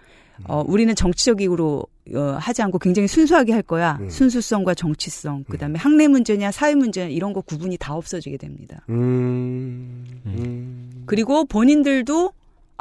[0.45, 3.99] 어, 우리는 정치적으로 어, 하지 않고 굉장히 순수하게 할 거야.
[4.01, 4.11] 음.
[4.11, 8.85] 순수성과 정치성, 그다음에 학내 문제냐 사회 문제냐 이런 거 구분이 다 없어지게 됩니다.
[8.89, 10.05] 음.
[10.27, 11.05] 음.
[11.07, 12.33] 그리고 본인들도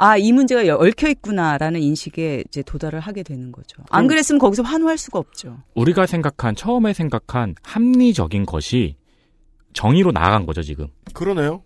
[0.04, 3.84] 아, 이 문제가 얽혀 있구나라는 인식에 이제 도달을 하게 되는 거죠.
[3.88, 5.58] 안 그랬으면 거기서 환호할 수가 없죠.
[5.76, 8.96] 우리가 생각한 처음에 생각한 합리적인 것이
[9.74, 10.88] 정의로 나아간 거죠 지금.
[11.14, 11.62] 그러네요.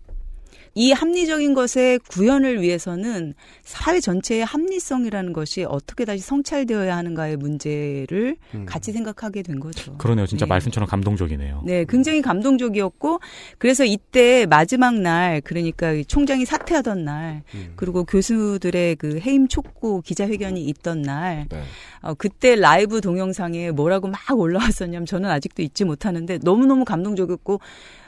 [0.77, 3.33] 이 합리적인 것의 구현을 위해서는
[3.63, 8.65] 사회 전체의 합리성이라는 것이 어떻게 다시 성찰되어야 하는가의 문제를 음.
[8.67, 9.97] 같이 생각하게 된 거죠.
[9.97, 10.27] 그러네요.
[10.27, 10.49] 진짜 네.
[10.49, 11.63] 말씀처럼 감동적이네요.
[11.65, 13.19] 네, 굉장히 감동적이었고
[13.57, 17.73] 그래서 이때 마지막 날 그러니까 이 총장이 사퇴하던 날 음.
[17.75, 21.63] 그리고 교수들의 그 해임 촉구 기자회견이 있던 날 네.
[22.01, 27.61] 어, 그때 라이브 동영상에 뭐라고 막 올라왔었냐면 저는 아직도 잊지 못하는데 너무너무 감동적이었고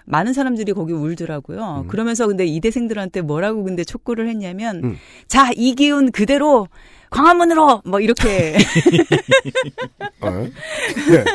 [0.09, 1.83] 많은 사람들이 거기 울더라고요.
[1.83, 1.87] 음.
[1.87, 4.97] 그러면서 근데 이대생들한테 뭐라고 근데 촉구를 했냐면 음.
[5.27, 6.67] 자, 이 기운 그대로
[7.11, 8.55] 광화문으로 뭐 이렇게
[10.21, 10.29] 어?
[10.29, 11.25] 네.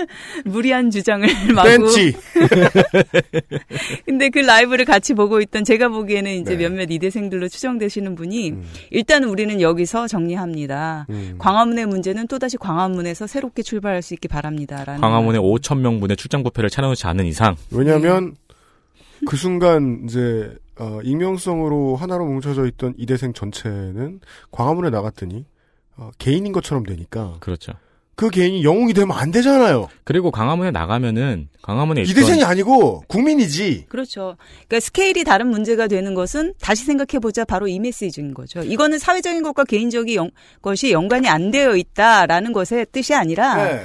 [0.44, 2.14] 무리한 주장을 마구 벤치.
[4.04, 6.68] 근데 그 라이브를 같이 보고 있던 제가 보기에는 이제 네.
[6.68, 8.64] 몇몇 이대생들로 추정되시는 분이 음.
[8.90, 11.06] 일단 우리는 여기서 정리합니다.
[11.10, 11.36] 음.
[11.38, 17.06] 광화문의 문제는 또다시 광화문에서 새롭게 출발할 수 있게 바랍니다라는 광화문에 5천 명분의 출장 부패를 차려놓지
[17.06, 18.34] 않은 이상 왜냐하면
[19.28, 24.20] 그 순간 이제 어, 익명성으로 하나로 뭉쳐져 있던 이대생 전체는
[24.50, 25.44] 광화문에 나갔더니
[25.96, 27.72] 어, 개인인 것처럼 되니까 그렇죠.
[28.16, 29.88] 그 개인이 영웅이 되면 안 되잖아요.
[30.04, 33.86] 그리고 광화문에 나가면은 광화문에 있던 이대생이 아니고 국민이지.
[33.88, 34.36] 그렇죠.
[34.68, 38.62] 그러니까 스케일이 다른 문제가 되는 것은 다시 생각해 보자 바로 이 메시지인 거죠.
[38.62, 40.30] 이거는 사회적인 것과 개인적인 영-
[40.62, 43.84] 것이 연관이 안 되어 있다라는 것의 뜻이 아니라 네.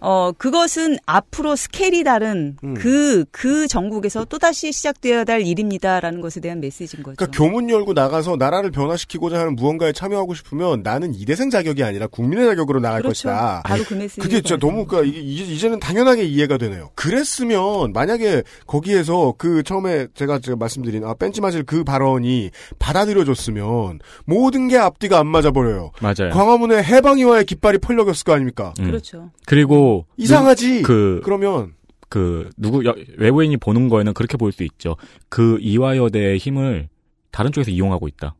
[0.00, 2.74] 어 그것은 앞으로 스케일이 다른 음.
[2.74, 7.16] 그그 전국에서 또 다시 시작되어야 할 일입니다라는 것에 대한 메시지인 거죠.
[7.16, 12.46] 그러니까 교문 열고 나가서 나라를 변화시키고자 하는 무언가에 참여하고 싶으면 나는 이대생 자격이 아니라 국민의
[12.46, 13.28] 자격으로 나갈 그렇죠.
[13.28, 13.62] 것이다.
[13.64, 14.20] 바로 그 메시지.
[14.20, 16.90] 그게 진짜 너무 그러니까 이게 이제- 이제 는 당연하게 이해가 되네요.
[16.94, 24.68] 그랬으면 만약에 거기에서 그 처음에 제가 제가 말씀드린 아 벤치 맞을 그 발언이 받아들여졌으면 모든
[24.68, 25.90] 게 앞뒤가 안 맞아 버려요.
[26.00, 26.30] 맞아요.
[26.32, 28.74] 광화문에 해방이와의 깃발이 펄럭였을 거 아닙니까?
[28.80, 28.86] 음.
[28.86, 29.30] 그렇죠.
[29.46, 29.85] 그리고
[30.16, 30.82] 이상하지.
[30.82, 31.74] 그 그러면
[32.08, 34.96] 그 누구 여- 외부인이 보는 거에는 그렇게 보일 수 있죠.
[35.28, 36.88] 그 이화여대의 힘을
[37.30, 38.34] 다른 쪽에서 이용하고 있다.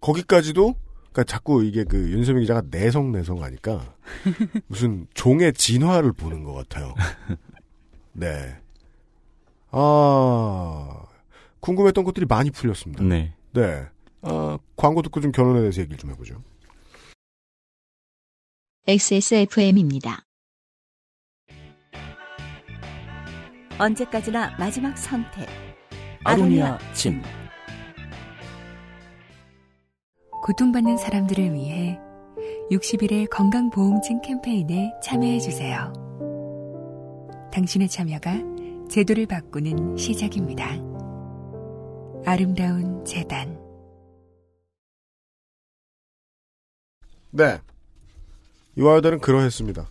[0.00, 0.74] 거기까지도
[1.12, 3.94] 그러니까 자꾸 이게 그 윤세민 기자가 내성 내성 하니까
[4.66, 6.94] 무슨 종의 진화를 보는 것 같아요.
[8.12, 8.56] 네.
[9.70, 11.02] 아
[11.60, 13.04] 궁금했던 것들이 많이 풀렸습니다.
[13.04, 13.34] 네.
[13.52, 13.84] 네.
[14.22, 16.42] 아, 광고 듣고 좀 결혼에 대해서 얘기를 좀 해보죠.
[18.84, 20.24] XSFM입니다.
[23.78, 25.48] 언제까지나 마지막 선택.
[26.24, 27.22] 아로니아 침.
[30.42, 31.96] 고통받는 사람들을 위해
[32.72, 35.92] 60일의 건강보험증 캠페인에 참여해주세요.
[37.52, 38.34] 당신의 참여가
[38.90, 40.68] 제도를 바꾸는 시작입니다.
[42.26, 43.62] 아름다운 재단.
[47.30, 47.60] 네.
[48.76, 49.86] 이화여대는 그러했습니다.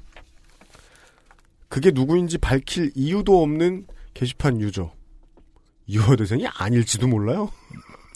[1.69, 4.91] 그게 누구인지 밝힐 이유도 없는 게시판 유저.
[5.87, 7.49] 이화여대생이 아닐지도 몰라요.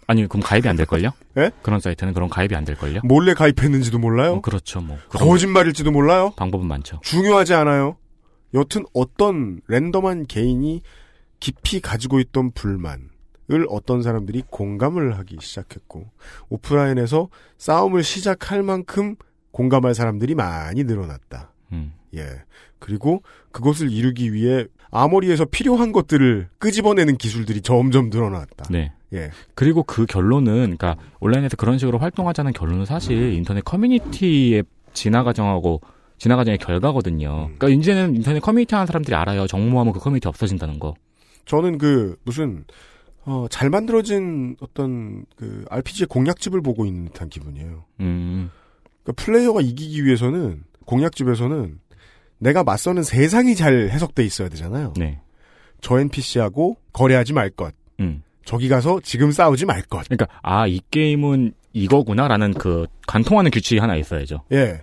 [0.08, 1.12] 아니 그럼 가입이 안 될걸요?
[1.38, 1.52] 예?
[1.62, 3.02] 그런 사이트는 그런 가입이 안 될걸요?
[3.04, 4.34] 몰래 가입했는지도 몰라요.
[4.34, 4.82] 어, 그렇죠.
[4.82, 6.34] 뭐 거짓말일지도 몰라요.
[6.36, 7.00] 방법은 많죠.
[7.04, 7.98] 중요하지 않아요.
[8.54, 10.82] 여튼 어떤 랜덤한 개인이
[11.40, 13.08] 깊이 가지고 있던 불만을
[13.70, 16.10] 어떤 사람들이 공감을 하기 시작했고
[16.50, 19.16] 오프라인에서 싸움을 시작할 만큼
[19.56, 21.50] 공감할 사람들이 많이 늘어났다.
[21.72, 21.94] 음.
[22.14, 22.26] 예.
[22.78, 23.24] 그리고
[23.54, 28.66] 그것을 이루기 위해 armory에서 필요한 것들을 끄집어내는 기술들이 점점 늘어났다.
[28.70, 28.92] 네.
[29.14, 29.32] 예.
[29.54, 35.80] 그리고 그 결론은 그러니까 온라인에서 그런 식으로 활동하자는 결론은 사실 인터넷 커뮤니티의 진화 과정하고
[36.18, 37.50] 진화 과정의 결과거든요.
[37.58, 39.48] 그러니까 이제는 인터넷 커뮤니티 하는 사람들이 알아요.
[39.48, 40.96] 정모하면 그 커뮤니티 없어진다는 거.
[41.46, 42.66] 저는 그 무슨
[43.24, 47.86] 어, 잘 만들어진 어떤 그 RPG의 공략집을 보고 있는 듯한 기분이에요.
[48.02, 48.52] 음.
[49.06, 51.80] 그러니까 플레이어가 이기기 위해서는 공략집에서는
[52.40, 54.94] 내가 맞서는 세상이 잘 해석돼 있어야 되잖아요.
[54.98, 55.20] 네.
[55.80, 57.74] 저 NPC하고 거래하지 말 것.
[58.00, 58.24] 음.
[58.44, 60.06] 저기 가서 지금 싸우지 말 것.
[60.08, 64.44] 그러니까 아 이 게임은 이거구나라는 그 관통하는 규칙이 하나 있어야죠.
[64.52, 64.82] 예.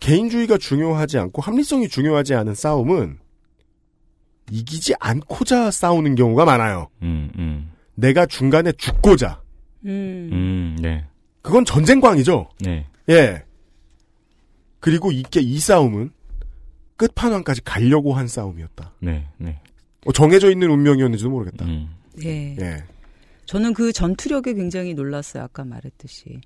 [0.00, 3.18] 개인주의가 중요하지 않고 합리성이 중요하지 않은 싸움은
[4.50, 6.88] 이기지 않고자 싸우는 경우가 많아요.
[7.02, 9.40] 음, 음, 내가 중간에 죽고자.
[9.84, 10.30] 음.
[10.32, 11.04] 음, 네,
[11.42, 12.48] 그건 전쟁광이죠.
[12.60, 13.42] 네, 예.
[14.80, 16.10] 그리고 이게 이 싸움은
[16.96, 18.92] 끝판왕까지 가려고 한 싸움이었다.
[19.00, 19.60] 네, 네.
[20.04, 21.64] 어, 정해져 있는 운명이었는지도 모르겠다.
[21.64, 21.88] 음.
[22.14, 22.56] 네.
[22.60, 22.84] 예.
[23.46, 25.42] 저는 그 전투력에 굉장히 놀랐어요.
[25.44, 26.40] 아까 말했듯이.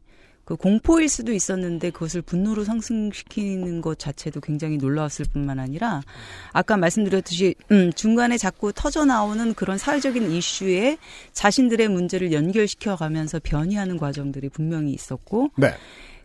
[0.45, 6.03] 그 공포일 수도 있었는데 그것을 분노로 상승시키는 것 자체도 굉장히 놀라웠을 뿐만 아니라
[6.53, 10.99] 아까 말씀드렸듯이 음, 중간에 자꾸 터져 나오는 그런 사회적인 이슈에
[11.33, 15.75] 자신들의 문제를 연결시켜 가면서 변이하는 과정들이 분명히 있었고 네.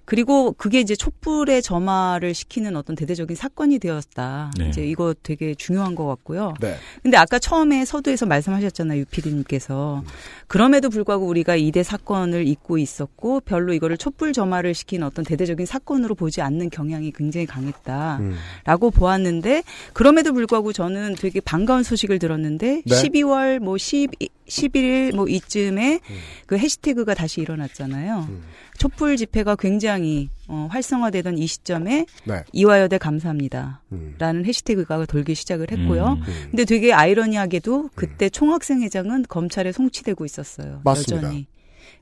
[0.09, 4.51] 그리고 그게 이제 촛불의 점화를 시키는 어떤 대대적인 사건이 되었다.
[4.57, 4.69] 네.
[4.69, 6.55] 이제 이거 되게 중요한 것 같고요.
[6.59, 6.77] 네.
[7.03, 10.03] 근데 아까 처음에 서두에서 말씀하셨잖아요, 유피디님께서.
[10.47, 16.15] 그럼에도 불구하고 우리가 이대 사건을 잊고 있었고 별로 이거를 촛불 점화를 시킨 어떤 대대적인 사건으로
[16.15, 18.91] 보지 않는 경향이 굉장히 강했다라고 음.
[18.91, 19.61] 보았는데
[19.93, 22.95] 그럼에도 불구하고 저는 되게 반가운 소식을 들었는데 네.
[22.95, 24.09] 12월 뭐 10,
[24.49, 25.99] 11일 뭐 이쯤에
[26.45, 28.27] 그 해시태그가 다시 일어났잖아요.
[28.29, 28.43] 음.
[28.77, 32.43] 촛불 집회가 굉장히 어, 활성화되던 이 시점에 네.
[32.53, 33.81] 이화여대 감사합니다.
[33.91, 34.15] 음.
[34.17, 36.17] 라는 해시태그가 돌기 시작을 했고요.
[36.19, 36.23] 음.
[36.27, 36.47] 음.
[36.51, 40.81] 근데 되게 아이러니하게도 그때 총학생 회장은 검찰에 송치되고 있었어요.
[40.83, 41.27] 맞습니다.
[41.27, 41.47] 여전히.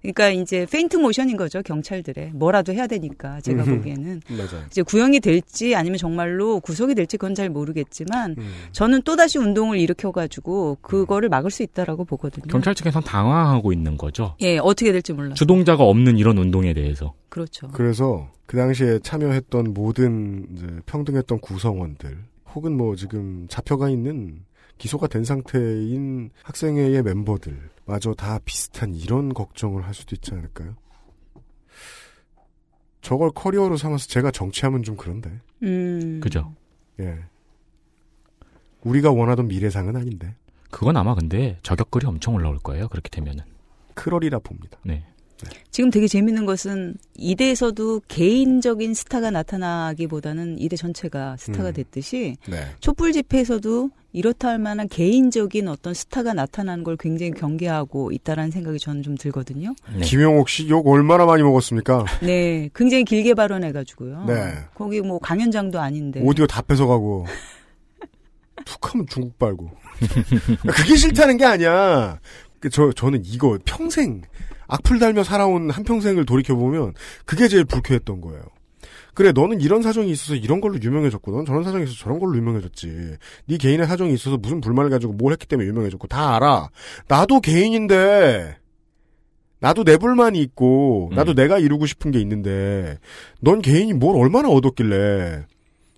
[0.01, 3.75] 그러니까 이제 페인트 모션인 거죠 경찰들의 뭐라도 해야 되니까 제가 음흠.
[3.77, 4.65] 보기에는 맞아요.
[4.67, 8.51] 이제 구형이 될지 아니면 정말로 구속이 될지 그건 잘 모르겠지만 음.
[8.71, 12.45] 저는 또 다시 운동을 일으켜가지고 그거를 막을 수 있다라고 보거든요.
[12.47, 14.35] 경찰 측에선 당황하고 있는 거죠.
[14.41, 15.31] 예 어떻게 될지 몰라.
[15.31, 17.13] 요 주동자가 없는 이런 운동에 대해서.
[17.29, 17.67] 그렇죠.
[17.69, 22.17] 그래서 그 당시에 참여했던 모든 이제 평등했던 구성원들
[22.55, 24.39] 혹은 뭐 지금 잡혀가 있는
[24.77, 27.57] 기소가 된 상태인 학생회의 멤버들
[27.87, 30.75] 마저 다 비슷한 이런 걱정을 할 수도 있지 않을까요?
[33.01, 35.39] 저걸 커리어로 삼아서 제가 정치하면 좀 그런데.
[35.63, 36.19] 음.
[36.19, 36.53] 그죠.
[36.99, 37.23] 예.
[38.81, 40.35] 우리가 원하던 미래상은 아닌데.
[40.69, 42.89] 그건 아마 근데 저격글이 엄청 올라올 거예요.
[42.89, 43.45] 그렇게 되면은.
[43.93, 44.77] 크럴이라 봅니다.
[44.83, 45.05] 네.
[45.71, 51.73] 지금 되게 재밌는 것은 이대에서도 개인적인 스타가 나타나기보다는 이대 전체가 스타가 음.
[51.73, 52.65] 됐듯이 네.
[52.79, 59.03] 촛불 집회에서도 이렇다 할 만한 개인적인 어떤 스타가 나타나는 걸 굉장히 경계하고 있다라는 생각이 저는
[59.03, 59.75] 좀 들거든요.
[59.93, 59.99] 네.
[60.01, 62.05] 김용옥 씨 욕 얼마나 많이 먹었습니까?
[62.23, 64.25] 네, 굉장히 길게 발언해가지고요.
[64.25, 64.53] 네.
[64.73, 66.21] 거기 뭐 강연장도 아닌데.
[66.23, 67.27] 오디오 다 뺏어가고
[68.65, 69.69] 툭하면 중국 빨고
[70.75, 72.19] 그게 싫다는 게 아니야.
[72.59, 74.21] 그저 저는 이거 평생
[74.67, 76.93] 악플 달며 살아온 한 평생을 돌이켜 보면
[77.25, 78.41] 그게 제일 불쾌했던 거예요.
[79.13, 83.15] 그래 너는 이런 사정이 있어서 이런 걸로 유명해졌고 넌 저런 사정이 있어서 저런 걸로 유명해졌지.
[83.47, 86.69] 네 개인의 사정이 있어서 무슨 불만을 가지고 뭘 했기 때문에 유명해졌고 다 알아.
[87.07, 88.57] 나도 개인인데
[89.59, 91.35] 나도 내 불만이 있고 나도 음.
[91.35, 92.99] 내가 이루고 싶은 게 있는데
[93.41, 95.45] 넌 개인이 뭘 얼마나 얻었길래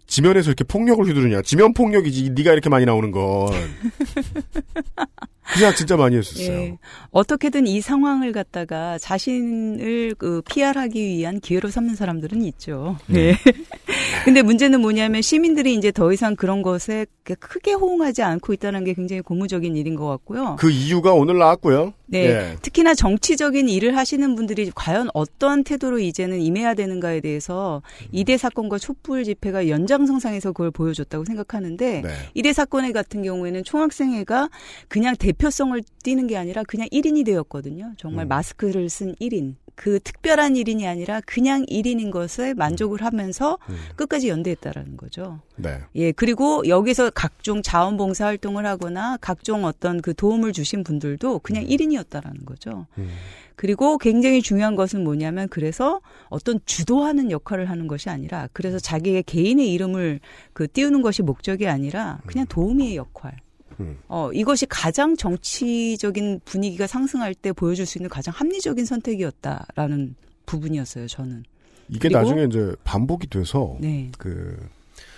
[0.09, 1.41] 지면에서 이렇게 폭력을 휘두르냐?
[1.43, 2.31] 지면 폭력이지.
[2.31, 3.49] 네가 이렇게 많이 나오는 건.
[5.51, 6.51] 그 생각 진짜 많이 했었어요.
[6.51, 6.77] 예.
[7.11, 12.97] 어떻게든 이 상황을 갖다가 자신을 그 PR하기 위한 기회로 삼는 사람들은 있죠.
[13.07, 13.19] 네.
[13.19, 13.35] 네.
[14.25, 17.05] 근데 문제는 뭐냐면 시민들이 이제 더 이상 그런 것에
[17.39, 20.55] 크게 호응하지 않고 있다는 게 굉장히 고무적인 일인 것 같고요.
[20.59, 21.93] 그 이유가 오늘 나왔고요.
[22.05, 22.25] 네.
[22.25, 22.55] 예.
[22.61, 29.23] 특히나 정치적인 일을 하시는 분들이 과연 어떠한 태도로 이제는 임해야 되는가에 대해서 이대 사건과 촛불
[29.23, 32.09] 집회가 연장선상에서 그걸 보여줬다고 생각하는데 네.
[32.33, 34.49] 이대 사건회 같은 경우에는 총학생회가
[34.87, 37.93] 그냥 대 표성을 띠는 게 아니라 그냥 1인이 되었거든요.
[37.97, 38.27] 정말 음.
[38.27, 39.55] 마스크를 쓴 1인.
[39.73, 43.77] 그 특별한 1인이 아니라 그냥 1인인 것에 만족을 하면서 음.
[43.95, 45.39] 끝까지 연대했다라는 거죠.
[45.55, 45.79] 네.
[45.95, 52.45] 예, 그리고 여기서 각종 자원봉사 활동을 하거나 각종 어떤 그 도움을 주신 분들도 그냥 1인이었다라는
[52.45, 52.87] 거죠.
[52.97, 53.09] 음.
[53.55, 59.71] 그리고 굉장히 중요한 것은 뭐냐면 그래서 어떤 주도하는 역할을 하는 것이 아니라 그래서 자기의 개인의
[59.71, 60.19] 이름을
[60.51, 63.37] 그 띄우는 것이 목적이 아니라 그냥 도우미의 역할.
[63.79, 63.97] 음.
[64.07, 70.15] 어, 이것이 가장 정치적인 분위기가 상승할 때 보여줄 수 있는 가장 합리적인 선택이었다라는
[70.45, 71.43] 부분이었어요, 저는.
[71.89, 74.11] 이게 그리고- 나중에 이제 반복이 돼서 네.
[74.17, 74.57] 그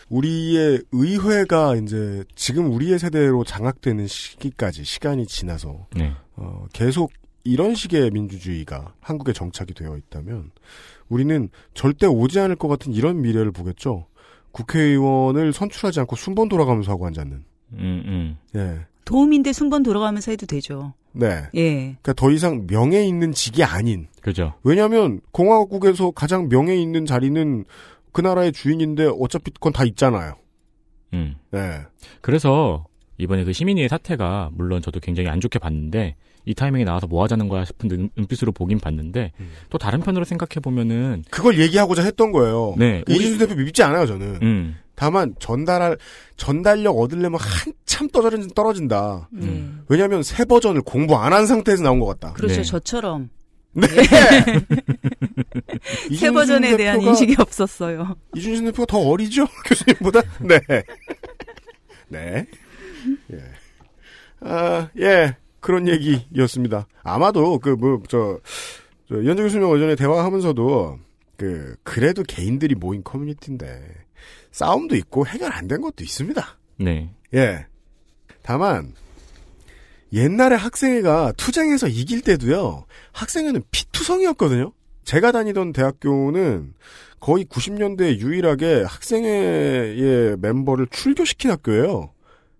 [0.09, 6.11] 우리의 의회가 이제 지금 우리의 세대로 장악되는 시기까지 시간이 지나서 네.
[6.35, 7.11] 어, 계속
[7.43, 10.51] 이런 식의 민주주의가 한국에 정착이 되어 있다면
[11.09, 14.05] 우리는 절대 오지 않을 것 같은 이런 미래를 보겠죠.
[14.51, 17.43] 국회의원을 선출하지 않고 순번 돌아가면서 하고 앉았는.
[17.73, 18.38] 음, 음.
[18.56, 18.85] 예.
[19.06, 20.93] 도움인데 순번 돌아가면서 해도 되죠.
[21.14, 21.43] 네.
[21.56, 21.73] 예.
[22.02, 24.07] 그러니까 더 이상 명예 있는 직이 아닌.
[24.22, 24.53] 그죠.
[24.64, 27.65] 왜냐하면 공화국에서 가장 명예 있는 자리는
[28.14, 30.35] 그 나라의 주인인데 어차피 그건 다 있잖아요.
[31.14, 31.35] 음.
[31.52, 31.81] 네.
[32.22, 32.85] 그래서
[33.18, 36.15] 이번에 그 시민위의 사태가 물론 저도 굉장히 안 좋게 봤는데
[36.45, 39.49] 이 타이밍에 나와서 뭐 하자는 거야 싶은 눈- 눈빛으로 보긴 봤는데 음.
[39.69, 42.73] 또 다른 편으로 생각해 보면은 그걸 얘기하고자 했던 거예요.
[42.77, 44.39] 네, 그 이준수 대표 믿지 않아요, 저는.
[44.41, 44.76] 음.
[45.02, 45.98] 다만 전달할
[46.38, 49.30] 전달력 얻으려면 한참 떨어진, 떨어진다.
[49.34, 49.84] 음.
[49.90, 52.34] 왜냐하면 새 버전을 공부 안 한 상태에서 나온 것 같다.
[52.34, 52.57] 그렇죠.
[52.57, 52.64] 네.
[52.64, 53.32] 저처럼.
[53.73, 53.88] 네.
[53.91, 54.03] 새
[56.11, 58.15] 이준수 버전에 대한 대표가- 인식이 없었어요.
[58.36, 60.22] 이준신 대표가 더 어리죠 교수님보다.
[60.41, 60.60] 네.
[62.10, 62.45] 네.
[63.34, 63.41] 예.
[64.41, 65.36] 아, 예.
[65.61, 66.86] 그런 얘기였습니다.
[67.02, 68.40] 아마도 그 뭐저저
[69.23, 70.99] 이현재 교수님 어전에 대화하면서도
[71.38, 73.82] 그 그래도 개인들이 모인 커뮤니티인데
[74.52, 76.45] 싸움도 있고 해결 안 된 것도 있습니다.
[76.77, 77.10] 네.
[77.34, 77.65] 예.
[78.43, 78.93] 다만
[80.14, 82.85] 옛날에 학생회가 투쟁에서 이길 때도요.
[83.14, 84.73] 학생회는 피투성이었거든요.
[85.06, 86.73] 제가 다니던 대학교는
[87.19, 92.11] 거의 90년대 유일하게 학생회의 멤버를 출교시킨 학교예요.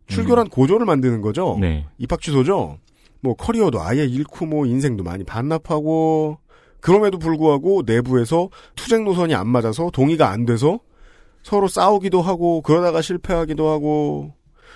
[0.08, 1.58] 출교란 고조를 만드는 거죠.
[1.60, 1.86] 네.
[1.98, 2.78] 입학 취소죠.
[3.22, 6.38] 뭐 커리어도 아예 잃고 뭐 인생도 많이 반납하고
[6.80, 10.80] 그럼에도 불구하고 내부에서 투쟁 노선이 안 맞아서 동의가 안 돼서
[11.44, 14.34] 서로 싸우기도 하고 그러다가 실패하기도 하고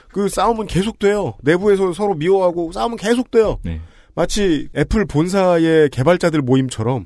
[0.10, 1.36] 그 싸움은 계속돼요.
[1.42, 3.58] 내부에서 서로 미워하고 싸움은 계속돼요.
[3.64, 3.82] 네.
[4.14, 7.06] 마치 애플 본사의 개발자들 모임처럼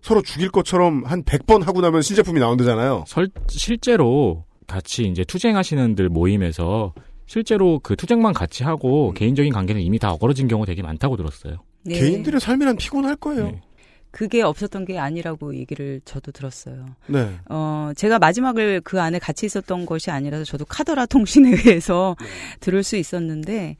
[0.00, 3.04] 서로 죽일 것처럼 한 100번 하고 나면 신제품이 나온다잖아요.
[3.06, 6.94] 설, 실제로 같이 이제 투쟁하시는들 모임에서
[7.26, 11.56] 실제로 그 투쟁만 같이 하고 개인적인 관계는 이미 다 어그러진 경우 되게 많다고 들었어요.
[11.84, 12.00] 네.
[12.00, 13.44] 개인들의 삶이란 피곤할 거예요.
[13.44, 13.60] 네.
[14.10, 16.86] 그게 없었던 게 아니라고 얘기를 저도 들었어요.
[17.06, 17.36] 네.
[17.48, 22.16] 어, 제가 마지막을 그 안에 같이 있었던 것이 아니라서 저도 카더라 통신에 의해서
[22.60, 23.76] 들을 수 있었는데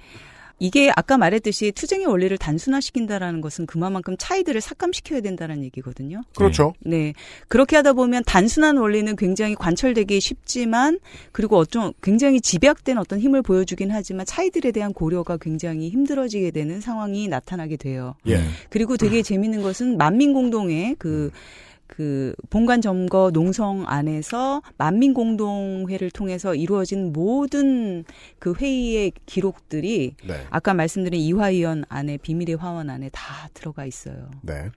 [0.59, 6.23] 이게 아까 말했듯이 투쟁의 원리를 단순화시킨다라는 것은 그만큼 차이들을 삭감시켜야 된다는 얘기거든요.
[6.37, 6.75] 그렇죠.
[6.81, 7.15] 네.
[7.49, 10.99] 그렇게 하다 보면 단순한 원리는 굉장히 관철되기 쉽지만
[11.33, 17.29] 그리고 어좀 굉장히 집약된 어떤 힘을 보여주긴 하지만 차이들에 대한 고려가 굉장히 힘들어지게 되는 상황이
[17.29, 18.15] 나타나게 돼요.
[18.27, 18.41] 예.
[18.69, 21.31] 그리고 되게 재밌는 것은 만민 공동의 그,
[21.89, 28.05] 그, 본관 점거 농성 안에서 만민 공동회를 통해서 이루어진 모든
[28.39, 30.47] 그 회의의 기록들이 네.
[30.51, 34.31] 아까 말씀드린 이화위원 안에 비밀의 화원 안에 다 들어가 있어요.
[34.43, 34.71] 네.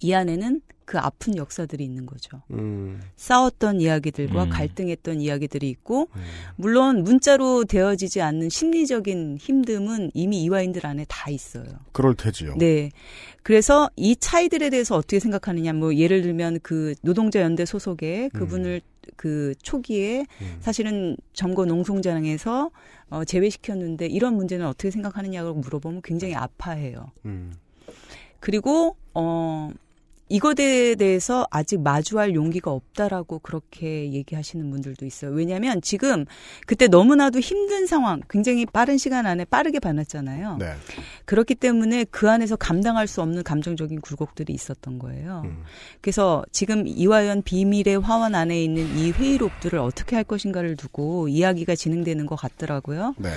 [0.00, 2.42] 이 안에는 그 아픈 역사들이 있는 거죠.
[2.50, 3.00] 음.
[3.16, 4.50] 싸웠던 이야기들과 음.
[4.50, 6.08] 갈등했던 이야기들이 있고,
[6.56, 11.64] 물론 문자로 되어지지 않는 심리적인 힘듦은 이미 이화인들 안에 다 있어요.
[11.92, 12.56] 그럴 테지요.
[12.58, 12.90] 네.
[13.44, 18.80] 그래서 이 차이들에 대해서 어떻게 생각하느냐, 뭐, 예를 들면 그 노동자 연대 소속의 그분을
[19.16, 20.56] 그 초기에 음.
[20.60, 22.70] 사실은 점거 농성장에서
[23.10, 27.12] 어, 제외시켰는데 이런 문제는 어떻게 생각하느냐고 물어보면 굉장히 아파해요.
[27.26, 27.52] 음.
[28.40, 29.70] 그리고, 어,
[30.34, 35.30] 이것에 대해서 아직 마주할 용기가 없다라고 그렇게 얘기하시는 분들도 있어요.
[35.30, 36.24] 왜냐하면 지금
[36.66, 40.56] 그때 너무나도 힘든 상황, 굉장히 빠른 시간 안에 빠르게 반했잖아요.
[40.58, 40.72] 네.
[41.24, 45.42] 그렇기 때문에 그 안에서 감당할 수 없는 감정적인 굴곡들이 있었던 거예요.
[45.44, 45.62] 음.
[46.00, 52.26] 그래서 지금 이화연 비밀의 화원 안에 있는 이 회의록들을 어떻게 할 것인가를 두고 이야기가 진행되는
[52.26, 53.14] 것 같더라고요.
[53.18, 53.30] 네.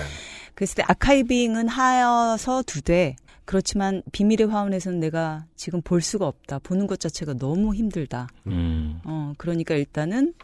[0.54, 3.14] 그랬을 때 아카이빙은 하여서 두되
[3.48, 6.58] 그렇지만 비밀의 화원에서는 내가 지금 볼 수가 없다.
[6.58, 8.28] 보는 것 자체가 너무 힘들다.
[8.46, 9.00] 음.
[9.04, 10.34] 어, 그러니까 일단은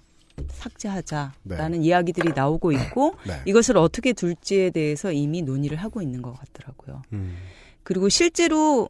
[0.49, 1.87] 삭제하자라는 네.
[1.87, 3.43] 이야기들이 나오고 있고 네.
[3.45, 7.03] 이것을 어떻게 둘지에 대해서 이미 논의를 하고 있는 것 같더라고요.
[7.13, 7.37] 음.
[7.83, 8.89] 그리고 실제로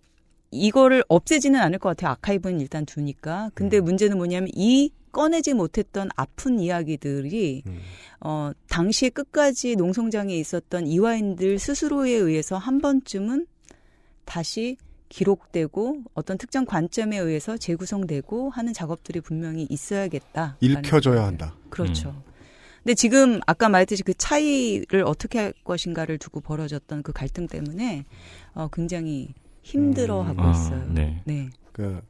[0.53, 2.12] 이거를 없애지는 않을 것 같아요.
[2.12, 3.51] 아카이브는 일단 두니까.
[3.55, 3.85] 근데 음.
[3.85, 7.81] 문제는 뭐냐면 이 꺼내지 못했던 아픈 이야기들이 음.
[8.20, 13.47] 어 당시에 끝까지 농성장에 있었던 이화인들 스스로에 의해서 한 번쯤은
[14.25, 14.77] 다시
[15.09, 20.57] 기록되고 어떤 특정 관점에 의해서 재구성되고 하는 작업들이 분명히 있어야겠다.
[20.61, 21.55] 읽혀져야 한다.
[21.71, 22.21] 그렇죠.
[22.83, 28.05] 근데 지금 아까 말했듯이 그 차이를 어떻게 할 것인가를 두고 벌어졌던 그 갈등 때문에
[28.55, 29.33] 어 굉장히
[29.63, 30.85] 힘들어하고 아, 있어요.
[30.93, 31.23] 네.
[31.25, 31.49] 네.
[31.73, 32.01] 그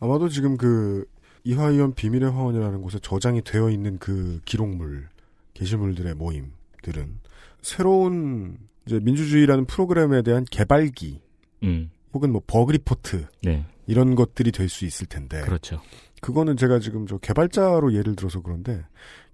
[0.00, 1.06] 아마도 지금 그
[1.44, 5.08] 이화위원 비밀의 화원이라는 곳에 저장이 되어 있는 그 기록물
[5.54, 7.20] 게시물들의 모임들은
[7.62, 11.23] 새로운 이제 민주주의라는 프로그램에 대한 개발기
[11.64, 11.90] 음.
[12.12, 13.64] 혹은 뭐 버그 리포트 네.
[13.86, 15.80] 이런 것들이 될 수 있을 텐데 그렇죠.
[16.20, 18.82] 그거는 제가 지금 저 개발자로 예를 들어서 그런데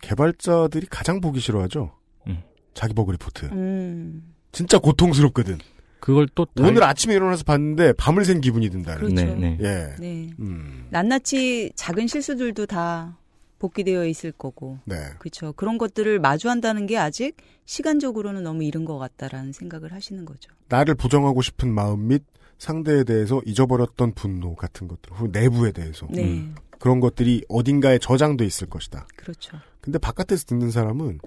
[0.00, 1.92] 개발자들이 가장 보기 싫어하죠.
[2.26, 2.42] 음.
[2.74, 3.46] 자기 버그 리포트.
[3.52, 4.32] 음.
[4.52, 5.58] 진짜 고통스럽거든.
[6.00, 9.00] 그걸 또 오늘 아침에 일어나서 봤는데 밤을 샌 기분이 든다는.
[9.14, 9.14] 그렇죠.
[9.14, 9.58] 네, 네.
[9.60, 9.96] 예.
[10.00, 10.30] 네.
[10.40, 10.86] 음.
[10.90, 13.18] 낱낱이 작은 실수들도 다
[13.60, 14.78] 복귀되어 있을 거고.
[14.84, 14.96] 네.
[15.20, 15.52] 그렇죠.
[15.52, 20.50] 그런 것들을 마주한다는 게 아직 시간적으로는 너무 이른 것 같다라는 생각을 하시는 거죠.
[20.68, 22.24] 나를 부정하고 싶은 마음 및
[22.58, 26.24] 상대에 대해서 잊어버렸던 분노 같은 것들, 혹은 내부에 대해서 네.
[26.24, 26.54] 음.
[26.78, 29.06] 그런 것들이 어딘가에 저장돼 있을 것이다.
[29.16, 29.58] 그렇죠.
[29.80, 31.20] 근데 바깥에서 듣는 사람은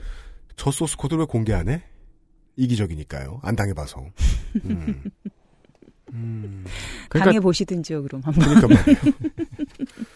[0.55, 1.83] 저 소스 코드를 왜 공개 안 해?
[2.55, 3.39] 이기적이니까요.
[3.43, 4.05] 안 당해봐서.
[4.65, 5.03] 음.
[6.13, 6.65] 음.
[7.09, 8.43] 그러니까 당해 보시든지요, 그럼 한번.
[8.43, 8.97] 그러니까 말이에요.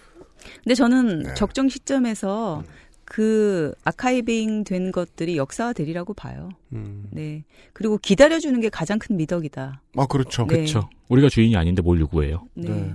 [0.67, 1.33] 근데 저는 네.
[1.33, 2.61] 적정 시점에서
[3.05, 6.49] 그 아카이빙 된 것들이 역사화 되리라고 봐요.
[6.73, 7.07] 음.
[7.09, 7.45] 네.
[7.71, 9.81] 그리고 기다려주는 게 가장 큰 미덕이다.
[9.95, 10.45] 아 그렇죠.
[10.45, 10.55] 네.
[10.55, 10.89] 그렇죠.
[11.07, 12.49] 우리가 주인이 아닌데 뭘 요구해요.
[12.53, 12.67] 네.
[12.67, 12.93] 네.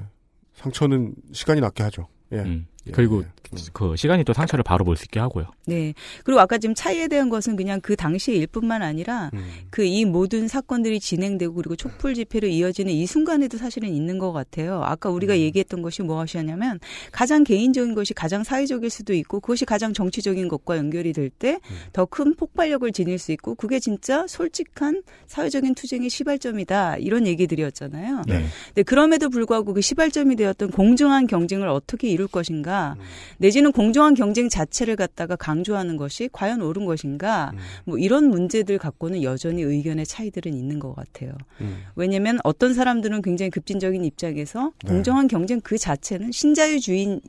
[0.53, 2.09] 상처는 시간이 낫게 하죠.
[2.33, 2.41] 예.
[2.41, 2.67] 음.
[2.87, 2.91] 예.
[2.91, 3.27] 그리고 예.
[3.53, 3.59] 음.
[3.73, 5.47] 그 시간이 또 상처를 바로 볼 수 있게 하고요.
[5.67, 5.95] 네.
[6.25, 9.45] 그리고 아까 지금 차이에 대한 것은 그냥 그 당시의 일뿐만 아니라 음.
[9.71, 14.83] 그이 모든 사건들이 진행되고 그리고 촛불 집회로 이어지는 이 순간에도 사실은 있는 것 같아요.
[14.85, 15.39] 아까 우리가 음.
[15.39, 16.81] 얘기했던 것이 무엇이었냐면
[17.11, 22.07] 가장 개인적인 것이 가장 사회적일 수도 있고 그것이 가장 정치적인 것과 연결이 될 때더 음.
[22.11, 28.23] 큰 폭발력을 지닐 수 있고 그게 진짜 솔직한 사회적인 투쟁의 시발점이다 이런 얘기들이었잖아요.
[28.27, 28.45] 네.
[28.75, 33.03] 네, 그럼에도 불구하고 그 시발점이 되었던 공정한 경쟁을 어떻게 이룰 것인가, 음.
[33.39, 37.59] 내지는 공정한 경쟁 자체를 갖다가 강조하는 것이 과연 옳은 것인가, 음.
[37.85, 41.33] 뭐 이런 문제들 갖고는 여전히 의견의 차이들은 있는 것 같아요.
[41.61, 41.83] 음.
[41.95, 44.91] 왜냐하면 어떤 사람들은 굉장히 급진적인 입장에서 네.
[44.93, 47.21] 공정한 경쟁 그 자체는 신자유주의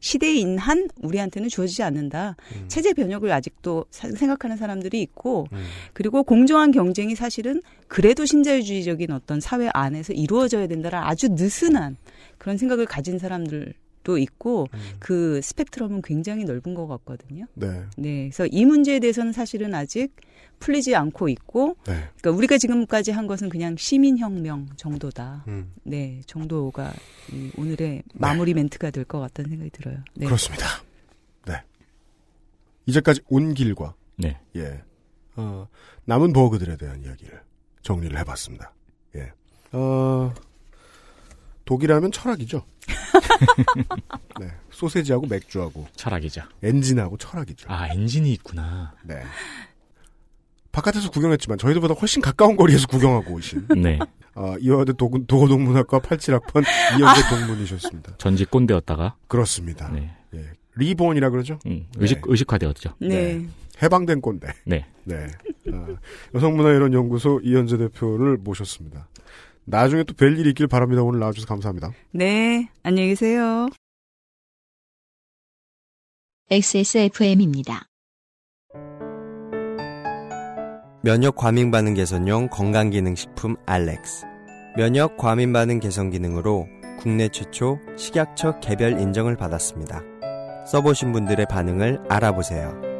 [0.00, 2.34] 시대인 한 우리한테는 주어지지 않는다.
[2.54, 2.64] 음.
[2.68, 5.64] 체제 변혁을 아직도 사- 생각하는 사람들이 있고 음.
[5.92, 11.98] 그리고 공정한 경쟁이 사실은 그래도 신자유주의적인 어떤 사회 안에서 이루어져야 된다는 아주 느슨한
[12.38, 13.74] 그런 생각을 가진 사람들
[14.06, 14.78] 도 있고 음.
[15.00, 17.44] 그 스펙트럼은 굉장히 넓은 것 같거든요.
[17.54, 17.82] 네.
[17.96, 20.14] 네, 그래서 이 문제에 대해서는 사실은 아직
[20.60, 22.08] 풀리지 않고 있고, 네.
[22.16, 25.42] 그러니까 우리가 지금까지 한 것은 그냥 시민혁명 정도다.
[25.48, 25.72] 음.
[25.82, 26.92] 네, 정도가
[27.32, 29.98] 이 오늘의 마무리 멘트가 될 것 같다는 생각이 들어요.
[30.14, 30.26] 네.
[30.26, 30.66] 그렇습니다.
[31.46, 31.60] 네.
[32.86, 34.38] 이제까지 온 길과 네.
[34.54, 34.82] 예.
[35.34, 35.66] 어,
[36.04, 37.42] 남은 버그들에 대한 이야기를
[37.82, 38.72] 정리를 해봤습니다.
[39.16, 39.32] 예.
[39.72, 40.32] 어,
[41.64, 42.64] 독일하면 철학이죠.
[44.40, 44.50] 네.
[44.70, 46.42] 소세지하고 맥주하고 철학이죠.
[46.62, 47.66] 엔진하고 철학이죠.
[47.70, 48.92] 아 엔진이 있구나.
[49.04, 49.22] 네.
[50.72, 53.98] 바깥에서 구경했지만 저희들보다 훨씬 가까운 거리에서 구경하고 오신 네.
[54.34, 56.64] 어, 이화대 도- 도고동문학과 87학번
[56.98, 58.16] 이현재 동문이셨습니다.
[58.18, 59.90] 전직 꼰대였다가 그렇습니다.
[59.90, 60.14] 네.
[60.34, 60.44] 예.
[60.74, 61.58] 리본이라 그러죠?
[61.66, 62.22] 음, 의식 네.
[62.26, 62.94] 의식화되었죠.
[63.00, 63.46] 네.
[63.82, 64.48] 해방된 꼰대.
[64.66, 64.84] 네.
[65.04, 65.26] 네.
[65.72, 65.86] 어,
[66.34, 69.08] 여성문화이론연구소 이현재 대표를 모셨습니다.
[69.66, 71.02] 나중에 또 뵐 일이 있길 바랍니다.
[71.02, 71.92] 오늘 나와주셔서 감사합니다.
[72.12, 73.68] 네, 안녕히 계세요.
[76.50, 77.86] XSFM입니다.
[81.02, 84.24] 면역 과민 반응 개선용 건강 기능 식품 알렉스.
[84.76, 86.66] 면역 과민 반응 개선 기능으로
[87.00, 90.02] 국내 최초 식약처 개별 인정을 받았습니다.
[90.66, 92.95] 써보신 분들의 반응을 알아보세요.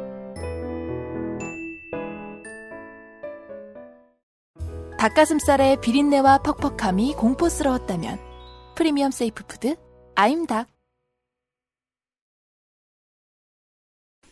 [4.97, 8.19] 닭가슴살의 비린내와 퍽퍽함이 공포스러웠다면
[8.75, 9.75] 프리미엄 safe food
[10.15, 10.67] 아임닭.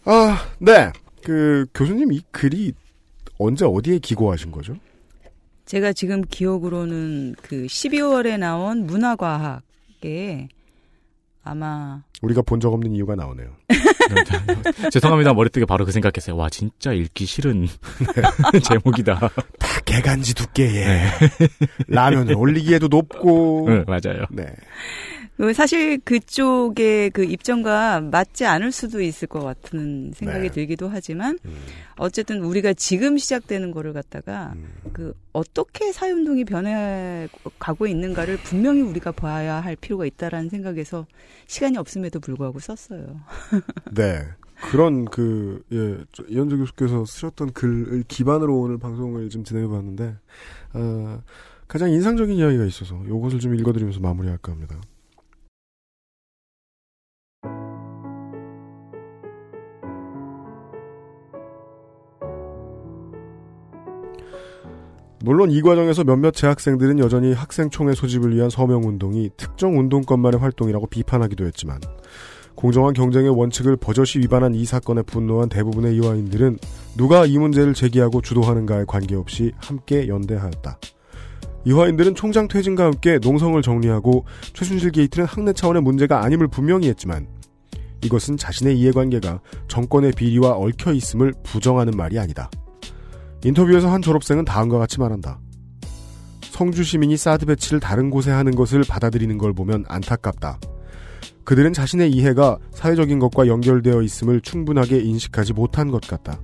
[0.05, 0.91] 아, 네.
[1.23, 2.73] 그 교수님 이 글이
[3.37, 4.75] 언제 어디에 기고하신 거죠?
[5.65, 10.49] 제가 지금 기억으로는 그 12월에 나온 문화과학에
[11.47, 13.49] 아마 우리가 본 적 없는 이유가 나오네요.
[14.91, 15.33] 죄송합니다.
[15.33, 16.35] 머리뜨게 바로 그 생각했어요.
[16.35, 17.67] 와 진짜 읽기 싫은
[18.63, 19.19] 제목이다.
[19.19, 21.07] 다 개간지 두께에 네.
[21.87, 23.67] 라면을 올리기에도 높고.
[23.69, 24.25] 네, 맞아요.
[24.31, 24.45] 네.
[25.37, 30.49] 그 사실 그쪽의 그 입장과 맞지 않을 수도 있을 것 같은 생각이 네.
[30.49, 31.55] 들기도 하지만 음,
[31.97, 34.67] 어쨌든 우리가 지금 시작되는 거를 갖다가 음.
[34.93, 41.05] 그 어떻게 사회운동이 변해가고 있는가를 분명히 우리가 봐야 할 필요가 있다라는 생각에서
[41.47, 43.19] 시간이 없음에도 불구하고 썼어요.
[43.93, 44.21] 네.
[44.71, 50.15] 그런 그, 예, 저- 이현주 교수께서 쓰셨던 글을 기반으로 오늘 방송을 좀 진행해 봤는데,
[50.73, 51.21] 어,
[51.67, 54.79] 가장 인상적인 이야기가 있어서 요것을 좀 읽어드리면서 마무리할까 합니다.
[65.25, 71.79] 물론 이 과정에서 몇몇 재학생들은 여전히 학생총회 소집을 위한 서명운동이 특정 운동권만의 활동이라고 비판하기도 했지만
[72.53, 76.59] 공정한 경쟁의 원칙을 버젓이 위반한 이 사건에 분노한 대부분의 이화인들은
[76.95, 80.79] 누가 이 문제를 제기하고 주도하는가에 관계없이 함께 연대하였다.
[81.65, 87.25] 이화인들은 총장 퇴진과 함께 농성을 정리하고 최순실 게이트는 학내 차원의 문제가 아님을 분명히 했지만
[88.03, 92.51] 이것은 자신의 이해관계가 정권의 비리와 얽혀 있음을 부정하는 말이 아니다.
[93.45, 95.39] 인터뷰에서 한 졸업생은 다음과 같이 말한다.
[96.41, 100.59] 성주 시민이 사드 배치를 다른 곳에 하는 것을 받아들이는 걸 보면 안타깝다.
[101.43, 106.39] 그들은 자신의 이해가 사회적인 것과 연결되어 있음을 충분하게 인식하지 못한 것 같다.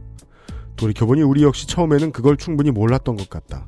[0.75, 3.65] 돌이켜보니 우리 역시 처음에는 그걸 충분히 몰랐던 것 같다.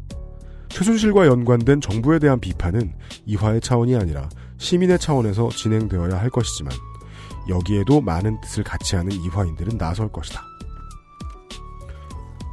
[0.70, 2.94] 최순실과 연관된 정부에 대한 비판은
[3.26, 6.72] 이화의 차원이 아니라 시민의 차원에서 진행되어야 할 것이지만
[7.50, 10.44] 여기에도 많은 뜻을 같이 하는 이화인들은 나설 것이다.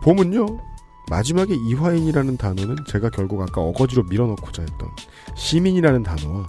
[0.02, 0.69] 봄은요,
[1.10, 4.88] 마지막에 이화인이라는 단어는 제가 결국 아까 어거지로 밀어넣고자 했던
[5.36, 6.48] 시민이라는 단어와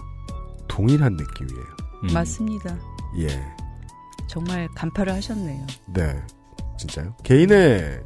[0.67, 1.65] 동일한 느낌이에요.
[2.03, 2.13] 음.
[2.13, 2.79] 맞습니다.
[3.17, 3.27] 예.
[4.27, 5.65] 정말 간파를 하셨네요.
[5.93, 6.15] 네.
[6.77, 7.15] 진짜요?
[7.23, 8.03] 개인의,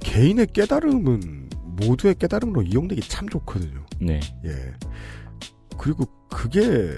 [0.00, 3.86] 개인의 깨달음은 모두의 깨달음으로 이용되기 참 좋거든요.
[4.00, 4.18] 네.
[4.44, 4.74] 예.
[5.78, 6.90] 그리고 그게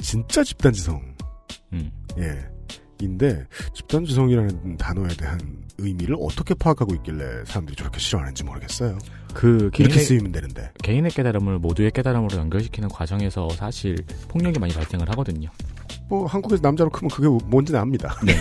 [0.00, 1.00] 진짜 집단지성.
[1.72, 1.90] 음.
[2.18, 2.48] 예.
[3.00, 8.98] 인데, 집단지성이라는 단어에 대한 의미를 어떻게 파악하고 있길래 사람들이 저렇게 싫어하는지 모르겠어요.
[9.34, 10.70] 그 이렇게 개인의, 쓰이면 되는데.
[10.82, 13.96] 개인의 깨달음을 모두의 깨달음으로 연결시키는 과정에서 사실
[14.28, 15.48] 폭력이 많이 발생을 하거든요.
[16.08, 18.14] 뭐, 한국에서 남자로 크면 그게 뭔지는 압니다.
[18.24, 18.34] 네.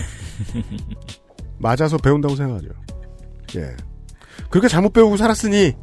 [1.57, 2.69] 맞아서 배운다고 생각하죠.
[3.55, 3.75] 예.
[4.49, 5.73] 그렇게 잘못 배우고 살았으니,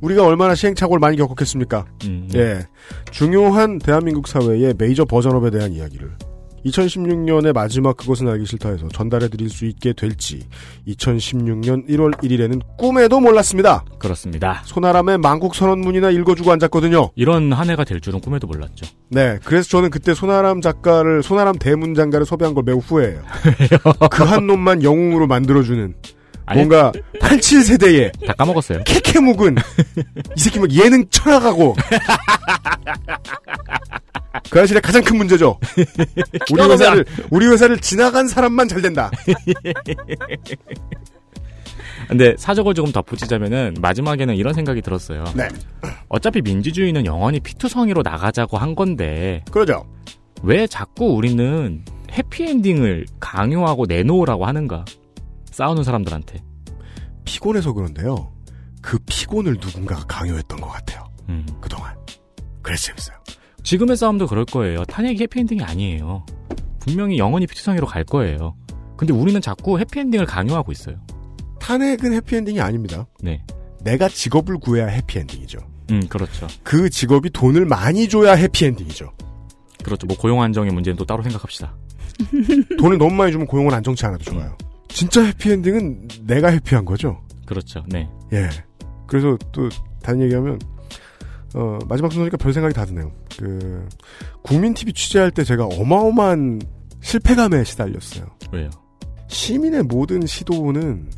[0.00, 1.86] 우리가 얼마나 시행착오를 많이 겪었겠습니까?
[2.04, 2.66] 음, 예.
[3.10, 6.16] 중요한 대한민국 사회의 메이저 버전업에 대한 이야기를
[6.64, 10.40] 2016년의 마지막 그것은 알기 싫다에서 전달해 드릴 수 있게 될지
[10.88, 13.84] 2016년 1월 1일에는 꿈에도 몰랐습니다.
[13.98, 14.62] 그렇습니다.
[14.64, 17.10] 소나람의 만국 선언문이나 읽어주고 앉았거든요.
[17.16, 18.86] 이런 한 해가 될 줄은 꿈에도 몰랐죠.
[19.08, 23.20] 네, 그래서 저는 그때 소나람 작가를 소나람 대문 장가를 섭외한 걸 매우 후회해요.
[24.10, 25.94] 그 한 놈만 영웅으로 만들어주는
[26.54, 28.84] 뭔가 87세대의 다 까먹었어요.
[28.84, 29.56] 캐캐묵은
[30.36, 31.76] 이 새끼 막 예능 쳐나가고
[34.50, 35.58] 그 사실의 가장 큰 문제죠.
[36.52, 39.10] 우리 회사를 우리 회사를 지나간 사람만 잘 된다.
[42.08, 45.24] 근데 사적을 조금 덧붙이자면은 마지막에는 이런 생각이 들었어요.
[45.34, 45.48] 네,
[46.08, 49.86] 어차피 민주주의는 영원히 피투성이로 나가자고 한 건데 그러죠.
[50.42, 54.84] 왜 자꾸 우리는 해피엔딩을 강요하고 내놓으라고 하는가?
[55.50, 56.42] 싸우는 사람들한테.
[57.24, 58.32] 피곤해서 그런데요.
[58.82, 61.08] 그 피곤을 누군가가 강요했던 것 같아요.
[61.28, 61.46] 음.
[61.60, 61.94] 그동안.
[62.60, 63.16] 그래서 재밌어요.
[63.62, 64.84] 지금의 싸움도 그럴 거예요.
[64.84, 66.24] 탄핵이 해피엔딩이 아니에요.
[66.80, 68.54] 분명히 영원히 피투성이로 갈 거예요.
[68.96, 70.96] 근데 우리는 자꾸 해피엔딩을 강요하고 있어요.
[71.60, 73.06] 탄핵은 해피엔딩이 아닙니다.
[73.20, 73.42] 네.
[73.82, 75.58] 내가 직업을 구해야 해피엔딩이죠.
[75.90, 76.46] 음, 그렇죠.
[76.62, 79.12] 그 직업이 돈을 많이 줘야 해피엔딩이죠.
[79.84, 80.06] 그렇죠.
[80.06, 81.74] 뭐 고용 안정의 문제는 또 따로 생각합시다.
[82.78, 84.56] 돈을 너무 많이 주면 고용은 안정치 않아도 좋아요.
[84.88, 87.20] 진짜 해피엔딩은 내가 해피한 거죠.
[87.46, 87.84] 그렇죠.
[87.88, 88.08] 네.
[88.32, 88.48] 예.
[89.06, 89.68] 그래서 또
[90.02, 90.58] 다른 얘기하면
[91.54, 93.12] 어, 마지막 순서니까 별 생각이 다 드네요.
[93.38, 93.86] 그
[94.42, 96.60] 국민 TV 취재할 때 제가 어마어마한
[97.00, 98.26] 실패감에 시달렸어요.
[98.52, 98.70] 왜요?
[99.28, 101.10] 시민의 모든 시도는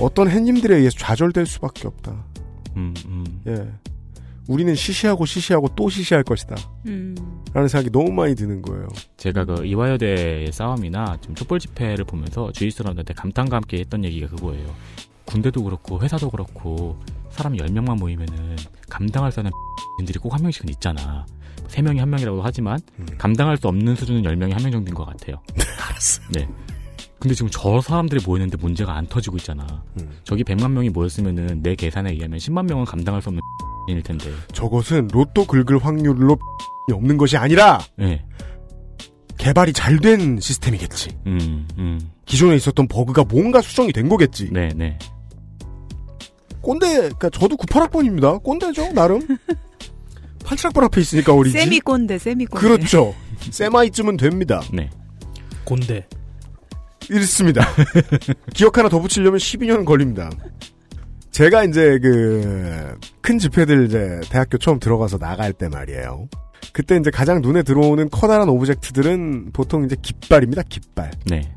[0.00, 2.24] 어떤 햇님들에 의해서 좌절될 수밖에 없다.
[2.76, 3.24] 음, 음.
[3.46, 3.66] 예.
[4.48, 6.54] 우리는 시시하고 시시하고 또 시시할 것이다.
[6.86, 7.14] 음.
[7.52, 8.86] 라는 생각이 너무 많이 드는 거예요.
[9.16, 14.72] 제가 그 이화여대의 싸움이나 좀 촛불 집회를 보면서 주위 사람들한테 감탄과 함께 했던 얘기가 그거예요.
[15.26, 16.98] 군대도 그렇고 회사도 그렇고
[17.30, 18.56] 사람 10명만 모이면은
[18.88, 19.50] 감당할 수 있는
[20.06, 21.26] 들이 꼭 한 명씩은 있잖아.
[21.68, 23.06] 3명이 한 명이라고 하지만 음.
[23.18, 25.40] 감당할 수 없는 수준은 10명이 한 명 정도인 것 같아요.
[25.90, 26.22] 알았어.
[26.32, 26.48] 네.
[27.18, 29.66] 근데 지금 저 사람들이 모이는데 문제가 안 터지고 있잖아.
[30.00, 30.10] 음.
[30.24, 33.40] 저기 100만 명이 모였으면은 내 계산에 의하면 10만 명은 감당할 수 없는
[33.88, 34.30] 일 텐데.
[34.52, 36.38] 저것은 로또 긁을 확률로
[36.92, 38.24] 없는 것이 아니라 네.
[39.38, 41.10] 개발이 잘 된 시스템이겠지.
[41.26, 42.00] 음, 음.
[42.26, 44.50] 기존에 있었던 버그가 뭔가 수정이 된 거겠지.
[44.52, 44.98] 네, 네.
[46.60, 48.42] 꼰대, 그니까 저도 98학번입니다.
[48.42, 49.20] 꼰대죠, 나름.
[50.40, 51.58] 87학번 앞에 있으니까 어리지.
[51.58, 52.66] 세미 꼰대, 세미 꼰대.
[52.66, 53.14] 그렇죠.
[53.50, 54.62] 세마이쯤은 됩니다.
[54.72, 54.90] 네.
[55.64, 56.06] 곤대.
[57.10, 57.66] 읽습니다.
[58.54, 60.30] 기억 하나 더 붙이려면 12년은 걸립니다.
[61.30, 66.28] 제가 이제 그, 큰 집회들 이제 대학교 처음 들어가서 나갈 때 말이에요.
[66.72, 71.10] 그때 이제 가장 눈에 들어오는 커다란 object들은 보통 이제 깃발입니다, 깃발.
[71.26, 71.54] 네.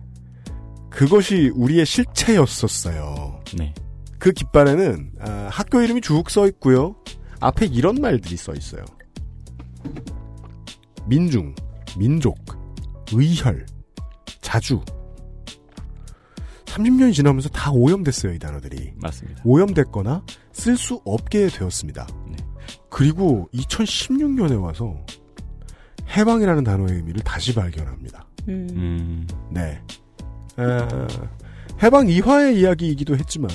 [0.89, 3.39] 그것이 우리의 실체였었어요.
[3.57, 3.73] 네.
[4.19, 6.95] 그 깃발에는 아, 학교 이름이 쭉 써 있고요.
[7.39, 8.83] 앞에 이런 말들이 써 있어요.
[11.07, 11.55] 민중,
[11.97, 12.37] 민족,
[13.13, 13.65] 의혈,
[14.41, 14.81] 자주.
[16.65, 18.93] 30년이 지나면서 다 오염됐어요, 이 단어들이.
[18.97, 19.41] 맞습니다.
[19.43, 22.05] 오염됐거나 쓸 수 없게 되었습니다.
[22.29, 22.35] 네.
[22.89, 24.95] 그리고 2016년에 와서
[26.15, 28.27] 해방이라는 단어의 의미를 다시 발견합니다.
[28.49, 28.67] 음.
[28.71, 29.27] 음.
[29.51, 29.81] 네.
[30.57, 31.07] 아,
[31.81, 33.49] 해방 이화의 이야기이기도 했지만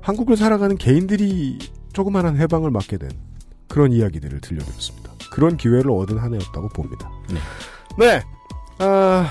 [0.00, 1.58] 한국을 살아가는 개인들이
[1.92, 3.10] 조그마한 해방을 맞게 된
[3.68, 5.10] 그런 이야기들을 들려드렸습니다.
[5.30, 7.10] 그런 기회를 얻은 한 해였다고 봅니다.
[7.28, 7.38] 네.
[7.98, 8.22] 네.
[8.78, 9.28] 아,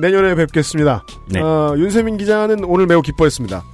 [0.00, 1.04] 내년에 뵙겠습니다.
[1.30, 1.40] 네.
[1.42, 3.64] 아, 윤세민 기자는 오늘 매우 기뻐했습니다.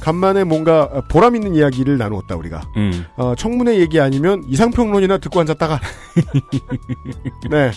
[0.00, 2.62] 간만에 뭔가 보람 있는 이야기를 나누었다 우리가.
[2.76, 3.04] 음.
[3.16, 5.80] 어, 청문회 얘기 아니면 이상평론이나 듣고 앉았다가.
[7.50, 7.70] 네.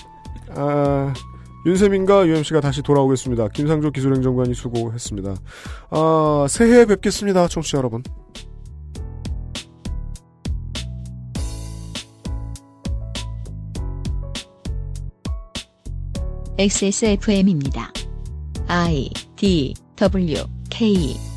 [0.56, 1.14] 아,
[1.66, 3.50] 윤세민과 UMC가 다시 돌아오겠습니다.
[3.50, 5.36] 김상조 기술행정관이 수고했습니다.
[5.90, 7.48] 아, 새해에 뵙겠습니다.
[7.48, 8.04] 청취자 여러분.
[16.58, 17.92] XSFM입니다.
[18.68, 20.38] I D W
[20.70, 21.35] K